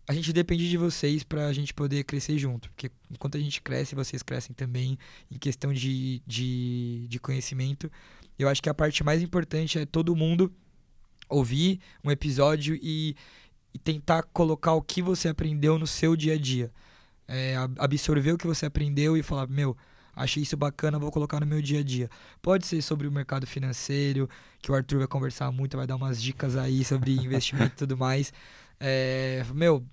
A 0.07 0.13
gente 0.13 0.33
depende 0.33 0.69
de 0.69 0.77
vocês 0.77 1.23
pra 1.23 1.51
gente 1.53 1.73
poder 1.73 2.03
crescer 2.03 2.37
junto, 2.37 2.69
porque 2.69 2.89
enquanto 3.09 3.37
a 3.37 3.39
gente 3.39 3.61
cresce, 3.61 3.95
vocês 3.95 4.23
crescem 4.23 4.53
também 4.53 4.97
em 5.29 5.37
questão 5.37 5.73
de, 5.73 6.21
de, 6.25 7.07
de 7.07 7.19
conhecimento. 7.19 7.91
Eu 8.39 8.49
acho 8.49 8.61
que 8.61 8.69
a 8.69 8.73
parte 8.73 9.03
mais 9.03 9.21
importante 9.21 9.79
é 9.79 9.85
todo 9.85 10.15
mundo 10.15 10.51
ouvir 11.29 11.79
um 12.03 12.11
episódio 12.11 12.77
e, 12.81 13.15
e 13.73 13.79
tentar 13.79 14.23
colocar 14.23 14.73
o 14.73 14.81
que 14.81 15.01
você 15.01 15.29
aprendeu 15.29 15.77
no 15.79 15.87
seu 15.87 16.15
dia 16.15 16.33
a 16.33 16.37
dia. 16.37 16.71
É, 17.27 17.55
ab- 17.55 17.79
absorver 17.79 18.33
o 18.33 18.37
que 18.37 18.47
você 18.47 18.65
aprendeu 18.65 19.15
e 19.15 19.23
falar, 19.23 19.47
meu, 19.47 19.75
achei 20.15 20.43
isso 20.43 20.57
bacana, 20.57 20.99
vou 20.99 21.11
colocar 21.11 21.39
no 21.39 21.45
meu 21.45 21.61
dia 21.61 21.79
a 21.79 21.83
dia. 21.83 22.09
Pode 22.41 22.65
ser 22.67 22.81
sobre 22.81 23.07
o 23.07 23.11
mercado 23.11 23.47
financeiro, 23.47 24.29
que 24.61 24.71
o 24.71 24.75
Arthur 24.75 24.99
vai 24.99 25.07
conversar 25.07 25.51
muito, 25.51 25.77
vai 25.77 25.87
dar 25.87 25.95
umas 25.95 26.21
dicas 26.21 26.57
aí 26.57 26.83
sobre 26.83 27.13
investimento 27.13 27.73
e 27.73 27.77
tudo 27.77 27.97
mais. 27.97 28.33
É, 28.79 29.45
meu, 29.53 29.83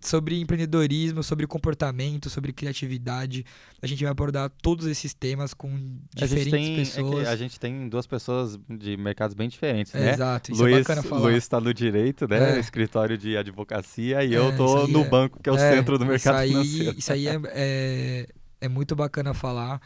sobre 0.00 0.40
empreendedorismo, 0.40 1.22
sobre 1.22 1.46
comportamento, 1.46 2.30
sobre 2.30 2.52
criatividade. 2.52 3.44
A 3.82 3.86
gente 3.86 4.02
vai 4.02 4.10
abordar 4.10 4.50
todos 4.62 4.86
esses 4.86 5.12
temas 5.12 5.52
com 5.52 5.68
A 6.16 6.20
diferentes 6.26 6.50
tem, 6.50 6.74
é 6.74 6.78
pessoas. 6.78 7.28
a 7.28 7.36
gente 7.36 7.60
tem 7.60 7.88
duas 7.88 8.06
pessoas 8.06 8.58
de 8.68 8.96
mercados 8.96 9.34
bem 9.34 9.48
diferentes, 9.48 9.92
né? 9.92 10.12
Exato, 10.14 10.52
isso 10.52 10.66
é 10.66 10.70
Luiz, 10.70 10.78
bacana 10.86 11.02
falar. 11.02 11.20
Luiz 11.22 11.36
está 11.44 11.60
no 11.60 11.74
direito, 11.74 12.26
né? 12.26 12.56
É. 12.56 12.58
Escritório 12.60 13.18
de 13.18 13.36
advocacia, 13.36 14.24
e 14.24 14.34
É, 14.34 14.38
eu 14.38 14.56
tô 14.56 14.86
no 14.86 15.02
é- 15.02 15.08
banco, 15.08 15.38
que 15.42 15.48
é 15.48 15.52
o 15.52 15.56
É, 15.56 15.76
centro 15.76 15.98
do 15.98 16.06
mercado 16.06 16.44
isso 16.46 16.56
aí, 16.58 16.64
financeiro. 16.70 16.98
Isso 16.98 17.12
aí 17.12 17.28
é, 17.28 17.40
é, 17.48 18.26
é 18.62 18.68
muito 18.68 18.96
bacana 18.96 19.34
falar. 19.34 19.80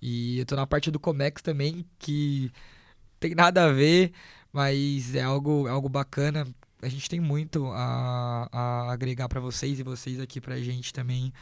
E 0.00 0.38
eu 0.38 0.46
tô 0.46 0.56
na 0.56 0.66
parte 0.66 0.90
do 0.90 0.98
Comex 1.00 1.42
também, 1.42 1.84
que 1.98 2.50
tem 3.20 3.34
nada 3.34 3.64
a 3.66 3.72
ver, 3.72 4.12
mas 4.52 5.14
é 5.14 5.22
algo, 5.22 5.68
é 5.68 5.70
algo 5.70 5.88
bacana. 5.88 6.46
A 6.80 6.88
gente 6.88 7.08
tem 7.08 7.20
muito 7.20 7.66
a, 7.72 8.48
a 8.52 8.92
agregar 8.92 9.28
para 9.28 9.40
vocês 9.40 9.80
e 9.80 9.82
vocês 9.82 10.20
aqui 10.20 10.40
pra 10.40 10.58
gente 10.58 10.92
também. 10.92 11.32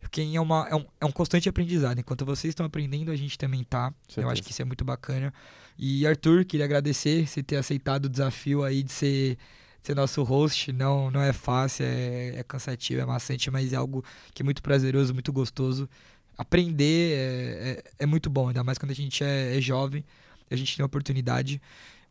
Porque 0.00 0.20
é, 0.20 0.40
uma, 0.40 0.66
é, 0.68 0.74
um, 0.74 0.84
é 1.00 1.04
um 1.04 1.12
constante 1.12 1.48
aprendizado. 1.48 1.98
Enquanto 1.98 2.24
vocês 2.24 2.52
estão 2.52 2.64
aprendendo, 2.64 3.10
a 3.10 3.16
gente 3.16 3.36
também 3.36 3.64
tá. 3.64 3.88
Eu 3.88 4.14
Certeza. 4.14 4.32
acho 4.32 4.42
que 4.42 4.52
isso 4.52 4.62
é 4.62 4.64
muito 4.64 4.84
bacana. 4.84 5.32
E 5.78 6.06
Arthur, 6.06 6.44
queria 6.44 6.64
agradecer 6.64 7.26
você 7.26 7.42
ter 7.42 7.56
aceitado 7.56 8.06
o 8.06 8.08
desafio 8.08 8.64
aí 8.64 8.82
de 8.82 8.92
ser, 8.92 9.38
ser 9.82 9.94
nosso 9.94 10.22
host. 10.22 10.72
Não, 10.72 11.10
não 11.10 11.20
é 11.20 11.32
fácil, 11.32 11.84
é, 11.84 12.36
é 12.36 12.42
cansativo, 12.42 13.00
é 13.00 13.06
maçante, 13.06 13.50
mas 13.50 13.72
é 13.72 13.76
algo 13.76 14.04
que 14.32 14.42
é 14.42 14.44
muito 14.44 14.62
prazeroso, 14.62 15.12
muito 15.12 15.32
gostoso. 15.32 15.88
Aprender 16.36 17.12
é, 17.12 17.18
é, 17.18 17.84
é 18.00 18.06
muito 18.06 18.30
bom, 18.30 18.48
ainda 18.48 18.62
mais 18.62 18.78
quando 18.78 18.92
a 18.92 18.94
gente 18.94 19.24
é, 19.24 19.56
é 19.56 19.60
jovem, 19.60 20.04
a 20.50 20.56
gente 20.56 20.76
tem 20.76 20.82
a 20.82 20.86
oportunidade. 20.86 21.60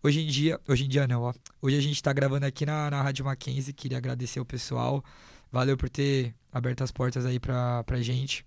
Hoje 0.04 0.22
em 0.22 0.28
dia, 0.28 0.60
hoje 0.68 0.86
em 0.86 0.88
dia 0.88 1.08
não, 1.08 1.24
ó. 1.24 1.34
Hoje 1.62 1.76
a 1.76 1.82
gente 1.82 2.02
tá 2.02 2.14
gravando 2.14 2.46
aqui 2.46 2.66
na, 2.66 2.90
na 2.92 3.02
Rádio 3.02 3.26
Mackenzie, 3.26 3.74
queria 3.74 3.98
agradecer 3.98 4.40
o 4.40 4.46
pessoal. 4.46 5.04
Valeu 5.52 5.76
por 5.76 5.90
ter 5.90 6.36
aberto 6.52 6.84
as 6.84 6.92
portas 6.92 7.26
aí 7.26 7.40
pra, 7.40 7.84
pra 7.84 8.00
gente. 8.02 8.46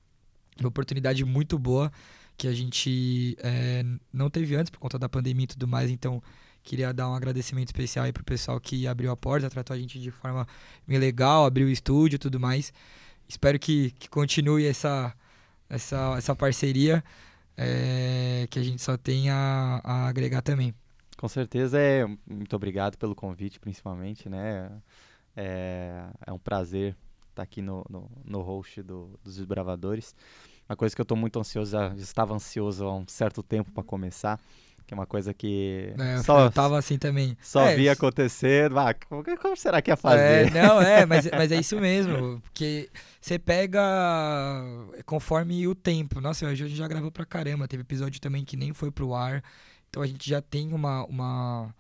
Uma 0.61 0.69
oportunidade 0.69 1.25
muito 1.25 1.59
boa 1.59 1.91
que 2.37 2.47
a 2.47 2.53
gente 2.53 3.37
é, 3.41 3.85
não 4.13 4.31
teve 4.31 4.55
antes 4.55 4.71
por 4.71 4.79
conta 4.79 4.99
da 4.99 5.09
pandemia 5.09 5.45
e 5.45 5.49
tudo 5.49 5.67
mais, 5.67 5.91
então 5.91 6.23
queria 6.63 6.93
dar 6.93 7.11
um 7.11 7.15
agradecimento 7.15 7.69
especial 7.69 8.05
aí 8.05 8.13
pro 8.13 8.25
pessoal 8.25 8.61
que 8.61 8.87
abriu 8.87 9.11
a 9.11 9.17
porta, 9.17 9.51
tratou 9.51 9.75
a 9.75 9.79
gente 9.79 10.01
de 10.01 10.11
forma 10.11 10.47
bem 10.87 10.99
legal, 10.99 11.45
abriu 11.45 11.67
o 11.67 11.71
estúdio 11.71 12.17
e 12.17 12.19
tudo 12.19 12.39
mais. 12.39 12.73
Espero 13.29 13.59
que, 13.59 13.91
que 13.93 14.09
continue 14.09 14.67
essa, 14.67 15.13
essa, 15.69 16.15
essa 16.17 16.35
parceria 16.35 17.03
é, 17.57 18.47
que 18.49 18.59
a 18.59 18.63
gente 18.63 18.81
só 18.81 18.97
tem 18.97 19.31
a 19.31 19.81
agregar 20.09 20.43
também. 20.43 20.75
Com 21.21 21.29
certeza, 21.29 21.79
é, 21.79 22.07
muito 22.27 22.57
obrigado 22.57 22.97
pelo 22.97 23.15
convite, 23.15 23.61
principalmente, 23.61 24.27
né? 24.27 24.71
É, 25.37 26.07
é 26.27 26.33
um 26.33 26.39
prazer 26.39 26.97
estar 27.29 27.43
aqui 27.43 27.61
no, 27.61 27.85
no, 27.91 28.11
no 28.25 28.41
host 28.41 28.83
do, 28.83 29.21
dos 29.23 29.37
Desbravadores. 29.37 30.15
Uma 30.67 30.77
coisa 30.77 30.97
que 30.97 31.01
eu 31.03 31.03
estou 31.03 31.19
muito 31.19 31.39
ansioso, 31.39 31.73
já 31.73 31.93
estava 31.95 32.33
ansioso 32.35 32.87
há 32.87 32.97
um 32.97 33.05
certo 33.07 33.43
tempo 33.43 33.71
para 33.71 33.83
começar, 33.83 34.41
que 34.87 34.95
é 34.95 34.97
uma 34.97 35.05
coisa 35.05 35.35
que 35.35 35.93
é, 35.99 36.23
só 36.23 36.41
eu 36.41 36.49
tava 36.51 36.79
assim 36.79 36.97
também. 36.97 37.37
Só 37.43 37.67
é, 37.67 37.77
vi 37.77 37.87
acontecer, 37.91 38.73
ah, 38.75 38.95
como, 38.95 39.23
como, 39.37 39.55
será 39.59 39.83
que 39.83 39.91
ia 39.91 39.99
fazer? 39.99 40.47
É, 40.47 40.51
não, 40.51 40.81
é, 40.81 41.05
mas, 41.05 41.29
mas 41.31 41.53
é 41.53 41.61
isso 41.61 41.79
mesmo, 41.79 42.41
porque 42.41 42.89
você 43.21 43.39
pega 43.39 43.83
conforme 45.05 45.69
o 45.69 45.75
tempo. 45.75 46.19
Nossa, 46.19 46.47
hoje 46.47 46.65
a 46.65 46.67
gente 46.67 46.79
já 46.79 46.89
gravou 46.89 47.11
pra 47.11 47.27
caramba, 47.27 47.69
teve 47.69 47.83
episódio 47.83 48.19
também 48.23 48.43
que 48.43 48.57
nem 48.57 48.73
foi 48.73 48.91
pro 48.91 49.15
ar. 49.15 49.45
Então 49.91 50.03
a 50.03 50.07
gente 50.07 50.29
já 50.29 50.41
tem 50.41 50.73
uma, 50.73 51.05
uma 51.05 51.75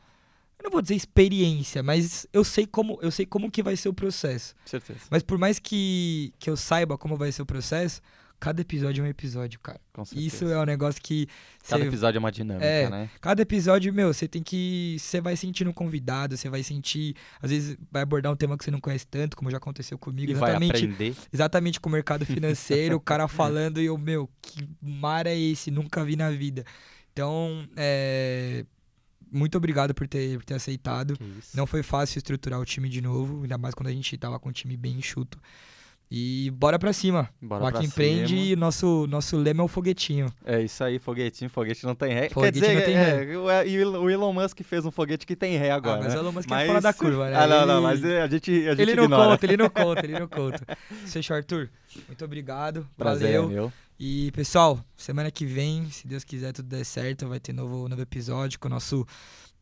eu 0.59 0.65
não 0.65 0.71
vou 0.71 0.83
dizer 0.83 0.95
experiência, 0.95 1.83
mas 1.83 2.27
eu 2.33 2.45
sei 2.45 2.67
como 2.67 2.99
eu 3.01 3.11
sei 3.11 3.25
como 3.25 3.51
que 3.51 3.63
vai 3.63 3.77
ser 3.77 3.89
o 3.89 3.95
processo. 3.95 4.55
Certeza. 4.67 5.01
Mas 5.11 5.23
por 5.23 5.39
mais 5.39 5.59
que, 5.59 6.35
que 6.39 6.51
eu 6.51 6.57
saiba 6.57 6.99
como 6.99 7.17
vai 7.17 7.33
ser 7.33 7.41
o 7.41 7.47
processo, 7.47 8.03
cada 8.41 8.61
episódio 8.61 9.03
é 9.03 9.07
um 9.07 9.09
episódio, 9.09 9.59
cara. 9.61 9.81
Com 9.93 10.05
certeza. 10.05 10.27
Isso 10.27 10.49
é 10.49 10.59
um 10.59 10.65
negócio 10.65 11.01
que 11.01 11.29
cada 11.69 11.85
episódio 11.85 12.19
é 12.19 12.21
uma 12.21 12.33
dinâmica, 12.33 12.67
é, 12.67 12.91
né? 12.91 13.11
Cada 13.23 13.41
episódio, 13.41 13.93
meu, 13.93 14.13
você 14.13 14.29
tem 14.29 14.43
que 14.43 14.97
você 14.99 15.21
vai 15.21 15.35
sentir 15.37 15.67
um 15.67 15.73
convidado, 15.73 16.37
você 16.37 16.51
vai 16.51 16.63
sentir, 16.63 17.15
às 17.41 17.51
vezes 17.51 17.79
vai 17.91 18.03
abordar 18.03 18.31
um 18.31 18.37
tema 18.37 18.57
que 18.59 18.65
você 18.65 18.71
não 18.71 18.81
conhece 18.81 19.07
tanto, 19.07 19.37
como 19.39 19.51
já 19.51 19.57
aconteceu 19.57 19.97
comigo, 19.99 20.31
e 20.31 20.35
exatamente. 20.35 20.73
Vai 20.73 20.93
aprender. 20.93 21.17
Exatamente 21.33 21.81
com 21.81 21.89
o 21.89 21.93
mercado 21.93 22.25
financeiro, 22.27 22.97
o 22.97 23.01
cara 23.01 23.29
falando 23.29 23.81
e 23.81 23.87
eu, 23.87 23.97
meu, 23.97 24.29
que 24.43 24.69
mar 24.81 25.27
é 25.27 25.39
esse? 25.39 25.71
Nunca 25.71 26.05
vi 26.05 26.17
na 26.17 26.31
vida. 26.31 26.65
Então, 27.21 27.69
é, 27.77 28.65
muito 29.31 29.59
obrigado 29.59 29.93
por 29.93 30.09
ter, 30.09 30.39
por 30.39 30.45
ter 30.45 30.55
aceitado. 30.55 31.19
Não 31.55 31.67
foi 31.67 31.83
fácil 31.83 32.17
estruturar 32.17 32.59
o 32.59 32.65
time 32.65 32.89
de 32.89 33.03
novo, 33.03 33.43
ainda 33.43 33.59
mais 33.59 33.75
quando 33.75 33.89
a 33.89 33.93
gente 33.93 34.17
tava 34.17 34.41
com 34.41 34.49
um 34.49 34.53
time 34.53 34.75
bem 34.75 34.95
enxuto. 34.95 35.39
E 36.11 36.51
bora 36.53 36.79
pra 36.79 36.95
cima. 36.95 37.29
Bora 37.41 37.71
pra 37.71 37.85
empreende 37.85 38.35
e 38.35 38.57
nosso, 38.57 39.07
nosso 39.07 39.37
lema 39.37 39.63
é 39.63 39.65
o 39.65 39.69
foguetinho. 39.69 40.33
É 40.47 40.63
isso 40.63 40.83
aí, 40.83 40.99
foguetinho, 40.99 41.51
foguete 41.51 41.85
não 41.85 41.95
tem 41.95 42.13
ré. 42.13 42.31
Foguete 42.31 42.59
Quer 42.59 42.67
dizer, 42.67 42.79
não 42.79 42.85
tem 42.87 42.95
ré. 42.95 43.61
É, 43.61 43.69
e 43.69 43.85
o 43.85 44.11
Elon 44.11 44.33
Musk 44.33 44.63
fez 44.63 44.87
um 44.87 44.91
foguete 44.91 45.27
que 45.27 45.37
tem 45.37 45.59
ré 45.59 45.71
agora. 45.71 46.01
Ah, 46.01 46.05
mas 46.05 46.15
né? 46.15 46.21
o 46.21 46.23
Elon 46.23 46.33
Musk 46.33 46.49
mas... 46.49 46.63
é 46.63 46.67
fora 46.67 46.81
da 46.81 46.93
curva, 46.95 47.31
né? 47.31 47.37
Ah, 47.39 47.47
não, 47.47 47.59
ele... 47.59 47.67
não, 47.67 47.83
mas 47.83 48.03
a 48.03 48.27
gente, 48.27 48.51
a 48.51 48.71
gente 48.71 48.81
Ele 48.81 48.95
não 48.97 49.05
ignora. 49.05 49.31
conta, 49.31 49.47
ele 49.47 49.57
não 49.59 49.69
conta, 49.69 50.07
ele 50.07 50.19
não 50.19 50.27
conta. 50.27 50.79
Fechou, 51.07 51.37
Arthur. 51.37 51.69
Muito 52.09 52.25
obrigado. 52.25 52.89
Prazer, 52.97 53.35
valeu. 53.35 53.49
Meu. 53.49 53.73
E, 54.03 54.33
pessoal, 54.33 54.83
semana 54.97 55.31
que 55.31 55.45
vem, 55.45 55.91
se 55.91 56.07
Deus 56.07 56.25
quiser 56.25 56.55
tudo 56.55 56.71
der 56.71 56.87
certo, 56.87 57.29
vai 57.29 57.39
ter 57.39 57.53
novo, 57.53 57.87
novo 57.87 58.01
episódio 58.01 58.59
com 58.59 58.67
o 58.67 58.71
nosso 58.71 59.07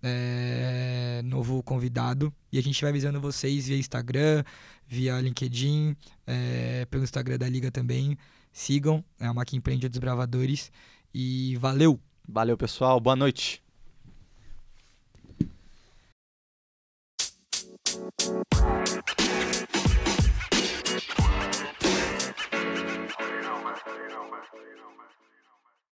é, 0.01 1.21
novo 1.25 1.61
convidado. 1.61 2.33
E 2.53 2.57
a 2.57 2.63
gente 2.63 2.81
vai 2.81 2.91
avisando 2.91 3.21
vocês 3.21 3.67
via 3.67 3.77
Instagram, 3.77 4.45
via 4.87 5.21
LinkedIn, 5.21 5.97
é, 6.25 6.87
pelo 6.89 7.03
Instagram 7.03 7.37
da 7.37 7.49
Liga 7.49 7.73
também. 7.73 8.17
Sigam, 8.53 9.05
é 9.19 9.27
a 9.27 9.35
Máquina 9.35 9.59
Empreende 9.59 9.89
dos 9.89 9.99
Bravadores. 9.99 10.71
E 11.13 11.57
valeu! 11.57 11.99
Valeu, 12.29 12.57
pessoal. 12.57 13.01
Boa 13.01 13.17
noite. 13.17 13.61